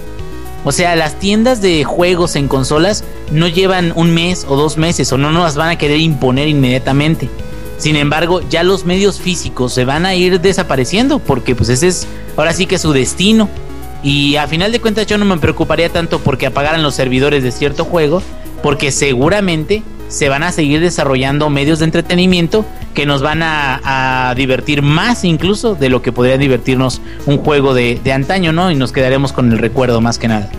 O 0.64 0.72
sea, 0.72 0.96
las 0.96 1.20
tiendas 1.20 1.62
de 1.62 1.84
juegos 1.84 2.36
en 2.36 2.48
consolas 2.48 3.04
no 3.32 3.48
llevan 3.48 3.94
un 3.96 4.14
mes 4.14 4.46
o 4.48 4.56
dos 4.56 4.78
meses 4.78 5.12
o 5.12 5.18
no 5.18 5.32
nos 5.32 5.56
van 5.56 5.70
a 5.70 5.78
querer 5.78 6.00
imponer 6.00 6.48
inmediatamente. 6.48 7.30
Sin 7.78 7.96
embargo, 7.96 8.42
ya 8.50 8.64
los 8.64 8.86
medios 8.86 9.20
físicos 9.20 9.74
se 9.74 9.86
van 9.86 10.06
a 10.06 10.16
ir 10.16 10.42
desapareciendo 10.42 11.20
porque 11.20 11.56
pues 11.56 11.70
ese 11.70 11.88
es 11.88 12.08
ahora 12.36 12.54
sí 12.54 12.66
que 12.66 12.80
su 12.80 12.92
destino. 12.92 13.50
Y 14.04 14.36
a 14.36 14.48
final 14.48 14.72
de 14.72 14.82
cuentas 14.82 15.08
yo 15.08 15.18
no 15.18 15.26
me 15.26 15.38
preocuparía 15.38 15.90
tanto 15.90 16.20
porque 16.20 16.48
apagaran 16.48 16.84
los 16.84 16.96
servidores 16.96 17.44
de 17.44 17.52
cierto 17.52 17.86
juego, 17.86 18.22
porque 18.64 18.92
seguramente 18.92 19.84
se 20.08 20.30
van 20.30 20.44
a 20.44 20.52
seguir 20.52 20.80
desarrollando 20.80 21.50
medios 21.50 21.80
de 21.80 21.86
entretenimiento 21.86 22.66
que 22.94 23.06
nos 23.06 23.22
van 23.22 23.42
a, 23.44 24.34
divertir 24.36 24.82
más 24.82 25.24
incluso 25.24 25.76
de 25.76 25.90
lo 25.90 26.02
que 26.02 26.12
podría 26.12 26.38
divertirnos 26.38 27.02
un 27.26 27.38
juego 27.38 27.74
de, 27.74 28.00
de 28.04 28.14
antaño, 28.14 28.52
¿no? 28.52 28.72
Y 28.72 28.76
nos 28.76 28.92
quedaremos 28.92 29.34
con 29.34 29.52
el 29.52 29.60
recuerdo 29.60 30.02
más 30.02 30.20
que 30.20 30.28
nada. 30.28 30.50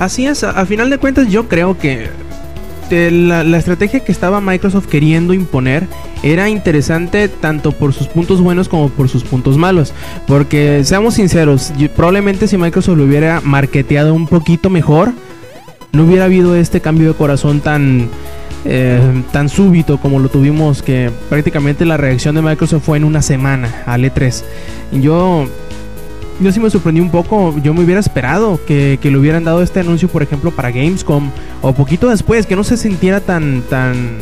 Así 0.00 0.26
es, 0.26 0.44
a, 0.44 0.64
final 0.64 0.88
de 0.88 0.96
cuentas 0.96 1.28
yo 1.28 1.46
creo 1.46 1.76
que 1.76 2.08
eh, 2.90 3.10
la, 3.10 3.58
estrategia 3.58 4.00
que 4.00 4.10
estaba 4.10 4.40
Microsoft 4.40 4.86
queriendo 4.86 5.34
imponer 5.34 5.86
era 6.22 6.48
interesante 6.48 7.28
tanto 7.28 7.72
por 7.72 7.92
sus 7.92 8.08
puntos 8.08 8.40
buenos 8.40 8.68
como 8.70 8.88
por 8.88 9.10
sus 9.10 9.24
puntos 9.24 9.58
malos. 9.58 9.92
Porque 10.26 10.84
seamos 10.84 11.14
sinceros, 11.14 11.70
probablemente 11.94 12.48
si 12.48 12.56
Microsoft 12.56 12.96
lo 12.96 13.04
hubiera 13.04 13.42
marketeado 13.42 14.14
un 14.14 14.26
poquito 14.26 14.70
mejor, 14.70 15.12
no 15.92 16.04
hubiera 16.04 16.24
habido 16.24 16.56
este 16.56 16.80
cambio 16.80 17.08
de 17.08 17.14
corazón 17.14 17.60
tan, 17.60 18.08
eh, 18.64 19.22
tan 19.32 19.48
súbito 19.48 19.98
como 19.98 20.18
lo 20.18 20.28
tuvimos, 20.28 20.82
que 20.82 21.10
prácticamente 21.28 21.84
la 21.84 21.96
reacción 21.96 22.34
de 22.34 22.42
Microsoft 22.42 22.84
fue 22.84 22.98
en 22.98 23.04
una 23.04 23.22
semana 23.22 23.82
al 23.86 24.04
E3. 24.04 24.42
Y 24.92 25.00
yo 25.00 25.46
yo 26.40 26.50
sí 26.52 26.58
me 26.58 26.70
sorprendí 26.70 27.00
un 27.00 27.10
poco. 27.10 27.54
Yo 27.62 27.74
me 27.74 27.84
hubiera 27.84 28.00
esperado 28.00 28.58
que, 28.66 28.98
que 29.00 29.10
le 29.10 29.18
hubieran 29.18 29.44
dado 29.44 29.62
este 29.62 29.80
anuncio, 29.80 30.08
por 30.08 30.22
ejemplo, 30.22 30.50
para 30.50 30.70
Gamescom 30.70 31.30
o 31.62 31.72
poquito 31.74 32.08
después, 32.08 32.46
que 32.46 32.56
no 32.56 32.64
se 32.64 32.76
sintiera 32.76 33.20
tan, 33.20 33.62
tan, 33.62 34.18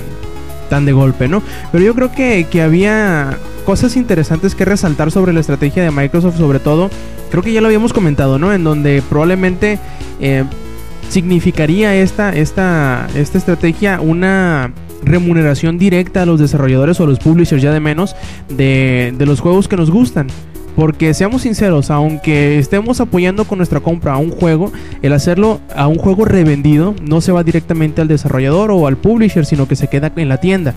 tan 0.69 0.85
de 0.85 0.93
golpe, 0.93 1.29
¿no? 1.29 1.43
Pero 1.71 1.85
yo 1.85 1.95
creo 1.95 2.13
que, 2.13 2.47
que 2.51 2.61
había 2.61 3.39
cosas 3.65 3.97
interesantes 3.97 4.55
que 4.55 4.65
resaltar 4.65 5.11
sobre 5.11 5.33
la 5.33 5.41
estrategia 5.41 5.83
de 5.83 5.91
Microsoft, 5.91 6.39
sobre 6.39 6.59
todo. 6.59 6.91
Creo 7.31 7.43
que 7.43 7.53
ya 7.53 7.61
lo 7.61 7.69
habíamos 7.69 7.93
comentado, 7.93 8.39
¿no? 8.39 8.53
En 8.53 8.65
donde 8.65 9.03
probablemente 9.09 9.79
eh, 10.21 10.45
significaría 11.09 11.95
esta, 11.95 12.35
esta, 12.35 13.09
esta 13.15 13.39
estrategia 13.39 14.01
una 14.01 14.73
remuneración 15.03 15.79
directa 15.79 16.23
a 16.23 16.27
los 16.27 16.41
desarrolladores 16.41 17.01
o 17.01 17.05
a 17.05 17.07
los 17.07 17.19
publishers 17.19 17.63
ya 17.63 17.73
de 17.73 17.81
menos 17.81 18.17
de, 18.49 19.15
de 19.17 19.27
los 19.27 19.41
juegos 19.41 19.69
que 19.69 19.77
nos 19.77 19.91
gustan. 19.91 20.29
Porque 20.77 21.13
seamos 21.13 21.43
sinceros, 21.43 21.91
aunque 21.91 22.59
estemos 22.59 23.01
apoyando 23.01 23.45
con 23.45 23.59
nuestra 23.59 23.81
compra 23.81 24.13
a 24.13 24.19
un 24.19 24.31
juego, 24.31 24.71
el 25.03 25.13
hacerlo 25.13 25.61
a 25.75 25.89
un 25.89 25.99
juego 25.99 26.25
revendido 26.25 26.95
no 27.03 27.21
se 27.21 27.33
va 27.33 27.43
directamente 27.43 28.01
al 28.01 28.07
desarrollador 28.07 28.71
o 28.71 28.87
al 28.87 28.97
publisher, 28.97 29.45
sino 29.45 29.67
que 29.67 29.75
se 29.75 29.89
queda 29.89 30.13
en 30.15 30.29
la 30.29 30.37
tienda. 30.37 30.75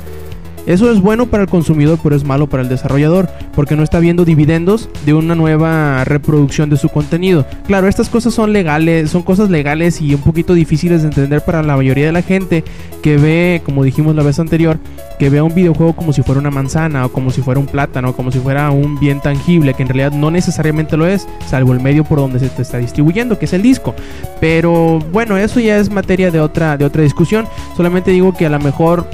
Eso 0.66 0.92
es 0.92 1.02
bueno 1.02 1.28
para 1.28 1.44
el 1.44 1.50
consumidor, 1.50 2.00
pero 2.02 2.16
es 2.16 2.24
malo 2.24 2.48
para 2.48 2.64
el 2.64 2.70
desarrollador, 2.70 3.30
porque 3.54 3.76
no 3.76 3.84
está 3.84 4.00
viendo 4.00 4.26
dividendos 4.26 4.90
de 5.06 5.14
una 5.14 5.36
nueva 5.36 6.04
reproducción 6.04 6.70
de 6.70 6.78
su 6.78 6.90
contenido. 6.90 7.46
Claro, 7.66 7.88
estas 7.88 8.10
cosas 8.10 8.34
son 8.34 8.54
legales, 8.54 9.10
son 9.10 9.24
cosas 9.24 9.50
legales 9.50 10.02
y 10.02 10.14
un 10.14 10.22
poquito 10.22 10.54
difíciles 10.54 11.02
de 11.02 11.08
entender 11.08 11.42
para 11.42 11.64
la 11.64 11.76
mayoría 11.76 12.06
de 12.06 12.12
la 12.12 12.22
gente 12.22 12.64
que 13.02 13.18
ve, 13.18 13.62
como 13.66 13.84
dijimos 13.84 14.16
la 14.16 14.24
vez 14.24 14.40
anterior, 14.40 14.78
que 15.18 15.30
ve 15.30 15.42
un 15.42 15.54
videojuego 15.54 15.94
como 15.94 16.14
si 16.14 16.22
fuera 16.24 16.40
una 16.40 16.52
manzana 16.52 17.06
o 17.06 17.12
como 17.12 17.32
si 17.32 17.42
fuera 17.42 17.60
un 17.60 17.66
plátano, 17.66 18.16
como 18.16 18.32
si 18.32 18.40
fuera 18.40 18.72
un 18.72 19.00
bien 19.00 19.20
tangible, 19.20 19.74
que 19.74 19.84
en 19.84 19.90
realidad 19.90 20.12
no 20.12 20.32
necesariamente 20.32 20.98
lo 20.98 21.08
es, 21.08 21.28
salvo 21.48 21.74
el 21.74 21.80
medio 21.80 22.04
por 22.04 22.20
donde 22.20 22.40
se 22.40 22.50
te 22.50 22.62
está 22.62 22.78
distribuyendo, 22.78 23.38
que 23.38 23.46
es 23.46 23.54
el 23.54 23.62
disco. 23.62 23.96
Pero 24.40 25.00
bueno, 25.12 25.38
eso 25.38 25.60
ya 25.60 25.78
es 25.78 25.92
materia 25.92 26.32
de 26.32 26.40
otra 26.40 26.78
de 26.78 26.86
otra 26.86 27.04
discusión. 27.04 27.48
Solamente 27.76 28.12
digo 28.12 28.34
que 28.34 28.46
a 28.46 28.50
lo 28.50 28.60
mejor 28.60 29.06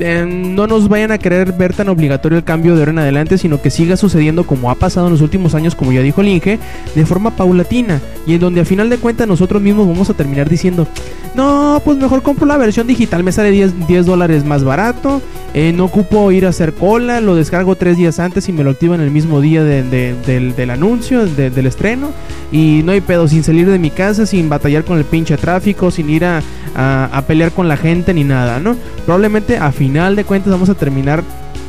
eh, 0.00 0.24
no 0.28 0.66
nos 0.66 0.88
vayan 0.88 1.12
a 1.12 1.18
querer 1.18 1.52
ver 1.52 1.74
tan 1.74 1.88
obligatorio 1.88 2.38
el 2.38 2.44
cambio 2.44 2.74
de 2.74 2.80
ahora 2.80 2.90
en 2.92 2.98
adelante, 2.98 3.38
sino 3.38 3.60
que 3.62 3.70
siga 3.70 3.96
sucediendo 3.96 4.44
como 4.44 4.70
ha 4.70 4.74
pasado 4.74 5.06
en 5.06 5.12
los 5.12 5.20
últimos 5.22 5.54
años, 5.54 5.74
como 5.74 5.92
ya 5.92 6.00
dijo 6.02 6.22
Linge, 6.22 6.58
de 6.94 7.06
forma 7.06 7.30
paulatina 7.36 8.00
y 8.26 8.34
en 8.34 8.40
donde 8.40 8.60
a 8.60 8.64
final 8.64 8.90
de 8.90 8.98
cuentas 8.98 9.28
nosotros 9.28 9.60
mismos 9.62 9.86
vamos 9.86 10.10
a 10.10 10.14
terminar 10.14 10.48
diciendo, 10.48 10.86
no, 11.34 11.80
pues 11.84 11.98
mejor 11.98 12.22
compro 12.22 12.46
la 12.46 12.56
versión 12.56 12.86
digital, 12.86 13.22
me 13.24 13.32
sale 13.32 13.50
10, 13.50 13.86
10 13.86 14.06
dólares 14.06 14.44
más 14.44 14.64
barato 14.64 15.20
Eh, 15.56 15.72
no 15.72 15.84
ocupo 15.84 16.32
ir 16.32 16.46
a 16.46 16.48
hacer 16.48 16.72
cola, 16.74 17.20
lo 17.20 17.36
descargo 17.36 17.76
tres 17.76 17.96
días 17.96 18.18
antes 18.18 18.48
y 18.48 18.52
me 18.52 18.64
lo 18.64 18.70
activo 18.70 18.96
en 18.96 19.00
el 19.00 19.12
mismo 19.12 19.40
día 19.40 19.62
de- 19.62 19.84
de- 19.84 20.12
del, 20.26 20.56
del 20.56 20.70
anuncio, 20.70 21.26
de- 21.26 21.48
del 21.50 21.66
estreno. 21.66 22.08
Y 22.50 22.82
no 22.84 22.90
hay 22.90 23.00
pedo, 23.00 23.28
sin 23.28 23.44
salir 23.44 23.70
de 23.70 23.78
mi 23.78 23.90
casa, 23.90 24.26
sin 24.26 24.48
batallar 24.48 24.82
con 24.82 24.98
el 24.98 25.04
pinche 25.04 25.36
tráfico, 25.36 25.92
sin 25.92 26.10
ir 26.10 26.24
a, 26.24 26.42
a- 26.74 27.08
a 27.12 27.22
pelear 27.22 27.52
con 27.52 27.68
la 27.68 27.76
gente 27.76 28.12
ni 28.12 28.24
nada, 28.24 28.58
¿no? 28.58 28.74
Probablemente 29.04 29.56
a 29.56 29.70
final 29.70 29.83
de 29.92 30.24
cuentas 30.24 30.50
vamos 30.50 30.68
a 30.70 30.74
terminar 30.74 31.22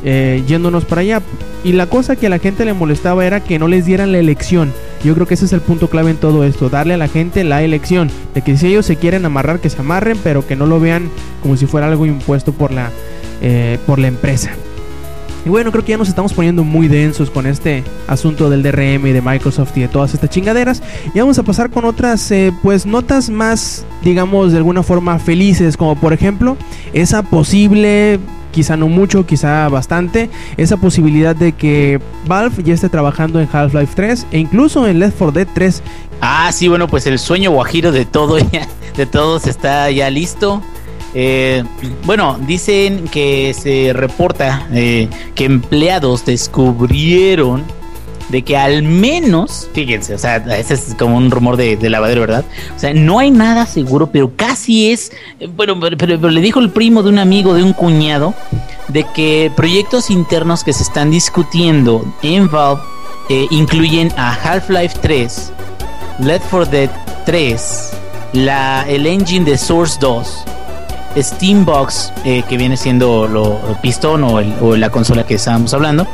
eh, 0.04 0.44
yéndonos 0.48 0.86
para 0.86 1.02
allá. 1.02 1.22
Y 1.64 1.74
la 1.74 1.88
cosa 1.88 2.16
que 2.16 2.28
a 2.28 2.30
la 2.30 2.40
gente 2.40 2.64
le 2.66 2.74
molestaba 2.74 3.26
era 3.26 3.44
que 3.44 3.60
no 3.60 3.68
les 3.68 3.86
dieran 3.86 4.12
la 4.12 4.20
elección. 4.20 4.72
Yo 5.04 5.14
creo 5.14 5.28
que 5.28 5.34
ese 5.34 5.46
es 5.46 5.54
el 5.54 5.62
punto 5.62 5.90
clave 5.90 6.12
en 6.12 6.18
todo 6.18 6.44
esto, 6.44 6.70
darle 6.70 6.94
a 6.94 6.98
la 6.98 7.08
gente 7.08 7.44
la 7.44 7.62
elección, 7.62 8.10
de 8.34 8.42
que 8.42 8.58
si 8.58 8.68
ellos 8.68 8.86
se 8.86 8.96
quieren 8.96 9.26
amarrar, 9.26 9.60
que 9.60 9.70
se 9.70 9.80
amarren, 9.80 10.18
pero 10.24 10.48
que 10.48 10.56
no 10.56 10.66
lo 10.66 10.80
vean 10.80 11.10
como 11.42 11.58
si 11.58 11.66
fuera 11.66 11.88
algo 11.88 12.06
impuesto 12.06 12.54
por 12.54 12.72
la, 12.72 12.90
eh, 13.42 13.78
por 13.86 14.00
la 14.00 14.08
empresa. 14.08 14.52
Y 15.46 15.50
bueno, 15.50 15.72
creo 15.72 15.86
que 15.86 15.92
ya 15.92 15.98
nos 15.98 16.10
estamos 16.10 16.34
poniendo 16.34 16.64
muy 16.64 16.88
densos 16.88 17.30
con 17.30 17.46
este 17.46 17.84
asunto 18.08 18.50
del 18.50 18.64
DRM 18.64 19.06
y 19.06 19.12
de 19.12 19.22
Microsoft 19.22 19.78
y 19.78 19.82
de 19.82 19.88
todas 19.88 20.14
estas 20.14 20.32
chingaderas. 20.32 20.82
Y 21.14 21.20
vamos 21.20 21.38
a 21.38 21.44
pasar 21.44 21.70
con 21.70 21.86
otras, 21.86 22.32
eh, 22.32 22.52
pues, 22.64 22.88
notas 22.88 23.30
más, 23.30 23.86
digamos, 24.04 24.52
de 24.52 24.58
alguna 24.58 24.82
forma 24.82 25.20
felices, 25.20 25.78
como 25.78 25.96
por 25.96 26.14
ejemplo, 26.14 26.58
esa 26.94 27.22
posible, 27.22 28.20
quizá 28.52 28.76
no 28.76 28.88
mucho, 28.88 29.28
quizá 29.28 29.70
bastante, 29.70 30.32
esa 30.58 30.78
posibilidad 30.78 31.36
de 31.36 31.52
que 31.52 32.00
Valve 32.26 32.64
ya 32.64 32.74
esté 32.74 32.90
trabajando 32.90 33.40
en 33.40 33.48
Half-Life 33.52 33.94
3 33.96 34.28
e 34.32 34.40
incluso 34.40 34.88
en 34.88 34.98
Left 34.98 35.18
4 35.18 35.32
Dead 35.32 35.48
3. 35.54 35.84
Ah, 36.22 36.52
sí, 36.52 36.68
bueno, 36.70 36.88
pues 36.88 37.06
el 37.06 37.20
sueño 37.20 37.52
guajiro 37.52 37.92
de 37.92 38.06
todo 38.06 38.38
de 38.98 39.06
todos 39.06 39.46
está 39.46 39.92
ya 39.92 40.10
listo. 40.10 40.64
Eh, 41.18 41.64
bueno, 42.04 42.38
dicen 42.46 43.08
que 43.08 43.54
se 43.54 43.94
reporta 43.94 44.68
eh, 44.74 45.08
que 45.34 45.46
empleados 45.46 46.26
descubrieron 46.26 47.64
de 48.28 48.42
que 48.42 48.58
al 48.58 48.84
menos, 48.84 49.70
fíjense, 49.74 50.14
o 50.14 50.18
sea, 50.18 50.38
ese 50.58 50.74
es 50.74 50.94
como 51.00 51.16
un 51.16 51.32
rumor 51.32 51.56
de, 51.56 51.78
de 51.78 51.90
lavadero, 51.90 52.22
¿verdad? 52.22 52.44
O 52.76 52.80
sea, 52.80 52.94
no 52.94 53.20
hay 53.20 53.32
nada 53.32 53.66
seguro, 53.66 54.08
pero 54.08 54.36
casi 54.36 54.92
es, 54.92 55.14
eh, 55.40 55.48
bueno, 55.48 55.80
pero, 55.80 56.18
le 56.18 56.42
dijo 56.42 56.60
el 56.60 56.70
primo 56.72 57.02
de 57.02 57.10
un 57.10 57.20
amigo, 57.20 57.54
de 57.54 57.64
un 57.64 57.72
cuñado, 57.72 58.34
de 58.90 59.06
que 59.16 59.52
proyectos 59.56 60.10
internos 60.10 60.66
que 60.66 60.74
se 60.74 60.84
están 60.84 61.12
discutiendo 61.12 62.04
en 62.24 62.50
Valve 62.52 62.82
incluyen 63.52 64.12
a 64.18 64.34
Half-Life 64.34 64.98
3, 65.02 65.52
Left 66.20 66.46
4 66.50 66.66
Dead 66.72 66.90
3, 67.26 67.92
la, 68.34 68.86
el 68.88 69.08
engine 69.08 69.46
de 69.46 69.58
Source 69.58 69.98
2, 70.00 70.46
Steambox, 71.18 72.14
eh, 72.24 72.44
que 72.48 72.58
viene 72.58 72.78
siendo 72.78 73.28
lo 73.28 73.60
pistón 73.82 74.24
o, 74.24 74.76
la 74.76 74.90
consola 74.90 75.26
que 75.26 75.36
estábamos 75.36 75.74
hablando, 75.74 76.08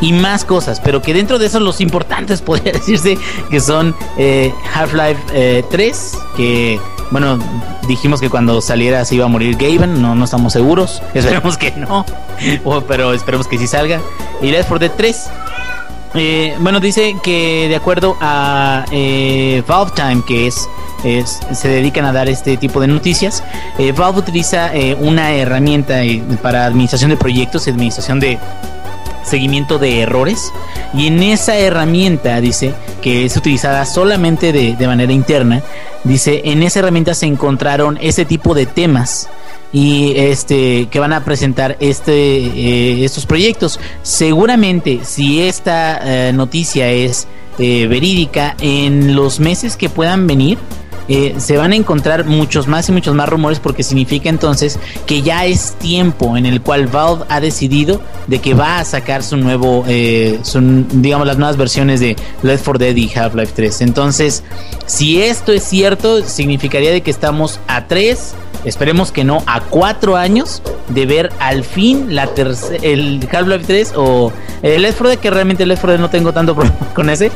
y 0.00 0.12
más 0.12 0.44
cosas, 0.44 0.80
pero 0.80 1.02
que 1.02 1.12
dentro 1.12 1.38
de 1.38 1.46
esos 1.46 1.62
los 1.62 1.80
importantes 1.80 2.42
podría 2.42 2.72
decirse 2.72 3.18
que 3.50 3.60
son 3.60 3.94
eh, 4.16 4.52
Half-Life 4.74 5.20
eh, 5.32 5.64
3, 5.70 6.18
que 6.36 6.80
bueno, 7.10 7.38
dijimos 7.88 8.20
que 8.20 8.30
cuando 8.30 8.60
saliera 8.60 9.04
se 9.04 9.16
iba 9.16 9.24
a 9.24 9.28
morir 9.28 9.56
Gaben, 9.56 10.00
no, 10.00 10.14
no 10.14 10.24
estamos 10.24 10.52
seguros, 10.52 11.02
esperemos 11.14 11.56
que 11.56 11.72
no, 11.72 12.04
pero 12.88 13.12
esperemos 13.12 13.46
que 13.46 13.58
sí 13.58 13.66
salga, 13.66 14.00
y 14.40 14.50
Left 14.50 14.68
4 14.68 14.88
Dead 14.88 14.96
3. 14.96 15.30
Eh, 16.14 16.56
bueno, 16.58 16.80
dice 16.80 17.16
que 17.22 17.66
de 17.68 17.76
acuerdo 17.76 18.16
a 18.20 18.84
eh, 18.90 19.62
Valve 19.66 19.92
Time, 19.94 20.22
que 20.26 20.48
es, 20.48 20.68
es- 21.04 21.40
se 21.52 21.68
dedican 21.68 22.04
a 22.04 22.12
dar 22.12 22.28
este 22.28 22.56
tipo 22.56 22.80
de 22.80 22.88
noticias, 22.88 23.44
eh, 23.78 23.92
Valve 23.92 24.18
utiliza 24.18 24.74
eh, 24.74 24.96
una 24.98 25.32
herramienta 25.32 26.02
eh, 26.02 26.20
para 26.42 26.66
administración 26.66 27.10
de 27.10 27.16
proyectos 27.16 27.66
y 27.66 27.70
administración 27.70 28.18
de 28.18 28.38
seguimiento 29.24 29.78
de 29.78 30.00
errores 30.00 30.50
y 30.94 31.06
en 31.06 31.22
esa 31.22 31.54
herramienta 31.56 32.40
dice 32.40 32.72
que 33.02 33.26
es 33.26 33.36
utilizada 33.36 33.84
solamente 33.84 34.50
de, 34.50 34.74
de 34.74 34.86
manera 34.86 35.12
interna 35.12 35.60
dice 36.04 36.40
en 36.46 36.62
esa 36.62 36.78
herramienta 36.80 37.12
se 37.14 37.26
encontraron 37.26 37.98
ese 38.00 38.24
tipo 38.24 38.54
de 38.54 38.64
temas 38.64 39.28
y 39.72 40.14
este 40.16 40.88
que 40.90 40.98
van 40.98 41.12
a 41.12 41.24
presentar 41.24 41.76
este 41.80 42.12
eh, 42.12 43.04
estos 43.04 43.24
proyectos 43.26 43.78
seguramente 44.02 45.00
si 45.04 45.40
esta 45.42 46.00
eh, 46.28 46.32
noticia 46.32 46.90
es 46.90 47.26
eh, 47.58 47.86
verídica 47.86 48.56
en 48.60 49.14
los 49.14 49.38
meses 49.40 49.76
que 49.76 49.88
puedan 49.88 50.26
venir 50.26 50.58
se 51.38 51.56
van 51.56 51.72
a 51.72 51.74
encontrar 51.74 52.24
muchos 52.24 52.68
más 52.68 52.88
y 52.88 52.92
muchos 52.92 53.16
más 53.16 53.28
rumores 53.28 53.58
porque 53.58 53.82
significa 53.82 54.28
entonces 54.28 54.78
que 55.06 55.22
ya 55.22 55.44
es 55.44 55.72
tiempo 55.72 56.36
en 56.36 56.46
el 56.46 56.60
cual 56.60 56.86
Valve 56.86 57.24
ha 57.28 57.40
decidido 57.40 58.00
de 58.28 58.38
que 58.38 58.54
va 58.54 58.78
a 58.78 58.84
sacar 58.84 59.24
su 59.24 59.36
nuevo, 59.36 59.84
su- 60.44 60.84
digamos 60.92 61.26
las 61.26 61.36
nuevas 61.36 61.56
versiones 61.56 61.98
de 61.98 62.14
Left 62.44 62.64
4 62.64 62.78
Dead 62.78 62.94
y 62.94 63.10
Half-Life 63.12 63.52
3. 63.56 63.80
Entonces, 63.80 64.44
si 64.86 65.20
esto 65.20 65.50
es 65.50 65.64
cierto, 65.64 66.22
significaría 66.22 66.92
de 66.92 67.00
que 67.00 67.10
estamos 67.10 67.58
a 67.66 67.88
3, 67.88 68.34
esperemos 68.64 69.12
que 69.12 69.24
no, 69.24 69.42
a 69.46 69.60
4 69.60 70.16
años 70.16 70.62
de 70.88 71.06
ver 71.06 71.32
al 71.38 71.64
fin 71.64 72.14
la 72.14 72.28
el 72.82 73.28
Half-Life 73.30 73.64
3 73.66 73.92
o 73.96 74.32
el 74.62 74.82
Left 74.82 74.98
4 74.98 75.08
Dead, 75.08 75.18
que 75.18 75.30
realmente 75.30 75.62
el 75.62 75.70
Left 75.70 75.80
4 75.80 75.92
Dead 75.92 76.00
no 76.00 76.10
tengo 76.10 76.32
tanto 76.32 76.54
problema 76.56 76.76
con 76.94 77.10
ese, 77.10 77.30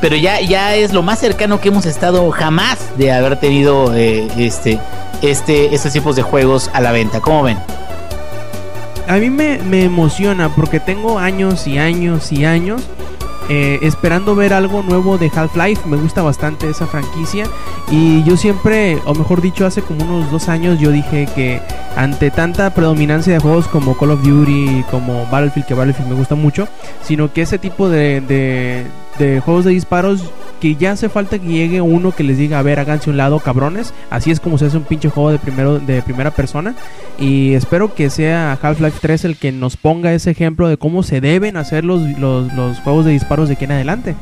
pero 0.00 0.16
ya, 0.16 0.40
ya 0.40 0.74
es 0.74 0.92
lo 0.92 1.02
más 1.02 1.18
cercano 1.18 1.60
que 1.60 1.68
hemos 1.68 1.86
estado 1.86 2.30
jamás 2.30 2.78
de 2.96 3.12
haber 3.12 3.38
tenido 3.38 3.94
eh, 3.94 4.28
este, 4.36 4.78
este, 5.22 5.74
estos 5.74 5.92
tipos 5.92 6.16
de 6.16 6.22
juegos 6.22 6.70
a 6.72 6.80
la 6.80 6.92
venta. 6.92 7.20
¿Cómo 7.20 7.42
ven? 7.42 7.58
A 9.08 9.16
mí 9.16 9.30
me, 9.30 9.58
me 9.58 9.84
emociona 9.84 10.48
porque 10.48 10.80
tengo 10.80 11.18
años 11.18 11.66
y 11.66 11.78
años 11.78 12.32
y 12.32 12.44
años 12.44 12.82
eh, 13.48 13.78
esperando 13.82 14.34
ver 14.34 14.52
algo 14.52 14.82
nuevo 14.82 15.18
de 15.18 15.30
Half-Life. 15.34 15.88
Me 15.88 15.96
gusta 15.96 16.22
bastante 16.22 16.68
esa 16.68 16.86
franquicia. 16.86 17.46
Y 17.90 18.22
yo 18.24 18.36
siempre, 18.36 18.98
o 19.04 19.14
mejor 19.14 19.40
dicho, 19.40 19.66
hace 19.66 19.82
como 19.82 20.04
unos 20.04 20.30
dos 20.30 20.48
años 20.48 20.78
yo 20.78 20.90
dije 20.90 21.28
que 21.34 21.60
ante 21.96 22.30
tanta 22.30 22.70
predominancia 22.74 23.32
de 23.32 23.38
juegos 23.38 23.68
como 23.68 23.96
Call 23.96 24.10
of 24.10 24.22
Duty, 24.22 24.84
como 24.90 25.26
Battlefield, 25.26 25.66
que 25.66 25.74
Battlefield 25.74 26.10
me 26.10 26.16
gusta 26.16 26.34
mucho, 26.34 26.68
sino 27.02 27.32
que 27.32 27.42
ese 27.42 27.58
tipo 27.58 27.88
de, 27.88 28.20
de, 28.20 28.86
de 29.18 29.40
juegos 29.40 29.64
de 29.64 29.70
disparos 29.72 30.30
que 30.60 30.74
ya 30.76 30.92
hace 30.92 31.08
falta 31.08 31.38
que 31.38 31.46
llegue 31.46 31.80
uno 31.80 32.12
que 32.12 32.24
les 32.24 32.38
diga, 32.38 32.58
a 32.58 32.62
ver, 32.62 32.78
háganse 32.78 33.10
un 33.10 33.16
lado, 33.16 33.40
cabrones. 33.40 33.92
Así 34.10 34.30
es 34.30 34.40
como 34.40 34.58
se 34.58 34.66
hace 34.66 34.76
un 34.76 34.84
pinche 34.84 35.08
juego 35.08 35.30
de 35.30 35.38
primero 35.38 35.78
de 35.78 36.02
primera 36.02 36.30
persona 36.30 36.74
y 37.18 37.54
espero 37.54 37.94
que 37.94 38.10
sea 38.10 38.58
Half-Life 38.60 38.98
3 39.00 39.24
el 39.24 39.36
que 39.36 39.52
nos 39.52 39.76
ponga 39.76 40.12
ese 40.12 40.30
ejemplo 40.30 40.68
de 40.68 40.76
cómo 40.76 41.02
se 41.02 41.20
deben 41.20 41.56
hacer 41.56 41.84
los, 41.84 42.02
los, 42.18 42.78
juegos 42.80 43.04
de 43.04 43.12
disparos 43.12 43.48
de 43.48 43.54
aquí 43.54 43.64
en 43.64 43.72
adelante. 43.72 44.14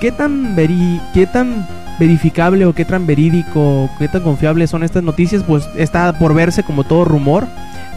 ¿Qué 0.00 0.12
tan, 0.12 0.54
veri 0.56 1.00
qué 1.14 1.26
tan 1.26 1.66
verificable 1.98 2.66
o 2.66 2.74
qué 2.74 2.84
tan 2.84 3.06
verídico, 3.06 3.88
qué 3.98 4.08
tan 4.08 4.22
confiable 4.22 4.66
son 4.66 4.82
estas 4.82 5.02
noticias? 5.02 5.42
Pues 5.42 5.68
está 5.76 6.18
por 6.18 6.34
verse 6.34 6.62
como 6.62 6.84
todo 6.84 7.04
rumor. 7.04 7.46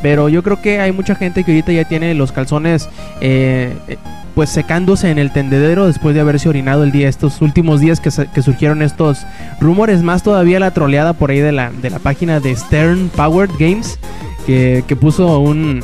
Pero 0.01 0.29
yo 0.29 0.43
creo 0.43 0.61
que 0.61 0.79
hay 0.79 0.93
mucha 0.93 1.15
gente 1.15 1.43
que 1.43 1.51
ahorita 1.51 1.73
ya 1.73 1.83
tiene 1.83 2.13
los 2.13 2.31
calzones 2.31 2.87
eh, 3.19 3.75
eh, 3.89 3.97
pues 4.39 4.51
secándose 4.51 5.11
en 5.11 5.19
el 5.19 5.33
tendedero 5.33 5.85
después 5.85 6.15
de 6.15 6.21
haberse 6.21 6.47
orinado 6.47 6.85
el 6.85 6.93
día, 6.93 7.09
estos 7.09 7.41
últimos 7.41 7.81
días 7.81 7.99
que, 7.99 8.09
surgieron 8.41 8.81
estos 8.81 9.25
rumores. 9.59 10.01
Más 10.01 10.23
todavía 10.23 10.61
la 10.61 10.71
troleada 10.71 11.11
por 11.11 11.29
ahí 11.29 11.39
de 11.39 11.51
la, 11.51 11.71
de 11.71 11.89
la 11.89 11.99
página 11.99 12.39
de 12.39 12.55
Stern 12.55 13.09
Powered 13.09 13.51
Games 13.59 13.99
que, 14.45 14.85
que 14.87 14.95
puso 14.95 15.39
un, 15.39 15.81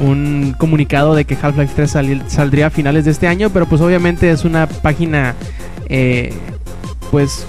un 0.00 0.54
comunicado 0.58 1.14
de 1.14 1.24
que 1.24 1.34
Half-Life 1.40 1.72
3 1.76 1.90
sali- 1.90 2.22
saldría 2.26 2.66
a 2.66 2.70
finales 2.70 3.06
de 3.06 3.12
este 3.12 3.26
año, 3.26 3.48
pero 3.48 3.64
pues 3.64 3.80
obviamente 3.80 4.30
es 4.30 4.44
una 4.44 4.66
página 4.66 5.34
eh, 5.88 6.34
pues 7.10 7.46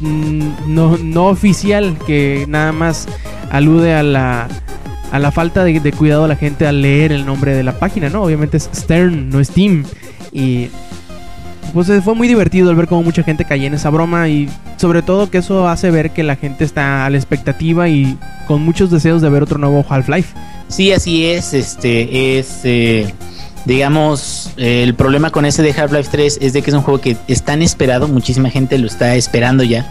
mm, 0.00 0.48
no, 0.68 0.96
no 0.96 1.26
oficial 1.26 1.98
que 2.06 2.46
nada 2.48 2.72
más 2.72 3.06
alude 3.50 3.94
a 3.94 4.02
la 4.02 4.48
a 5.16 5.18
la 5.18 5.32
falta 5.32 5.64
de, 5.64 5.92
cuidado 5.92 6.22
de 6.22 6.28
la 6.28 6.36
gente 6.36 6.66
al 6.66 6.82
leer 6.82 7.10
el 7.10 7.24
nombre 7.24 7.54
de 7.54 7.62
la 7.62 7.78
página, 7.78 8.10
¿no? 8.10 8.22
Obviamente 8.22 8.58
es 8.58 8.68
Stern, 8.74 9.30
no 9.30 9.42
Steam. 9.42 9.84
Y 10.30 10.68
pues 11.72 11.90
fue 12.04 12.14
muy 12.14 12.28
divertido 12.28 12.70
el 12.70 12.76
ver 12.76 12.86
cómo 12.86 13.02
mucha 13.02 13.22
gente 13.22 13.44
caía 13.46 13.66
en 13.66 13.74
esa 13.74 13.90
broma 13.90 14.28
y 14.28 14.48
sobre 14.76 15.02
todo 15.02 15.30
que 15.30 15.38
eso 15.38 15.68
hace 15.68 15.90
ver 15.90 16.10
que 16.10 16.22
la 16.22 16.36
gente 16.36 16.64
está 16.64 17.06
a 17.06 17.10
la 17.10 17.16
expectativa 17.16 17.88
y 17.88 18.18
con 18.46 18.62
muchos 18.62 18.90
deseos 18.90 19.22
de 19.22 19.30
ver 19.30 19.42
otro 19.42 19.58
nuevo 19.58 19.84
Half-Life. 19.88 20.34
Sí, 20.68 20.92
así 20.92 21.24
es. 21.24 21.54
Este 21.54 22.38
es, 22.38 22.60
eh, 22.64 23.14
digamos, 23.64 24.52
el 24.58 24.94
problema 24.94 25.30
con 25.30 25.46
ese 25.46 25.62
de 25.62 25.72
Half-Life 25.72 26.10
3 26.12 26.38
es 26.42 26.52
de 26.52 26.60
que 26.60 26.70
es 26.70 26.76
un 26.76 26.82
juego 26.82 27.00
que 27.00 27.16
es 27.26 27.42
tan 27.42 27.62
esperado, 27.62 28.06
muchísima 28.06 28.50
gente 28.50 28.76
lo 28.76 28.86
está 28.86 29.14
esperando 29.14 29.64
ya, 29.64 29.90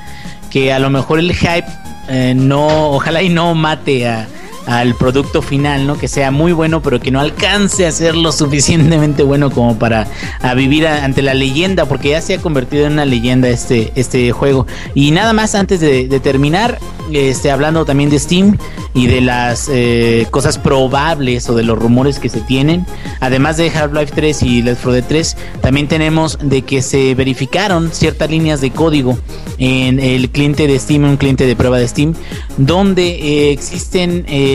que 0.52 0.72
a 0.72 0.78
lo 0.78 0.92
mejor 0.92 1.18
el 1.18 1.34
hype 1.34 1.66
eh, 2.10 2.34
no, 2.36 2.92
ojalá 2.92 3.24
y 3.24 3.30
no 3.30 3.56
mate 3.56 4.08
a, 4.08 4.28
al 4.68 4.96
producto 4.96 5.42
final, 5.42 5.88
¿no? 5.88 5.98
Que 5.98 6.08
sea 6.08 6.32
muy 6.32 6.52
bueno, 6.52 6.82
pero 6.82 7.00
que 7.00 7.12
no 7.12 7.20
alcance 7.20 7.86
a 7.86 7.92
ser 7.92 8.16
lo 8.16 8.32
suficientemente 8.32 9.24
bueno 9.24 9.52
como 9.52 9.78
para 9.78 10.08
vivir 10.56 10.88
ante 10.88 11.22
la 11.22 11.34
leyenda, 11.34 11.86
porque 11.86 12.10
ya 12.10 12.22
se 12.22 12.36
ha 12.36 12.38
convertido 12.40 12.86
en 12.86 12.94
una 12.94 13.06
leyenda 13.06 13.50
este, 13.50 13.92
este 13.96 14.32
juego. 14.32 14.66
Y 14.94 15.12
nada 15.12 15.34
más 15.34 15.56
antes 15.56 15.80
de, 15.80 16.06
terminar, 16.20 16.80
este, 17.12 17.52
hablando 17.52 17.86
también 17.86 18.10
de 18.10 18.20
Steam 18.20 18.58
y 18.94 19.08
de 19.08 19.22
las 19.22 19.70
eh, 19.72 20.28
cosas 20.32 20.58
probables 20.58 21.50
o 21.50 21.56
de 21.56 21.64
los 21.64 21.78
rumores 21.78 22.20
que 22.20 22.30
se 22.30 22.42
tienen, 22.42 22.86
además 23.20 23.58
de 23.58 23.70
Half-Life 23.70 24.14
3 24.16 24.44
y 24.44 24.62
Left 24.62 24.82
4 24.82 24.94
Dead 24.94 25.06
3, 25.08 25.38
también 25.62 25.88
tenemos 25.88 26.38
de 26.42 26.62
que 26.62 26.82
se 26.82 27.14
verificaron 27.16 27.92
ciertas 27.92 28.30
líneas 28.30 28.62
de 28.62 28.72
código 28.72 29.18
en 29.58 30.00
el 30.00 30.30
cliente 30.30 30.68
de 30.68 30.80
Steam, 30.80 31.04
un 31.04 31.18
cliente 31.18 31.46
de 31.46 31.56
prueba 31.56 31.78
de 31.78 31.88
Steam, 31.88 32.14
donde 32.58 33.08
eh, 33.08 33.52
existen 33.52 34.26
eh, 34.28 34.55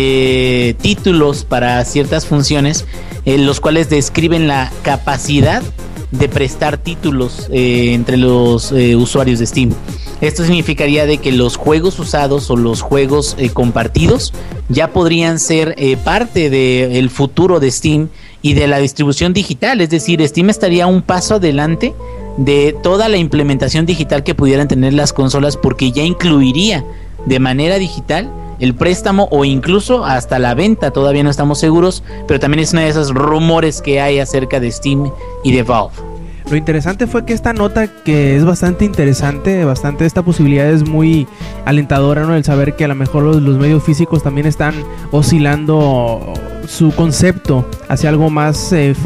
títulos 0.80 1.44
para 1.44 1.84
ciertas 1.84 2.26
funciones, 2.26 2.84
en 3.24 3.46
los 3.46 3.61
cuales 3.61 3.90
describen 3.90 4.48
la 4.48 4.72
capacidad 4.82 5.62
de 6.11 6.28
prestar 6.28 6.76
títulos 6.78 7.48
eh, 7.53 7.92
entre 7.94 8.16
los 8.16 8.72
usuarios 8.72 9.38
de 9.38 9.46
Steam. 9.46 9.72
Esto 10.20 10.44
significaría 10.44 11.07
de 11.07 11.18
que 11.18 11.32
los 11.32 11.57
juegos 11.57 11.98
usados 11.98 12.51
o 12.51 12.57
los 12.57 12.82
juegos 12.82 13.36
compartidos 13.55 14.34
ya 14.68 14.92
podrían 14.92 15.38
ser 15.38 15.76
parte 16.05 16.51
del 16.51 17.09
futuro 17.09 17.59
de 17.59 17.70
Steam 17.70 18.09
y 18.42 18.55
de 18.55 18.66
la 18.66 18.78
distribución 18.78 19.32
digital, 19.32 19.80
es 19.80 19.90
decir, 19.90 20.26
Steam 20.26 20.51
estaría 20.51 20.86
un 20.86 21.03
paso 21.03 21.36
adelante 21.36 21.94
de 22.36 22.74
toda 22.82 23.09
la 23.09 23.18
implementación 23.18 23.86
digital 23.86 24.22
que 24.22 24.34
pudieran 24.34 24.68
tener 24.68 24.94
las 24.94 25.12
consolas 25.12 25.57
porque 25.57 25.92
ya 25.92 26.03
incluiría 26.03 26.84
de 27.26 27.38
manera 27.38 27.76
digital 27.78 28.32
el 28.61 28.75
préstamo 28.75 29.29
o 29.31 29.45
incluso 29.45 30.05
hasta 30.05 30.39
la 30.39 30.55
venta, 30.55 30.91
todavía 30.91 31.23
no 31.23 31.31
estamos 31.31 31.59
seguros, 31.59 32.03
pero 32.29 32.39
también 32.39 32.61
es 32.61 32.73
uno 32.73 32.83
de 32.83 32.89
esos 32.89 33.11
rumores 33.11 33.83
que 33.83 34.01
hay 34.01 34.19
acerca 34.19 34.61
de 34.61 34.71
Steam 34.71 35.11
y 35.43 35.53
de 35.53 35.63
Valve. 35.63 36.11
Lo 36.51 36.57
interesante 36.57 37.07
fue 37.07 37.25
que 37.25 37.33
esta 37.33 37.53
nota, 37.53 37.87
que 37.87 38.35
es 38.35 38.45
bastante 38.45 38.85
interesante, 38.85 39.65
bastante 39.65 40.05
esta 40.05 40.23
posibilidad 40.23 40.69
es 40.69 40.87
muy 40.89 41.29
alentadora, 41.65 42.25
¿no? 42.25 42.35
El 42.35 42.43
saber 42.43 42.75
que 42.75 42.85
a 42.85 42.89
lo 42.89 42.97
mejor 42.97 43.23
los, 43.23 43.57
medios 43.57 43.85
físicos 43.85 44.25
también 44.25 44.49
están 44.49 44.75
oscilando 45.13 46.21
su 46.67 46.91
concepto 46.93 47.65
hacia 47.89 48.09
algo 48.09 48.31
más, 48.31 48.73
eh, 48.73 48.97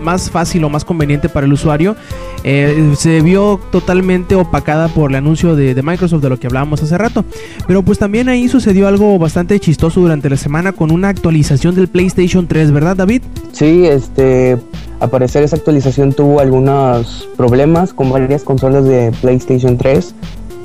más 0.00 0.30
fácil 0.30 0.64
o 0.64 0.68
más 0.68 0.84
conveniente 0.84 1.28
para 1.28 1.46
el 1.46 1.52
usuario, 1.52 1.96
eh, 2.44 2.94
se 2.96 3.20
vio 3.22 3.60
totalmente 3.70 4.34
opacada 4.34 4.88
por 4.88 5.10
el 5.10 5.16
anuncio 5.16 5.56
de, 5.56 5.74
Microsoft 5.82 6.22
de 6.22 6.28
lo 6.28 6.38
que 6.38 6.46
hablábamos 6.46 6.82
hace 6.82 6.96
rato. 6.98 7.24
Pero 7.66 7.82
pues 7.82 7.98
también 7.98 8.28
ahí 8.28 8.48
sucedió 8.48 8.88
algo 8.88 9.18
bastante 9.18 9.58
chistoso 9.60 10.00
durante 10.00 10.30
la 10.30 10.36
semana 10.36 10.72
con 10.72 10.90
una 10.90 11.08
actualización 11.08 11.74
del 11.74 11.88
PlayStation 11.88 12.46
3, 12.46 12.72
¿verdad 12.72 12.96
David? 12.96 13.22
Sí, 13.52 13.86
este, 13.86 14.58
a 15.00 15.06
parecer 15.08 15.42
esa 15.42 15.56
actualización 15.56 16.12
tuvo 16.12 16.40
algunos 16.40 17.28
problemas 17.36 17.92
con 17.92 18.10
varias 18.10 18.42
consolas 18.42 18.84
de 18.84 19.12
PlayStation 19.20 19.76
3 19.76 20.14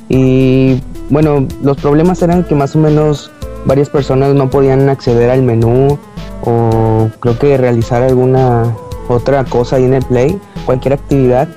y 0.09 0.79
bueno, 1.09 1.47
los 1.63 1.77
problemas 1.77 2.21
eran 2.21 2.43
que 2.43 2.55
más 2.55 2.75
o 2.75 2.79
menos 2.79 3.31
varias 3.65 3.89
personas 3.89 4.33
no 4.33 4.49
podían 4.49 4.89
acceder 4.89 5.29
al 5.29 5.41
menú 5.41 5.97
o 6.43 7.09
creo 7.19 7.37
que 7.37 7.57
realizar 7.57 8.01
alguna 8.03 8.75
otra 9.11 9.43
cosa 9.45 9.75
ahí 9.75 9.85
en 9.85 9.93
el 9.93 10.03
Play, 10.03 10.39
cualquier 10.65 10.93
actividad. 10.93 11.47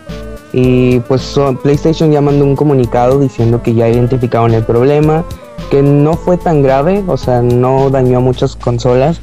Y 0.53 1.01
pues 1.01 1.35
PlayStation 1.63 2.13
ya 2.13 2.21
mandó 2.21 2.45
un 2.45 2.55
comunicado 2.55 3.19
diciendo 3.19 3.63
que 3.63 3.75
ya 3.75 3.89
identificaron 3.89 4.55
el 4.55 4.63
problema, 4.63 5.25
que 5.71 5.83
no 5.83 6.15
fue 6.15 6.37
tan 6.37 6.63
grave, 6.63 7.03
o 7.09 7.17
sea, 7.17 7.43
no 7.43 7.91
dañó 7.91 8.19
a 8.19 8.21
muchas 8.21 8.55
consolas, 8.55 9.21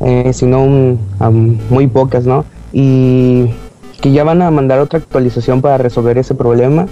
eh, 0.00 0.30
sino 0.32 0.96
a 1.18 1.30
muy 1.30 1.88
pocas, 1.88 2.24
¿no? 2.24 2.44
Y 2.72 3.46
que 4.00 4.12
ya 4.12 4.22
van 4.22 4.42
a 4.42 4.50
mandar 4.52 4.78
otra 4.78 5.00
actualización 5.00 5.60
para 5.60 5.78
resolver 5.78 6.18
ese 6.18 6.34
problema. 6.34 6.86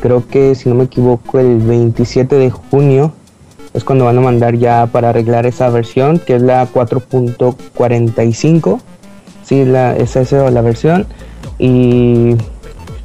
Creo 0.00 0.26
que, 0.26 0.54
si 0.54 0.70
no 0.70 0.74
me 0.74 0.84
equivoco, 0.84 1.38
el 1.38 1.58
27 1.58 2.36
de 2.36 2.50
junio 2.50 3.12
es 3.74 3.84
cuando 3.84 4.06
van 4.06 4.16
a 4.16 4.22
mandar 4.22 4.56
ya 4.56 4.88
para 4.90 5.10
arreglar 5.10 5.44
esa 5.44 5.68
versión, 5.68 6.18
que 6.18 6.36
es 6.36 6.42
la 6.42 6.66
4.45. 6.66 8.80
Sí, 9.46 9.64
la, 9.64 9.96
es 9.96 10.16
esa 10.16 10.50
la 10.50 10.60
versión. 10.60 11.06
Y 11.58 12.34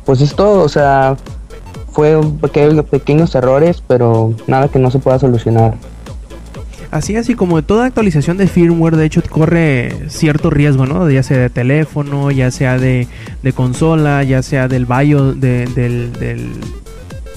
pues 0.06 0.22
es 0.22 0.36
todo, 0.36 0.64
o 0.64 0.70
sea, 0.70 1.16
fue 1.92 2.20
pequeños 2.90 3.36
errores, 3.36 3.84
pero 3.88 4.34
nada 4.48 4.68
que 4.68 4.80
no 4.80 4.90
se 4.92 5.00
pueda 5.00 5.20
solucionar. 5.20 5.76
Así 6.90 7.16
así 7.16 7.36
como 7.36 7.62
toda 7.62 7.86
actualización 7.86 8.36
de 8.36 8.48
firmware, 8.48 8.98
de 8.98 9.06
hecho, 9.06 9.22
corre 9.30 10.10
cierto 10.10 10.50
riesgo, 10.50 10.86
¿no? 10.86 11.10
Ya 11.10 11.24
sea 11.24 11.38
de 11.38 11.50
teléfono, 11.50 12.32
ya 12.32 12.52
sea 12.52 12.78
de, 12.78 13.08
consola, 13.56 14.24
ya 14.24 14.42
sea 14.42 14.68
del 14.68 14.86
BIOS, 14.86 15.40
del, 15.40 15.74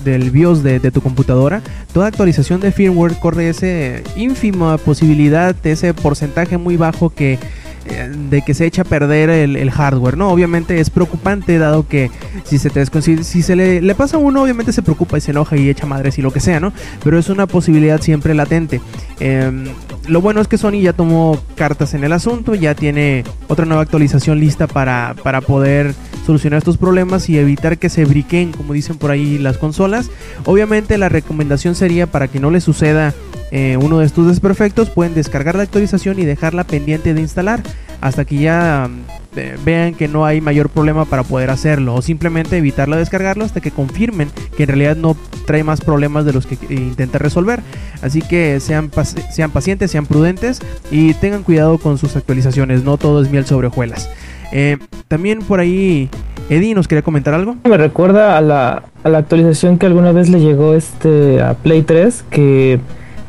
del 0.04 0.30
BIOS 0.30 0.62
de, 0.62 0.78
tu 0.90 1.00
computadora, 1.00 1.62
toda 1.92 2.06
actualización 2.06 2.60
de 2.60 2.72
firmware 2.72 3.18
corre 3.18 3.48
esa 3.48 4.02
ínfima 4.16 4.76
posibilidad, 4.78 5.54
ese 5.64 5.94
porcentaje 5.94 6.58
muy 6.58 6.76
bajo 6.76 7.10
que 7.10 7.38
de 7.84 8.42
que 8.42 8.54
se 8.54 8.66
echa 8.66 8.82
a 8.82 8.84
perder 8.84 9.30
el, 9.30 9.70
hardware, 9.70 10.16
¿no? 10.16 10.30
Obviamente 10.30 10.80
es 10.80 10.90
preocupante 10.90 11.58
dado 11.58 11.86
que 11.86 12.10
si 12.44 12.58
se 12.58 12.70
te 12.70 12.84
si, 13.02 13.42
se 13.42 13.56
le, 13.56 13.94
pasa 13.94 14.16
a 14.16 14.20
uno, 14.20 14.42
obviamente 14.42 14.72
se 14.72 14.82
preocupa 14.82 15.18
y 15.18 15.20
se 15.20 15.32
enoja 15.32 15.56
y 15.56 15.68
echa 15.68 15.86
madres 15.86 16.18
y 16.18 16.22
lo 16.22 16.32
que 16.32 16.40
sea, 16.40 16.60
¿no? 16.60 16.72
Pero 17.02 17.18
es 17.18 17.28
una 17.28 17.46
posibilidad 17.46 18.00
siempre 18.00 18.34
latente. 18.34 18.80
Em, 19.20 19.66
lo 20.08 20.20
bueno 20.20 20.40
es 20.40 20.48
que 20.48 20.58
Sony 20.58 20.80
ya 20.82 20.92
tomó 20.92 21.40
cartas 21.56 21.94
en 21.94 22.04
el 22.04 22.12
asunto, 22.12 22.54
ya 22.54 22.74
tiene 22.74 23.24
otra 23.48 23.64
nueva 23.64 23.82
actualización 23.82 24.40
lista 24.40 24.66
para, 24.66 25.14
para 25.22 25.40
poder 25.40 25.94
solucionar 26.26 26.58
estos 26.58 26.78
problemas 26.78 27.28
y 27.28 27.38
evitar 27.38 27.78
que 27.78 27.88
se 27.88 28.04
briquen, 28.04 28.52
como 28.52 28.72
dicen 28.72 28.96
por 28.96 29.10
ahí, 29.10 29.38
las 29.38 29.58
consolas. 29.58 30.10
Obviamente 30.44 30.98
la 30.98 31.08
recomendación 31.08 31.74
sería 31.74 32.06
para 32.06 32.28
que 32.28 32.40
no 32.40 32.50
le 32.50 32.60
suceda 32.60 33.14
eh, 33.56 33.76
uno 33.76 34.00
de 34.00 34.06
estos 34.06 34.26
desperfectos, 34.26 34.90
pueden 34.90 35.14
descargar 35.14 35.54
la 35.54 35.62
actualización 35.62 36.18
y 36.18 36.24
dejarla 36.24 36.64
pendiente 36.64 37.14
de 37.14 37.20
instalar 37.20 37.62
hasta 38.00 38.24
que 38.24 38.38
ya 38.38 38.90
mm, 38.90 39.64
vean 39.64 39.94
que 39.94 40.08
no 40.08 40.26
hay 40.26 40.40
mayor 40.40 40.70
problema 40.70 41.04
para 41.04 41.22
poder 41.22 41.50
hacerlo 41.50 41.94
o 41.94 42.02
simplemente 42.02 42.56
evitarlo 42.56 42.96
descargarlo 42.96 43.44
hasta 43.44 43.60
que 43.60 43.70
confirmen 43.70 44.28
que 44.56 44.64
en 44.64 44.70
realidad 44.70 44.96
no 44.96 45.16
trae 45.46 45.62
más 45.62 45.80
problemas 45.80 46.24
de 46.24 46.32
los 46.32 46.46
que 46.46 46.58
intenta 46.74 47.18
resolver. 47.18 47.60
Así 48.02 48.22
que 48.22 48.58
sean, 48.58 48.90
sean 49.30 49.52
pacientes, 49.52 49.88
sean 49.88 50.06
prudentes 50.06 50.60
y 50.90 51.14
tengan 51.14 51.44
cuidado 51.44 51.78
con 51.78 51.96
sus 51.96 52.16
actualizaciones, 52.16 52.82
no 52.82 52.96
todo 52.96 53.22
es 53.22 53.30
miel 53.30 53.46
sobre 53.46 53.68
hojuelas. 53.68 54.10
Eh, 54.50 54.78
también 55.06 55.38
por 55.38 55.60
ahí 55.60 56.10
Eddie 56.48 56.74
nos 56.74 56.88
quería 56.88 57.02
comentar 57.02 57.34
algo. 57.34 57.54
Me 57.62 57.78
recuerda 57.78 58.36
a 58.36 58.40
la, 58.40 58.82
a 59.04 59.08
la 59.08 59.18
actualización 59.18 59.78
que 59.78 59.86
alguna 59.86 60.10
vez 60.10 60.28
le 60.28 60.40
llegó 60.40 60.74
este 60.74 61.40
a 61.40 61.54
Play 61.54 61.82
3 61.82 62.24
que 62.30 62.80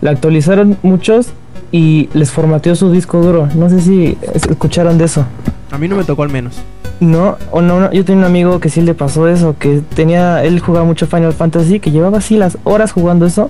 la 0.01 0.11
actualizaron 0.11 0.77
muchos 0.83 1.27
y 1.71 2.09
les 2.13 2.31
formateó 2.31 2.75
su 2.75 2.91
disco 2.91 3.21
duro. 3.21 3.49
No 3.55 3.69
sé 3.69 3.81
si 3.81 4.17
escucharon 4.33 4.97
de 4.97 5.05
eso. 5.05 5.25
A 5.71 5.77
mí 5.77 5.87
no 5.87 5.95
me 5.95 6.03
tocó 6.03 6.23
al 6.23 6.29
menos. 6.29 6.61
No, 7.01 7.37
o 7.51 7.61
no, 7.61 7.91
yo 7.91 8.05
tenía 8.05 8.19
un 8.19 8.25
amigo 8.25 8.61
que 8.61 8.69
sí 8.69 8.79
le 8.81 8.93
pasó 8.93 9.27
eso, 9.27 9.57
que 9.59 9.81
tenía, 9.95 10.43
él 10.45 10.61
jugaba 10.61 10.85
mucho 10.85 11.07
Final 11.07 11.33
Fantasy, 11.33 11.81
que 11.81 11.91
llevaba 11.91 12.19
así 12.19 12.37
las 12.37 12.57
horas 12.63 12.93
jugando 12.93 13.25
eso, 13.25 13.49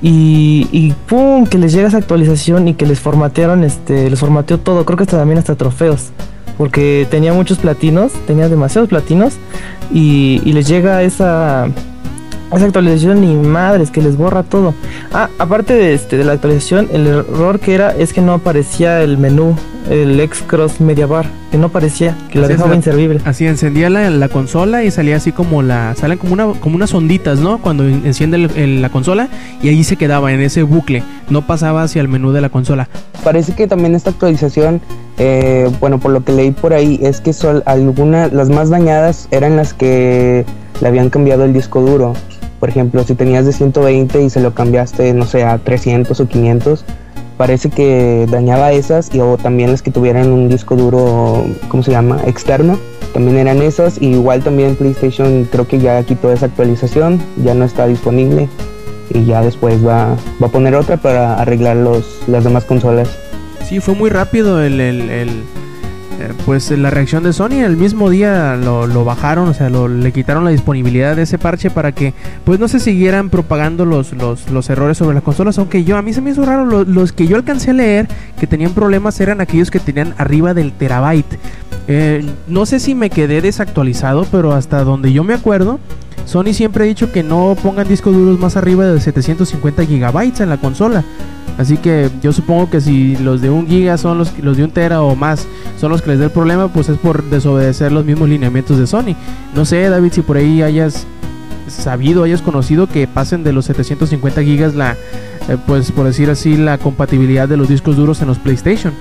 y, 0.00 0.66
y 0.72 0.94
pum, 1.06 1.46
que 1.46 1.58
les 1.58 1.74
llega 1.74 1.88
esa 1.88 1.98
actualización 1.98 2.66
y 2.66 2.74
que 2.74 2.86
les 2.86 3.00
formatearon, 3.00 3.64
este, 3.64 4.08
les 4.08 4.18
formateó 4.18 4.60
todo, 4.60 4.86
creo 4.86 4.96
que 4.96 5.02
hasta 5.02 5.18
también 5.18 5.38
hasta 5.38 5.56
trofeos, 5.56 6.08
porque 6.56 7.06
tenía 7.10 7.34
muchos 7.34 7.58
platinos, 7.58 8.12
tenía 8.26 8.48
demasiados 8.48 8.88
platinos, 8.88 9.34
y, 9.92 10.40
y 10.46 10.54
les 10.54 10.66
llega 10.66 11.02
esa, 11.02 11.66
esa 12.56 12.66
actualización 12.66 13.20
ni 13.20 13.34
madres 13.34 13.90
que 13.90 14.00
les 14.02 14.16
borra 14.16 14.42
todo. 14.42 14.74
Ah, 15.12 15.28
aparte 15.38 15.74
de 15.74 15.94
este 15.94 16.16
de 16.16 16.24
la 16.24 16.32
actualización, 16.32 16.88
el 16.92 17.06
error 17.06 17.60
que 17.60 17.74
era 17.74 17.90
es 17.90 18.12
que 18.12 18.20
no 18.20 18.34
aparecía 18.34 19.02
el 19.02 19.18
menú, 19.18 19.56
el 19.90 20.18
X-Cross 20.20 20.80
Media 20.80 21.06
Bar, 21.06 21.26
que 21.50 21.58
no 21.58 21.66
aparecía, 21.66 22.16
que 22.30 22.38
la 22.38 22.48
dejaba 22.48 22.74
inservible. 22.74 23.20
Así 23.24 23.46
encendía 23.46 23.90
la, 23.90 24.28
consola 24.28 24.84
y 24.84 24.90
salía 24.90 25.16
así 25.16 25.32
como 25.32 25.62
la 25.62 25.94
salen 25.96 26.18
como 26.18 26.32
una 26.32 26.46
como 26.60 26.76
unas 26.76 26.94
onditas, 26.94 27.38
¿no? 27.38 27.58
Cuando 27.60 27.84
enciende 27.84 28.38
la 28.38 28.88
consola 28.88 29.28
y 29.62 29.68
ahí 29.68 29.84
se 29.84 29.96
quedaba 29.96 30.32
en 30.32 30.40
ese 30.40 30.62
bucle, 30.62 31.02
no 31.30 31.46
pasaba 31.46 31.82
hacia 31.82 32.00
el 32.00 32.08
menú 32.08 32.32
de 32.32 32.40
la 32.40 32.48
consola. 32.48 32.88
Parece 33.22 33.54
que 33.54 33.66
también 33.66 33.94
esta 33.94 34.10
actualización 34.10 34.80
eh, 35.18 35.70
bueno, 35.80 36.00
por 36.00 36.10
lo 36.10 36.24
que 36.24 36.32
leí 36.32 36.50
por 36.50 36.72
ahí 36.72 36.98
es 37.02 37.20
que 37.20 37.32
son 37.32 37.62
algunas 37.66 38.32
las 38.32 38.50
más 38.50 38.70
dañadas 38.70 39.28
eran 39.30 39.56
las 39.56 39.72
que 39.72 40.44
le 40.80 40.88
habían 40.88 41.08
cambiado 41.08 41.44
el 41.44 41.52
disco 41.52 41.80
duro 41.80 42.14
por 42.64 42.70
ejemplo, 42.70 43.04
si 43.04 43.14
tenías 43.14 43.44
de 43.44 43.52
120 43.52 44.22
y 44.22 44.30
se 44.30 44.40
lo 44.40 44.54
cambiaste, 44.54 45.12
no 45.12 45.26
sé, 45.26 45.44
a 45.44 45.58
300 45.58 46.18
o 46.18 46.26
500, 46.26 46.82
parece 47.36 47.68
que 47.68 48.26
dañaba 48.30 48.72
esas 48.72 49.14
y 49.14 49.20
o 49.20 49.36
también 49.36 49.70
las 49.70 49.82
que 49.82 49.90
tuvieran 49.90 50.32
un 50.32 50.48
disco 50.48 50.74
duro, 50.74 51.44
¿cómo 51.68 51.82
se 51.82 51.90
llama? 51.90 52.22
Externo. 52.24 52.78
También 53.12 53.36
eran 53.36 53.60
esas. 53.60 54.00
Y 54.00 54.12
igual 54.12 54.42
también 54.42 54.76
PlayStation 54.76 55.46
creo 55.52 55.68
que 55.68 55.78
ya 55.78 56.02
quitó 56.04 56.32
esa 56.32 56.46
actualización, 56.46 57.20
ya 57.44 57.52
no 57.52 57.66
está 57.66 57.86
disponible. 57.86 58.48
y 59.10 59.26
ya 59.26 59.42
después 59.42 59.86
va, 59.86 60.16
va 60.42 60.46
a 60.46 60.50
poner 60.50 60.74
otra 60.74 60.96
para 60.96 61.38
arreglar 61.38 61.76
los, 61.76 62.22
las 62.28 62.44
demás 62.44 62.64
consolas. 62.64 63.10
Sí, 63.62 63.80
fue 63.80 63.94
muy 63.94 64.08
rápido 64.08 64.62
el, 64.62 65.44
eh, 66.20 66.32
pues 66.46 66.70
la 66.70 66.90
reacción 66.90 67.22
de 67.24 67.32
Sony. 67.32 67.60
El 67.64 67.76
mismo 67.76 68.10
día 68.10 68.56
lo, 68.56 69.04
bajaron, 69.04 69.48
o 69.48 69.54
sea, 69.54 69.68
le 69.70 70.12
quitaron 70.12 70.44
la 70.44 70.50
disponibilidad 70.50 71.16
de 71.16 71.22
ese 71.22 71.38
parche 71.38 71.70
para 71.70 71.92
que 71.92 72.14
pues 72.44 72.58
no 72.60 72.68
se 72.68 72.80
siguieran 72.80 73.30
propagando 73.30 73.84
los, 73.84 74.12
los, 74.12 74.48
los 74.50 74.70
errores 74.70 74.98
sobre 74.98 75.14
las 75.14 75.22
consolas. 75.22 75.58
Aunque 75.58 75.84
yo, 75.84 75.96
a 75.96 76.02
mí 76.02 76.12
se 76.12 76.20
me 76.20 76.30
hizo 76.30 76.44
raro, 76.44 76.64
lo- 76.66 76.84
los 76.84 77.12
que 77.12 77.26
yo 77.26 77.36
alcancé 77.36 77.70
a 77.70 77.74
leer 77.74 78.08
que 78.38 78.46
tenían 78.46 78.72
problemas 78.72 79.18
eran 79.20 79.40
aquellos 79.40 79.70
que 79.70 79.80
tenían 79.80 80.14
arriba 80.18 80.54
del 80.54 80.72
terabyte. 80.72 81.38
Eh, 81.88 82.24
no 82.48 82.64
sé 82.66 82.80
si 82.80 82.94
me 82.94 83.10
quedé 83.10 83.40
desactualizado, 83.42 84.26
pero 84.30 84.52
hasta 84.52 84.84
donde 84.84 85.12
yo 85.12 85.22
me 85.24 85.34
acuerdo, 85.34 85.78
Sony 86.24 86.54
siempre 86.54 86.84
ha 86.84 86.86
dicho 86.86 87.12
que 87.12 87.22
no 87.22 87.54
pongan 87.62 87.86
discos 87.86 88.14
duros 88.14 88.38
más 88.38 88.56
arriba 88.56 88.86
de 88.86 88.98
750 89.00 89.84
gigabytes 89.84 90.40
en 90.40 90.48
la 90.48 90.56
consola. 90.56 91.04
Así 91.56 91.76
que 91.76 92.10
yo 92.22 92.32
supongo 92.32 92.68
que 92.68 92.80
si 92.80 93.16
los 93.16 93.40
de 93.40 93.50
un 93.50 93.68
giga 93.68 93.96
son 93.96 94.18
los, 94.18 94.32
de 94.36 94.64
un 94.64 94.70
tera 94.70 95.02
o 95.02 95.14
más 95.14 95.46
son 95.80 95.90
los 95.92 96.02
que 96.02 96.10
les 96.10 96.18
dé 96.18 96.24
el 96.24 96.30
problema, 96.30 96.68
pues 96.68 96.88
es 96.88 96.98
por 96.98 97.22
desobedecer 97.24 97.92
los 97.92 98.04
mismos 98.04 98.28
lineamientos 98.28 98.78
de 98.78 98.86
Sony. 98.86 99.14
No 99.54 99.64
sé, 99.64 99.88
David, 99.88 100.12
si 100.12 100.22
por 100.22 100.36
ahí 100.36 100.62
hayas 100.62 101.06
sabido, 101.68 102.24
hayas 102.24 102.42
conocido 102.42 102.88
que 102.88 103.06
pasen 103.06 103.44
de 103.44 103.52
los 103.52 103.66
750 103.66 104.42
gigas 104.42 104.74
la, 104.74 104.96
eh, 105.48 105.56
pues 105.66 105.92
por 105.92 106.06
decir 106.06 106.28
así, 106.28 106.56
la 106.56 106.78
compatibilidad 106.78 107.48
de 107.48 107.56
los 107.56 107.68
discos 107.68 107.96
duros 107.96 108.20
en 108.20 108.28
los 108.28 108.38
PlayStation. 108.38 108.92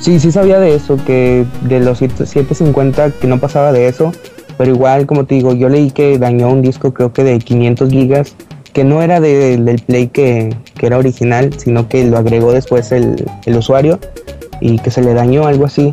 Sí, 0.00 0.20
sí 0.20 0.30
sabía 0.30 0.60
de 0.60 0.74
eso, 0.74 0.98
que 1.04 1.44
de 1.62 1.80
los 1.80 2.00
7- 2.00 2.26
750 2.26 3.10
que 3.12 3.26
no 3.26 3.38
pasaba 3.38 3.72
de 3.72 3.88
eso, 3.88 4.12
pero 4.56 4.70
igual 4.70 5.06
como 5.06 5.24
te 5.24 5.34
digo, 5.34 5.54
yo 5.54 5.68
leí 5.68 5.90
que 5.90 6.18
dañó 6.18 6.50
un 6.50 6.62
disco 6.62 6.94
creo 6.94 7.12
que 7.12 7.24
de 7.24 7.38
500 7.38 7.90
gigas, 7.90 8.34
que 8.76 8.84
no 8.84 9.00
era 9.00 9.20
de- 9.20 9.56
del 9.56 9.78
Play 9.78 10.08
que, 10.08 10.54
que 10.78 10.86
era 10.86 10.98
original, 10.98 11.50
sino 11.56 11.88
que 11.88 12.04
lo 12.04 12.18
agregó 12.18 12.52
después 12.52 12.92
el, 12.92 13.24
el 13.46 13.56
usuario 13.56 13.98
y 14.60 14.78
que 14.80 14.90
se 14.90 15.00
le 15.00 15.14
dañó 15.14 15.46
algo 15.46 15.64
así, 15.64 15.90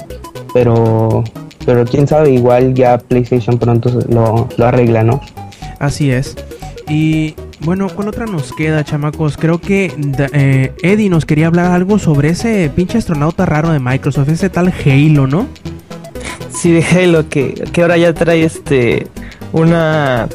pero, 0.53 1.23
pero 1.65 1.85
quién 1.85 2.07
sabe, 2.07 2.31
igual 2.31 2.73
ya 2.73 2.97
PlayStation 2.97 3.57
pronto 3.57 3.89
lo, 4.09 4.49
lo 4.57 4.65
arregla, 4.65 5.01
¿no? 5.05 5.21
Así 5.79 6.11
es. 6.11 6.35
Y 6.89 7.35
bueno, 7.61 7.87
¿cuál 7.87 8.09
otra 8.09 8.25
nos 8.25 8.51
queda, 8.51 8.83
chamacos? 8.83 9.37
Creo 9.37 9.61
que 9.61 9.93
eh, 10.33 10.73
Eddie 10.81 11.09
nos 11.09 11.25
quería 11.25 11.47
hablar 11.47 11.71
algo 11.71 11.99
sobre 11.99 12.31
ese 12.31 12.69
pinche 12.75 12.97
astronauta 12.97 13.45
raro 13.45 13.69
de 13.71 13.79
Microsoft, 13.79 14.27
ese 14.27 14.49
tal 14.49 14.73
Halo, 14.85 15.25
¿no? 15.25 15.47
Sí, 16.51 16.73
de 16.73 16.83
Halo, 16.83 17.29
que, 17.29 17.53
que 17.71 17.81
ahora 17.81 17.95
ya 17.95 18.13
trae 18.13 18.43
este 18.43 19.07
una, 19.53 20.27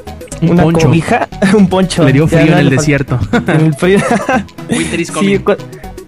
Un 0.43 0.51
una 0.51 0.63
poncho. 0.65 0.87
cobija, 0.87 1.29
un 1.57 1.69
poncho. 1.69 2.05
Le 2.05 2.13
dio 2.13 2.27
Ya 2.29 2.39
frío 2.39 2.53
no 2.53 2.59
en 2.59 2.67
el 2.67 2.71
desierto. 2.71 3.19
en 3.47 3.61
el 3.67 3.75
frío. 3.75 3.99
Winter 4.71 5.01
is 5.01 5.09
sí, 5.09 5.39
cu- 5.39 5.57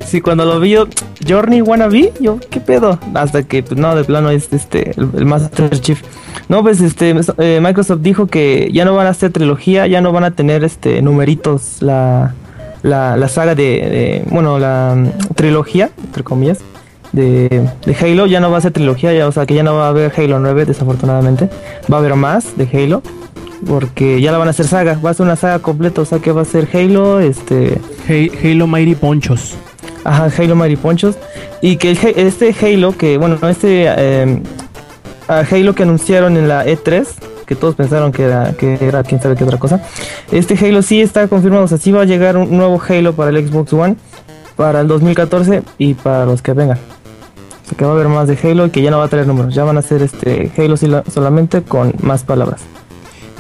sí, 0.05 0.21
cuando 0.21 0.45
lo 0.45 0.61
vi 0.61 0.71
yo, 0.71 0.87
Journey 1.29 1.61
Wannabe, 1.63 2.13
yo, 2.21 2.39
¿qué 2.51 2.61
pedo? 2.61 2.99
Hasta 3.15 3.43
que, 3.43 3.63
pues 3.63 3.79
no, 3.79 3.95
de 3.95 4.05
plano 4.05 4.31
es 4.31 4.53
este, 4.53 4.91
el, 4.99 5.09
el 5.17 5.27
Master 5.27 5.71
Chief. 5.81 6.01
No, 6.49 6.63
pues 6.63 6.81
este, 6.81 7.15
eh, 7.39 7.61
Microsoft 7.63 8.01
dijo 8.03 8.27
que 8.27 8.71
ya 8.73 8.85
no 8.85 8.95
van 8.95 9.07
a 9.07 9.11
hacer 9.11 9.31
trilogía, 9.33 9.87
ya 9.87 10.01
no 10.01 10.13
van 10.13 10.25
a 10.25 10.31
tener 10.33 10.65
este 10.65 11.01
numeritos 11.03 11.77
la, 11.81 12.35
la, 12.83 13.17
la 13.17 13.29
saga 13.29 13.55
de, 13.55 13.63
de- 13.63 14.25
bueno, 14.31 14.59
la 14.59 14.95
mm, 14.97 15.35
trilogía, 15.35 15.91
entre 16.05 16.23
comillas, 16.25 16.59
de, 17.13 17.69
de 17.85 17.97
Halo, 18.01 18.27
ya 18.27 18.41
no 18.41 18.51
va 18.51 18.59
a 18.59 18.61
ser 18.61 18.73
trilogía, 18.73 19.13
ya, 19.13 19.27
o 19.29 19.33
sea 19.33 19.45
que 19.47 19.55
ya 19.55 19.63
no 19.63 19.75
va 19.75 19.87
a 19.87 19.89
haber 19.91 20.13
Halo 20.17 20.39
9, 20.41 20.65
desafortunadamente. 20.65 21.49
Va 21.93 21.97
a 21.97 22.01
haber 22.01 22.15
más 22.17 22.57
de 22.57 22.69
Halo. 22.73 23.03
Porque 23.67 24.21
ya 24.21 24.33
la 24.33 24.39
van 24.39 24.49
a 24.49 24.53
hacer 24.53 24.67
saga, 24.67 24.99
va 25.05 25.11
a 25.11 25.15
ser 25.15 25.27
una 25.27 25.37
saga 25.37 25.59
completa, 25.59 26.01
o 26.01 26.05
sea 26.05 26.19
que 26.19 26.33
va 26.33 26.43
a 26.43 26.45
ser 26.47 26.69
Halo, 26.73 27.21
este, 27.21 27.79
Ha- 28.09 28.47
Halo 28.49 28.67
Mighty 28.67 28.95
Ponchos. 28.95 29.55
Ajá, 30.03 30.31
Halo 30.39 30.57
Mariponchos. 30.57 31.17
Y 31.61 31.77
que 31.77 31.91
el 31.91 31.99
este 32.17 32.55
Halo, 32.63 32.97
que 32.97 33.19
bueno, 33.19 33.37
este 33.49 33.85
eh, 33.87 34.43
a 35.29 35.41
Halo 35.41 35.75
que 35.75 35.83
anunciaron 35.83 36.37
en 36.39 36.49
la 36.49 36.65
E3, 36.65 37.05
que 37.47 37.55
todos 37.55 37.75
pensaron 37.75 38.11
que 38.13 38.23
era, 38.25 38.53
que 38.55 38.79
era 38.81 39.03
quién 39.03 39.21
sabe 39.21 39.37
qué 39.37 39.45
otra 39.45 39.59
cosa. 39.59 39.83
Este 40.33 40.55
Halo 40.57 40.81
sí 40.81 41.03
está 41.03 41.29
confirmado, 41.29 41.65
o 41.65 41.69
sea, 41.69 41.77
sí 41.77 41.93
va 41.93 42.03
a 42.03 42.05
llegar 42.07 42.39
un 42.39 42.57
nuevo 42.57 42.81
Halo 42.89 43.13
para 43.13 43.31
el 43.31 43.47
Xbox 43.47 43.73
One 43.75 43.97
para 44.57 44.81
el 44.81 44.89
2014 44.89 45.63
y 45.77 45.93
para 45.95 46.25
los 46.25 46.41
que 46.41 46.55
vengan. 46.55 46.79
O 46.79 47.69
sea 47.69 47.77
que 47.77 47.85
va 47.85 47.91
a 47.91 47.95
haber 47.95 48.09
más 48.09 48.27
de 48.27 48.39
Halo 48.43 48.67
y 48.67 48.71
que 48.71 48.81
ya 48.81 48.91
no 48.91 48.99
va 48.99 49.05
a 49.05 49.09
traer 49.09 49.27
números, 49.27 49.55
ya 49.55 49.65
van 49.65 49.77
a 49.77 49.83
ser 49.83 50.01
este 50.03 50.51
Halo 50.57 50.77
solamente 51.13 51.61
con 51.63 51.93
más 52.01 52.25
palabras. 52.25 52.63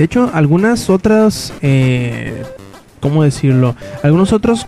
De 0.01 0.05
hecho, 0.05 0.30
algunas 0.32 0.88
otras, 0.88 1.53
eh, 1.61 2.42
¿cómo 3.01 3.22
decirlo? 3.22 3.76
Algunos 4.03 4.32
otros 4.32 4.66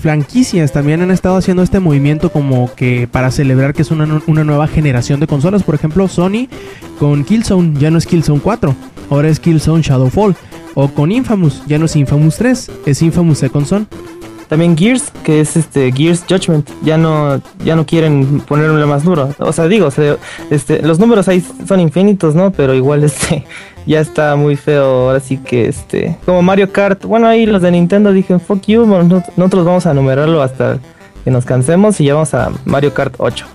franquicias 0.00 0.70
también 0.70 1.02
han 1.02 1.10
estado 1.10 1.34
haciendo 1.36 1.64
este 1.64 1.80
movimiento 1.80 2.30
como 2.30 2.72
que 2.76 3.08
para 3.10 3.32
celebrar 3.32 3.74
que 3.74 3.82
es 3.82 3.90
una, 3.90 4.06
nu- 4.06 4.22
una 4.28 4.44
nueva 4.44 4.68
generación 4.68 5.18
de 5.18 5.26
consolas. 5.26 5.64
Por 5.64 5.74
ejemplo, 5.74 6.06
Sony 6.06 6.46
con 7.00 7.24
Killzone 7.24 7.80
ya 7.80 7.90
no 7.90 7.98
es 7.98 8.06
Killzone 8.06 8.38
4, 8.40 8.76
ahora 9.10 9.28
es 9.28 9.40
Killzone 9.40 9.82
Shadowfall. 9.82 10.36
O 10.74 10.86
con 10.86 11.10
Infamous, 11.10 11.62
ya 11.66 11.76
no 11.76 11.86
es 11.86 11.96
Infamous 11.96 12.36
3, 12.36 12.70
es 12.86 13.02
Infamous 13.02 13.38
Second 13.38 13.66
Son. 13.66 13.88
También 14.48 14.76
Gears, 14.76 15.12
que 15.22 15.40
es 15.40 15.56
este 15.56 15.92
Gears 15.92 16.24
Judgment, 16.28 16.68
ya 16.82 16.96
no 16.96 17.40
ya 17.64 17.76
no 17.76 17.86
quieren 17.86 18.40
ponerle 18.40 18.84
más 18.86 19.04
duro. 19.04 19.32
O 19.38 19.52
sea, 19.52 19.66
digo, 19.68 19.88
este 20.50 20.82
los 20.82 20.98
números 20.98 21.28
ahí 21.28 21.44
son 21.68 21.78
infinitos, 21.78 22.34
¿no? 22.36 22.50
Pero 22.50 22.74
igual 22.74 23.04
este 23.04 23.44
ya 23.90 24.00
está 24.00 24.34
muy 24.36 24.56
feo. 24.56 24.84
Ahora 25.08 25.20
sí 25.20 25.36
que 25.36 25.66
este 25.68 26.16
como 26.24 26.42
Mario 26.42 26.72
Kart, 26.72 27.04
bueno, 27.04 27.26
ahí 27.26 27.46
los 27.46 27.60
de 27.62 27.70
Nintendo 27.70 28.12
dije, 28.12 28.38
"Fuck 28.38 28.62
you, 28.66 28.84
bueno, 28.86 29.04
no- 29.04 29.22
nosotros 29.36 29.64
vamos 29.64 29.86
a 29.86 29.94
numerarlo 29.94 30.42
hasta 30.42 30.78
que 31.24 31.30
nos 31.30 31.44
cansemos 31.44 32.00
y 32.00 32.04
ya 32.04 32.14
vamos 32.14 32.32
a 32.34 32.50
Mario 32.64 32.94
Kart 32.94 33.14
8." 33.18 33.46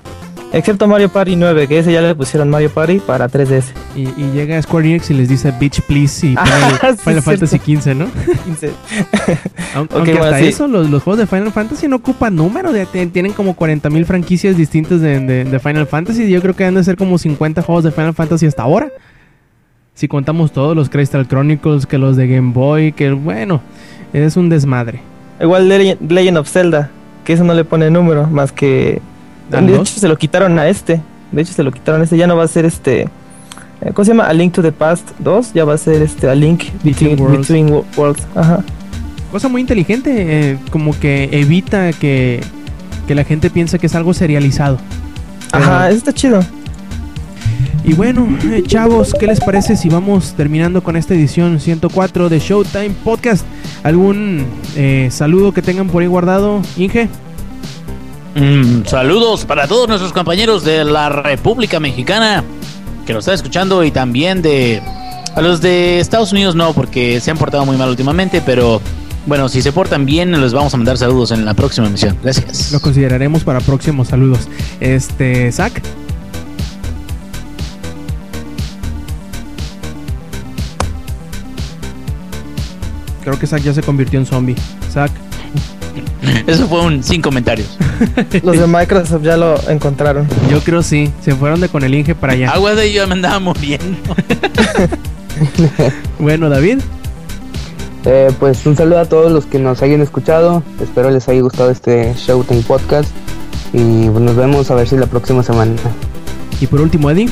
Excepto 0.54 0.88
Mario 0.88 1.10
Party 1.10 1.36
9, 1.36 1.68
que 1.68 1.80
ese 1.80 1.92
ya 1.92 2.00
le 2.02 2.16
pusieron 2.16 2.50
Mario 2.50 2.70
Party 2.70 3.00
para 3.00 3.28
3DS. 3.28 3.74
Y, 3.94 4.04
y 4.04 4.32
llega 4.34 4.62
Square 4.62 4.88
Enix 4.88 5.10
y 5.10 5.14
les 5.14 5.28
dice 5.28 5.52
Bitch 5.60 5.82
Please 5.82 6.28
y 6.28 6.30
sí, 6.36 6.38
Final 7.04 7.22
Fantasy 7.22 7.58
XV, 7.58 7.94
¿no? 7.94 8.06
15. 8.46 8.72
Aunque, 9.76 9.96
Ok, 9.96 9.98
aunque 9.98 10.12
bueno, 10.14 10.24
hasta 10.26 10.40
sí. 10.40 10.46
eso, 10.48 10.68
los, 10.68 10.90
los 10.90 11.04
juegos 11.04 11.20
de 11.20 11.28
Final 11.28 11.52
Fantasy 11.52 11.90
no 11.90 11.98
ocupan 11.98 12.36
número. 12.38 12.72
de- 12.72 12.86
tienen 12.86 13.34
como 13.34 13.54
40.000 13.58 14.06
franquicias 14.06 14.56
distintas 14.56 15.02
de, 15.02 15.20
de- 15.20 15.44
de 15.44 15.60
Final 15.60 15.88
Fantasy. 15.88 16.24
y 16.24 16.30
Yo 16.30 16.42
creo 16.42 16.56
que 16.56 16.64
han 16.64 16.76
de 16.76 16.84
ser 16.86 16.96
como 16.96 17.18
50 17.18 17.62
juegos 17.62 17.84
de 17.84 17.92
Final 17.92 18.14
Fantasy 18.14 18.46
hasta 18.46 18.64
ahora. 18.64 18.88
Si 19.96 20.08
contamos 20.10 20.52
todos 20.52 20.76
los 20.76 20.90
Crystal 20.90 21.26
Chronicles, 21.28 21.86
que 21.86 21.98
los 21.98 22.18
de 22.18 22.28
Game 22.28 22.52
Boy, 22.54 22.92
que 22.92 23.12
bueno, 23.12 23.62
es 24.14 24.36
un 24.36 24.50
desmadre. 24.50 25.00
Igual 25.42 25.70
Legend 25.70 26.12
Legend 26.12 26.38
of 26.38 26.50
Zelda, 26.50 26.90
que 27.24 27.34
eso 27.34 27.44
no 27.46 27.54
le 27.54 27.64
pone 27.64 27.90
número, 27.90 28.28
más 28.28 28.52
que... 28.52 29.02
¿Al 29.54 29.68
De 29.68 29.74
dos? 29.78 29.90
hecho 29.90 30.00
se 30.02 30.08
lo 30.10 30.18
quitaron 30.18 30.60
a 30.60 30.68
este. 30.68 31.02
De 31.32 31.42
hecho 31.42 31.54
se 31.54 31.64
lo 31.64 31.72
quitaron 31.72 32.02
a 32.02 32.04
este, 32.04 32.18
ya 32.18 32.28
no 32.28 32.36
va 32.36 32.44
a 32.44 32.48
ser 32.48 32.66
este... 32.66 33.04
eh, 33.82 33.92
¿Cómo 33.94 34.04
se 34.06 34.12
llama? 34.12 34.26
A 34.26 34.34
Link 34.34 34.54
to 34.54 34.62
the 34.62 34.72
Past 34.74 35.12
2, 35.20 35.54
ya 35.54 35.64
va 35.64 35.74
a 35.76 35.78
ser 35.78 36.02
este 36.02 36.30
A 36.30 36.36
Link 36.36 36.64
Between 36.84 37.20
Worlds. 37.20 37.48
Between 37.48 37.70
Wo- 37.70 37.86
Worlds. 37.96 38.28
Ajá. 38.36 38.64
Cosa 39.32 39.48
muy 39.48 39.62
inteligente, 39.62 40.12
eh, 40.52 40.58
como 40.72 40.98
que 40.98 41.30
evita 41.32 41.94
que, 41.94 42.42
que 43.08 43.16
la 43.16 43.24
gente 43.24 43.50
piense 43.50 43.80
que 43.80 43.88
es 43.88 43.96
algo 43.96 44.14
serializado. 44.14 44.78
Ajá, 45.54 45.88
eso 45.90 45.98
está 46.00 46.12
chido. 46.14 46.42
Y 47.84 47.94
bueno, 47.94 48.28
eh, 48.52 48.64
chavos, 48.66 49.14
¿qué 49.20 49.28
les 49.28 49.40
parece 49.40 49.76
si 49.76 49.90
vamos 49.90 50.34
terminando 50.34 50.82
con 50.82 50.96
esta 50.96 51.14
edición 51.14 51.60
104 51.60 52.30
de 52.30 52.40
Showtime 52.40 52.92
Podcast? 53.04 53.46
¿Algún 53.84 54.46
eh, 54.76 55.10
saludo 55.12 55.52
que 55.52 55.62
tengan 55.62 55.88
por 55.88 56.02
ahí 56.02 56.08
guardado, 56.08 56.62
Inge? 56.78 57.10
Mm, 58.36 58.86
saludos 58.86 59.46
para 59.46 59.68
todos 59.68 59.88
nuestros 59.88 60.12
compañeros 60.12 60.64
de 60.66 60.84
la 60.84 61.10
República 61.10 61.80
Mexicana 61.80 62.44
que 63.06 63.14
nos 63.14 63.22
están 63.22 63.36
escuchando 63.36 63.84
y 63.84 63.92
también 63.92 64.42
de 64.42 64.82
a 65.36 65.42
los 65.42 65.62
de 65.62 66.00
Estados 66.00 66.32
Unidos 66.32 66.56
no 66.56 66.74
porque 66.74 67.20
se 67.20 67.32
han 67.32 67.38
portado 67.38 67.66
muy 67.66 67.78
mal 67.78 67.90
últimamente, 67.90 68.42
pero 68.46 68.82
bueno, 69.26 69.48
si 69.50 69.62
se 69.62 69.72
portan 69.72 70.06
bien 70.06 70.40
les 70.40 70.54
vamos 70.54 70.74
a 70.74 70.78
mandar 70.78 70.98
saludos 70.98 71.32
en 71.32 71.46
la 71.46 71.54
próxima 71.54 71.88
emisión. 71.88 72.18
Gracias. 72.24 72.72
Lo 72.72 72.80
consideraremos 72.80 73.44
para 73.44 73.60
próximos 73.60 74.10
saludos. 74.10 74.48
Este, 74.80 75.52
Zach. 75.52 75.82
Creo 83.26 83.40
que 83.40 83.48
Zack 83.48 83.64
ya 83.64 83.74
se 83.74 83.82
convirtió 83.82 84.20
en 84.20 84.28
zombie. 84.28 84.56
Zack. 84.92 85.12
Eso 86.48 86.68
fue 86.68 86.82
un 86.82 87.04
sin 87.04 87.24
comentarios. 87.24 87.78
Los 88.44 88.60
de 88.60 88.68
Microsoft 88.68 89.24
ya 89.24 89.36
lo 89.36 89.56
encontraron. 89.68 90.28
Yo 90.50 90.60
creo 90.62 90.84
sí. 90.84 91.12
Se 91.22 91.34
fueron 91.34 91.60
de 91.60 91.68
con 91.68 91.84
el 91.84 91.96
Inge 91.96 92.14
para 92.14 92.34
allá. 92.34 92.52
Agua 92.52 92.76
de 92.76 92.94
yo 92.94 93.08
me 93.08 93.14
andaba 93.14 93.40
muriendo. 93.40 94.16
Bueno, 96.18 96.50
David. 96.50 96.80
Eh, 98.06 98.32
pues 98.40 98.66
un 98.66 98.78
saludo 98.78 99.00
a 99.00 99.06
todos 99.06 99.32
los 99.34 99.46
que 99.46 99.60
nos 99.60 99.82
hayan 99.82 100.00
escuchado. 100.02 100.64
Espero 100.82 101.10
les 101.10 101.28
haya 101.28 101.42
gustado 101.42 101.72
este 101.72 102.14
Showtime 102.14 102.62
Podcast. 102.62 103.10
Y 103.74 104.08
pues, 104.08 104.24
nos 104.24 104.36
vemos 104.38 104.72
a 104.72 104.76
ver 104.76 104.88
si 104.88 104.96
la 104.96 105.08
próxima 105.08 105.44
semana. 105.44 105.74
Y 106.62 106.68
por 106.68 106.80
último, 106.80 107.12
Eddie. 107.12 107.28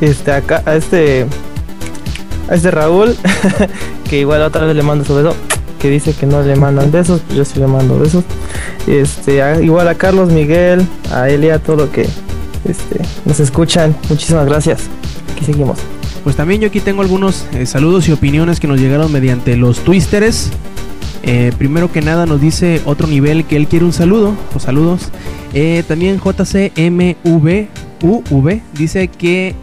Este 0.00 0.32
acá, 0.32 0.62
a 0.66 0.74
este. 0.74 1.26
A 2.48 2.56
este 2.56 2.72
Raúl, 2.72 3.16
que 4.10 4.18
igual 4.18 4.42
otra 4.42 4.66
vez 4.66 4.74
le 4.74 4.82
mando 4.82 5.04
su 5.04 5.14
beso. 5.14 5.36
que 5.78 5.88
dice 5.88 6.12
que 6.12 6.26
no 6.26 6.42
le 6.42 6.56
mandan 6.56 6.90
besos, 6.90 7.22
yo 7.34 7.44
sí 7.44 7.60
le 7.60 7.66
mando 7.68 7.98
besos. 7.98 8.24
Este, 8.86 9.40
igual 9.62 9.88
a 9.88 9.94
Carlos, 9.94 10.30
Miguel, 10.30 10.86
a 11.10 11.30
Elia, 11.30 11.58
todo 11.60 11.76
lo 11.76 11.92
que 11.92 12.02
este, 12.68 13.00
nos 13.24 13.40
escuchan. 13.40 13.96
Muchísimas 14.10 14.44
gracias. 14.46 14.88
Aquí 15.32 15.44
seguimos. 15.44 15.78
Pues 16.24 16.36
también 16.36 16.60
yo 16.60 16.66
aquí 16.66 16.80
tengo 16.80 17.00
algunos 17.00 17.46
eh, 17.54 17.64
saludos 17.64 18.08
y 18.08 18.12
opiniones 18.12 18.60
que 18.60 18.66
nos 18.66 18.78
llegaron 18.78 19.10
mediante 19.10 19.56
los 19.56 19.78
twisteres. 19.78 20.50
Eh, 21.22 21.52
primero 21.56 21.90
que 21.92 22.02
nada 22.02 22.26
nos 22.26 22.40
dice 22.40 22.82
otro 22.84 23.06
nivel 23.06 23.44
que 23.44 23.56
él 23.56 23.68
quiere 23.68 23.84
un 23.84 23.92
saludo, 23.92 24.34
o 24.54 24.58
saludos. 24.58 25.08
Eh, 25.54 25.84
también 25.86 26.20
JCMVUV 26.20 27.68
dice 28.74 29.08
que 29.08 29.54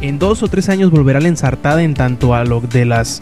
en 0.00 0.18
dos 0.18 0.42
o 0.42 0.48
tres 0.48 0.68
años 0.68 0.90
volverá 0.90 1.20
la 1.20 1.28
ensartada 1.28 1.82
en 1.82 1.94
tanto 1.94 2.34
a 2.34 2.44
lo 2.44 2.60
de 2.60 2.84
las 2.84 3.20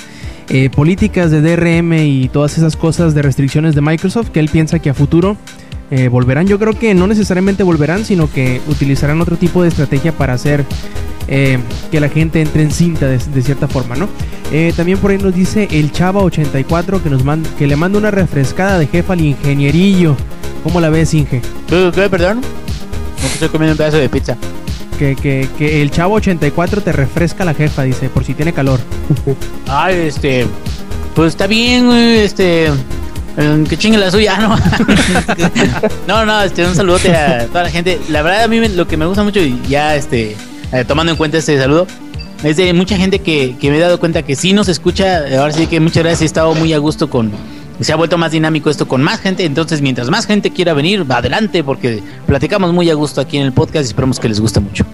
eh, 0.49 0.69
políticas 0.69 1.31
de 1.31 1.41
DRM 1.41 1.93
y 1.95 2.29
todas 2.29 2.59
esas 2.59 2.77
cosas 2.77 3.15
de 3.15 3.23
restricciones 3.23 3.75
de 3.75 3.81
Microsoft 3.81 4.29
que 4.29 4.41
él 4.41 4.49
piensa 4.49 4.79
que 4.79 4.91
a 4.91 4.95
futuro 4.95 5.37
eh, 5.91 6.09
volverán. 6.09 6.47
Yo 6.47 6.59
creo 6.59 6.79
que 6.79 6.95
no 6.95 7.07
necesariamente 7.07 7.63
volverán, 7.63 8.05
sino 8.05 8.31
que 8.31 8.61
utilizarán 8.69 9.21
otro 9.21 9.37
tipo 9.37 9.63
de 9.63 9.69
estrategia 9.69 10.13
para 10.13 10.35
hacer 10.35 10.65
eh, 11.29 11.59
que 11.91 11.99
la 11.99 12.09
gente 12.11 12.43
entre 12.43 12.63
en 12.63 12.71
cinta 12.71 13.07
de, 13.07 13.43
cierta 13.43 13.69
forma, 13.69 13.97
¿no? 13.97 14.09
También 14.77 14.99
por 14.99 15.11
ahí 15.11 15.19
nos 15.19 15.35
dice 15.35 15.67
el 15.73 15.91
Chava84 15.91 17.03
que, 17.03 17.11
nos 17.11 17.25
manda, 17.25 17.51
que 17.59 17.67
le 17.67 17.75
manda 17.75 17.99
una 17.99 18.13
refrescada 18.13 18.79
de 18.79 18.87
jefa 18.87 19.15
al 19.15 19.21
ingenierillo. 19.21 20.15
¿Cómo 20.63 20.81
la 20.81 20.91
ves, 20.91 21.13
Inge? 21.13 21.43
¿Qué, 21.69 21.91
qué, 21.93 22.09
perdón? 22.09 22.41
No 23.21 23.27
estoy 23.27 23.49
comiendo 23.49 23.73
un 23.73 23.79
pedazo 23.79 23.97
de 23.97 24.09
pizza. 24.09 24.37
Que, 24.99 25.17
que, 25.17 25.49
que 25.59 25.83
el 25.83 25.91
Chavo84 25.91 26.83
te 26.83 26.93
refresca 26.93 27.45
la 27.45 27.55
jefa, 27.55 27.83
dice, 27.83 28.09
por 28.09 28.25
si 28.25 28.35
tiene 28.35 28.53
calor. 28.53 28.79
Ay, 29.69 29.97
este. 30.07 30.47
Pues 31.15 31.29
está 31.31 31.47
bien, 31.47 31.91
este. 31.93 32.67
eh, 32.67 33.65
Que 33.69 33.77
chingue 33.77 33.99
la 33.99 34.11
suya, 34.11 34.37
¿no? 34.39 34.57
no, 36.09 36.25
no, 36.27 36.43
este, 36.43 36.67
un 36.67 36.75
saludote 36.75 37.15
a 37.17 37.47
toda 37.47 37.65
la 37.65 37.71
gente. 37.71 38.01
La 38.09 38.23
verdad, 38.23 38.45
a 38.45 38.49
mí 38.49 38.67
lo 38.69 38.87
que 38.87 38.97
me 38.97 39.07
gusta 39.07 39.23
mucho, 39.23 39.41
y 39.41 39.61
ya 39.69 39.97
este, 39.97 40.37
eh, 40.73 40.85
tomando 40.87 41.13
en 41.13 41.19
cuenta 41.19 41.39
este 41.39 41.59
saludo, 41.59 41.87
es 42.43 42.57
de 42.57 42.73
mucha 42.73 42.97
gente 42.97 43.19
que, 43.21 43.57
que 43.61 43.71
me 43.71 43.77
he 43.79 43.81
dado 43.81 43.99
cuenta 43.99 44.23
que 44.23 44.37
sí 44.37 44.53
nos 44.53 44.69
escucha. 44.69 45.25
Ahora 45.39 45.53
sí 45.53 45.67
que 45.67 45.81
muchas 45.81 46.03
gracias, 46.03 46.23
he 46.23 46.27
estado 46.27 46.55
muy 46.55 46.73
a 46.73 46.79
gusto 46.79 47.09
con. 47.11 47.33
Se 47.81 47.93
ha 47.93 47.97
vuelto 47.97 48.19
más 48.19 48.33
dinámico 48.33 48.71
esto 48.71 48.87
con 48.87 49.03
más 49.03 49.21
gente. 49.21 49.45
Entonces, 49.45 49.83
mientras 49.83 50.11
más 50.11 50.27
gente 50.27 50.51
quiera 50.51 50.75
venir, 50.75 51.05
adelante, 51.09 51.65
porque 51.65 52.03
platicamos 52.27 52.73
muy 52.73 52.89
a 52.91 52.95
gusto 52.95 53.21
aquí 53.21 53.37
en 53.37 53.45
el 53.45 53.53
podcast 53.53 53.85
y 53.85 53.89
esperamos 53.89 54.21
que 54.21 54.29
les 54.29 54.41
guste 54.41 54.61
mucho. 54.61 54.85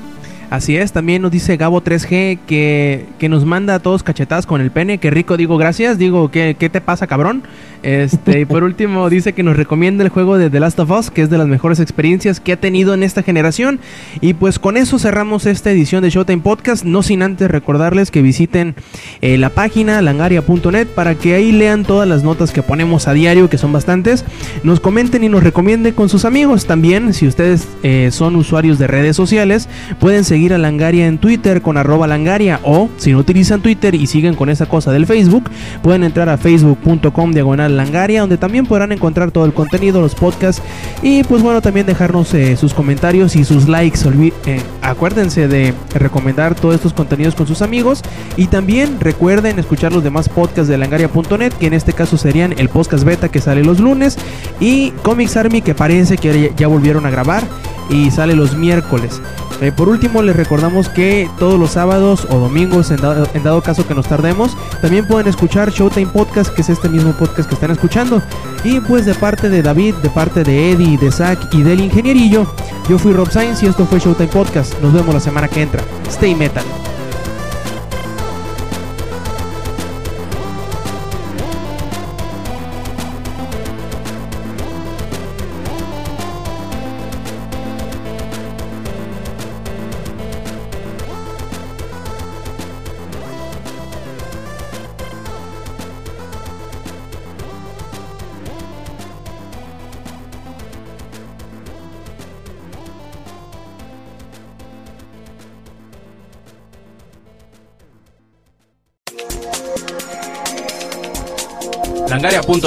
Así 0.50 0.76
es, 0.76 0.90
también 0.90 1.22
nos 1.22 1.30
dice 1.30 1.56
Gabo 1.56 1.80
3G 1.80 2.40
que, 2.44 3.06
que 3.20 3.28
nos 3.28 3.44
manda 3.44 3.76
a 3.76 3.78
todos 3.78 4.02
cachetadas 4.02 4.46
con 4.46 4.60
el 4.60 4.72
pene. 4.72 4.98
Que 4.98 5.08
rico, 5.08 5.36
digo 5.36 5.56
gracias. 5.56 5.96
Digo, 5.96 6.28
¿qué, 6.32 6.56
qué 6.58 6.68
te 6.68 6.80
pasa, 6.80 7.06
cabrón? 7.06 7.44
Este, 7.84 8.40
y 8.40 8.44
por 8.46 8.64
último, 8.64 9.08
dice 9.08 9.32
que 9.32 9.44
nos 9.44 9.56
recomienda 9.56 10.02
el 10.02 10.10
juego 10.10 10.38
de 10.38 10.50
The 10.50 10.58
Last 10.58 10.80
of 10.80 10.90
Us, 10.90 11.10
que 11.12 11.22
es 11.22 11.30
de 11.30 11.38
las 11.38 11.46
mejores 11.46 11.78
experiencias 11.78 12.40
que 12.40 12.52
ha 12.52 12.56
tenido 12.56 12.94
en 12.94 13.04
esta 13.04 13.22
generación. 13.22 13.78
Y 14.20 14.34
pues 14.34 14.58
con 14.58 14.76
eso 14.76 14.98
cerramos 14.98 15.46
esta 15.46 15.70
edición 15.70 16.02
de 16.02 16.10
Showtime 16.10 16.42
Podcast. 16.42 16.84
No 16.84 17.04
sin 17.04 17.22
antes 17.22 17.48
recordarles 17.48 18.10
que 18.10 18.20
visiten 18.20 18.74
eh, 19.20 19.38
la 19.38 19.50
página 19.50 20.02
langaria.net 20.02 20.88
para 20.88 21.14
que 21.14 21.34
ahí 21.34 21.52
lean 21.52 21.84
todas 21.84 22.08
las 22.08 22.24
notas 22.24 22.50
que 22.50 22.64
ponemos 22.64 23.06
a 23.06 23.12
diario, 23.12 23.48
que 23.48 23.56
son 23.56 23.72
bastantes. 23.72 24.24
Nos 24.64 24.80
comenten 24.80 25.22
y 25.22 25.28
nos 25.28 25.44
recomienden 25.44 25.94
con 25.94 26.08
sus 26.08 26.24
amigos. 26.24 26.66
También, 26.66 27.14
si 27.14 27.28
ustedes 27.28 27.68
eh, 27.84 28.08
son 28.10 28.34
usuarios 28.34 28.80
de 28.80 28.88
redes 28.88 29.14
sociales, 29.14 29.68
pueden 30.00 30.24
seguir 30.24 30.39
a 30.48 30.58
Langaria 30.58 31.06
en 31.06 31.18
Twitter 31.18 31.60
con 31.60 31.76
arroba 31.76 32.06
langaria 32.06 32.60
o 32.64 32.88
si 32.96 33.12
no 33.12 33.18
utilizan 33.18 33.60
Twitter 33.60 33.94
y 33.94 34.06
siguen 34.06 34.34
con 34.34 34.48
esa 34.48 34.66
cosa 34.66 34.90
del 34.90 35.06
Facebook, 35.06 35.50
pueden 35.82 36.02
entrar 36.02 36.28
a 36.28 36.38
facebook.com 36.38 37.32
diagonal 37.32 37.76
langaria 37.76 38.22
donde 38.22 38.38
también 38.38 38.66
podrán 38.66 38.92
encontrar 38.92 39.30
todo 39.30 39.44
el 39.44 39.52
contenido, 39.52 40.00
los 40.00 40.14
podcasts 40.14 40.62
y 41.02 41.22
pues 41.24 41.42
bueno 41.42 41.60
también 41.60 41.86
dejarnos 41.86 42.32
eh, 42.34 42.56
sus 42.56 42.72
comentarios 42.74 43.36
y 43.36 43.44
sus 43.44 43.68
likes. 43.68 44.00
Eh, 44.46 44.60
acuérdense 44.80 45.46
de 45.46 45.74
recomendar 45.94 46.54
todos 46.54 46.74
estos 46.74 46.94
contenidos 46.94 47.34
con 47.34 47.46
sus 47.46 47.60
amigos 47.60 48.02
y 48.36 48.46
también 48.46 48.98
recuerden 48.98 49.58
escuchar 49.58 49.92
los 49.92 50.02
demás 50.02 50.28
podcasts 50.28 50.68
de 50.68 50.78
langaria.net 50.78 51.52
que 51.52 51.66
en 51.66 51.74
este 51.74 51.92
caso 51.92 52.16
serían 52.16 52.54
el 52.58 52.70
podcast 52.70 53.04
beta 53.04 53.28
que 53.28 53.40
sale 53.40 53.62
los 53.62 53.78
lunes 53.78 54.16
y 54.58 54.90
Comics 55.02 55.36
Army 55.36 55.60
que 55.60 55.74
parece 55.74 56.16
que 56.16 56.52
ya 56.56 56.66
volvieron 56.66 57.04
a 57.04 57.10
grabar 57.10 57.44
y 57.90 58.10
sale 58.10 58.34
los 58.34 58.56
miércoles. 58.56 59.20
Eh, 59.60 59.72
por 59.72 59.88
último, 59.88 60.22
les 60.22 60.34
recordamos 60.34 60.88
que 60.88 61.28
todos 61.38 61.58
los 61.58 61.72
sábados 61.72 62.26
o 62.30 62.38
domingos, 62.38 62.90
en 62.90 62.96
dado, 62.96 63.26
en 63.34 63.42
dado 63.42 63.60
caso 63.62 63.86
que 63.86 63.94
nos 63.94 64.06
tardemos, 64.08 64.56
también 64.80 65.06
pueden 65.06 65.28
escuchar 65.28 65.70
Showtime 65.70 66.10
Podcast, 66.10 66.54
que 66.54 66.62
es 66.62 66.70
este 66.70 66.88
mismo 66.88 67.12
podcast 67.12 67.48
que 67.48 67.54
están 67.54 67.70
escuchando. 67.70 68.22
Y 68.64 68.80
pues 68.80 69.04
de 69.04 69.14
parte 69.14 69.48
de 69.48 69.62
David, 69.62 69.96
de 69.96 70.10
parte 70.10 70.44
de 70.44 70.72
Eddie, 70.72 70.96
de 70.96 71.12
Zach 71.12 71.38
y 71.52 71.62
del 71.62 71.80
ingenierillo, 71.80 72.46
yo 72.88 72.98
fui 72.98 73.12
Rob 73.12 73.30
Sainz 73.30 73.62
y 73.62 73.66
esto 73.66 73.84
fue 73.84 73.98
Showtime 73.98 74.28
Podcast. 74.28 74.78
Nos 74.80 74.92
vemos 74.92 75.14
la 75.14 75.20
semana 75.20 75.48
que 75.48 75.62
entra. 75.62 75.82
Stay 76.08 76.34
metal. 76.34 76.64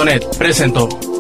Langaria.net 0.04 0.38
presentó. 0.38 1.12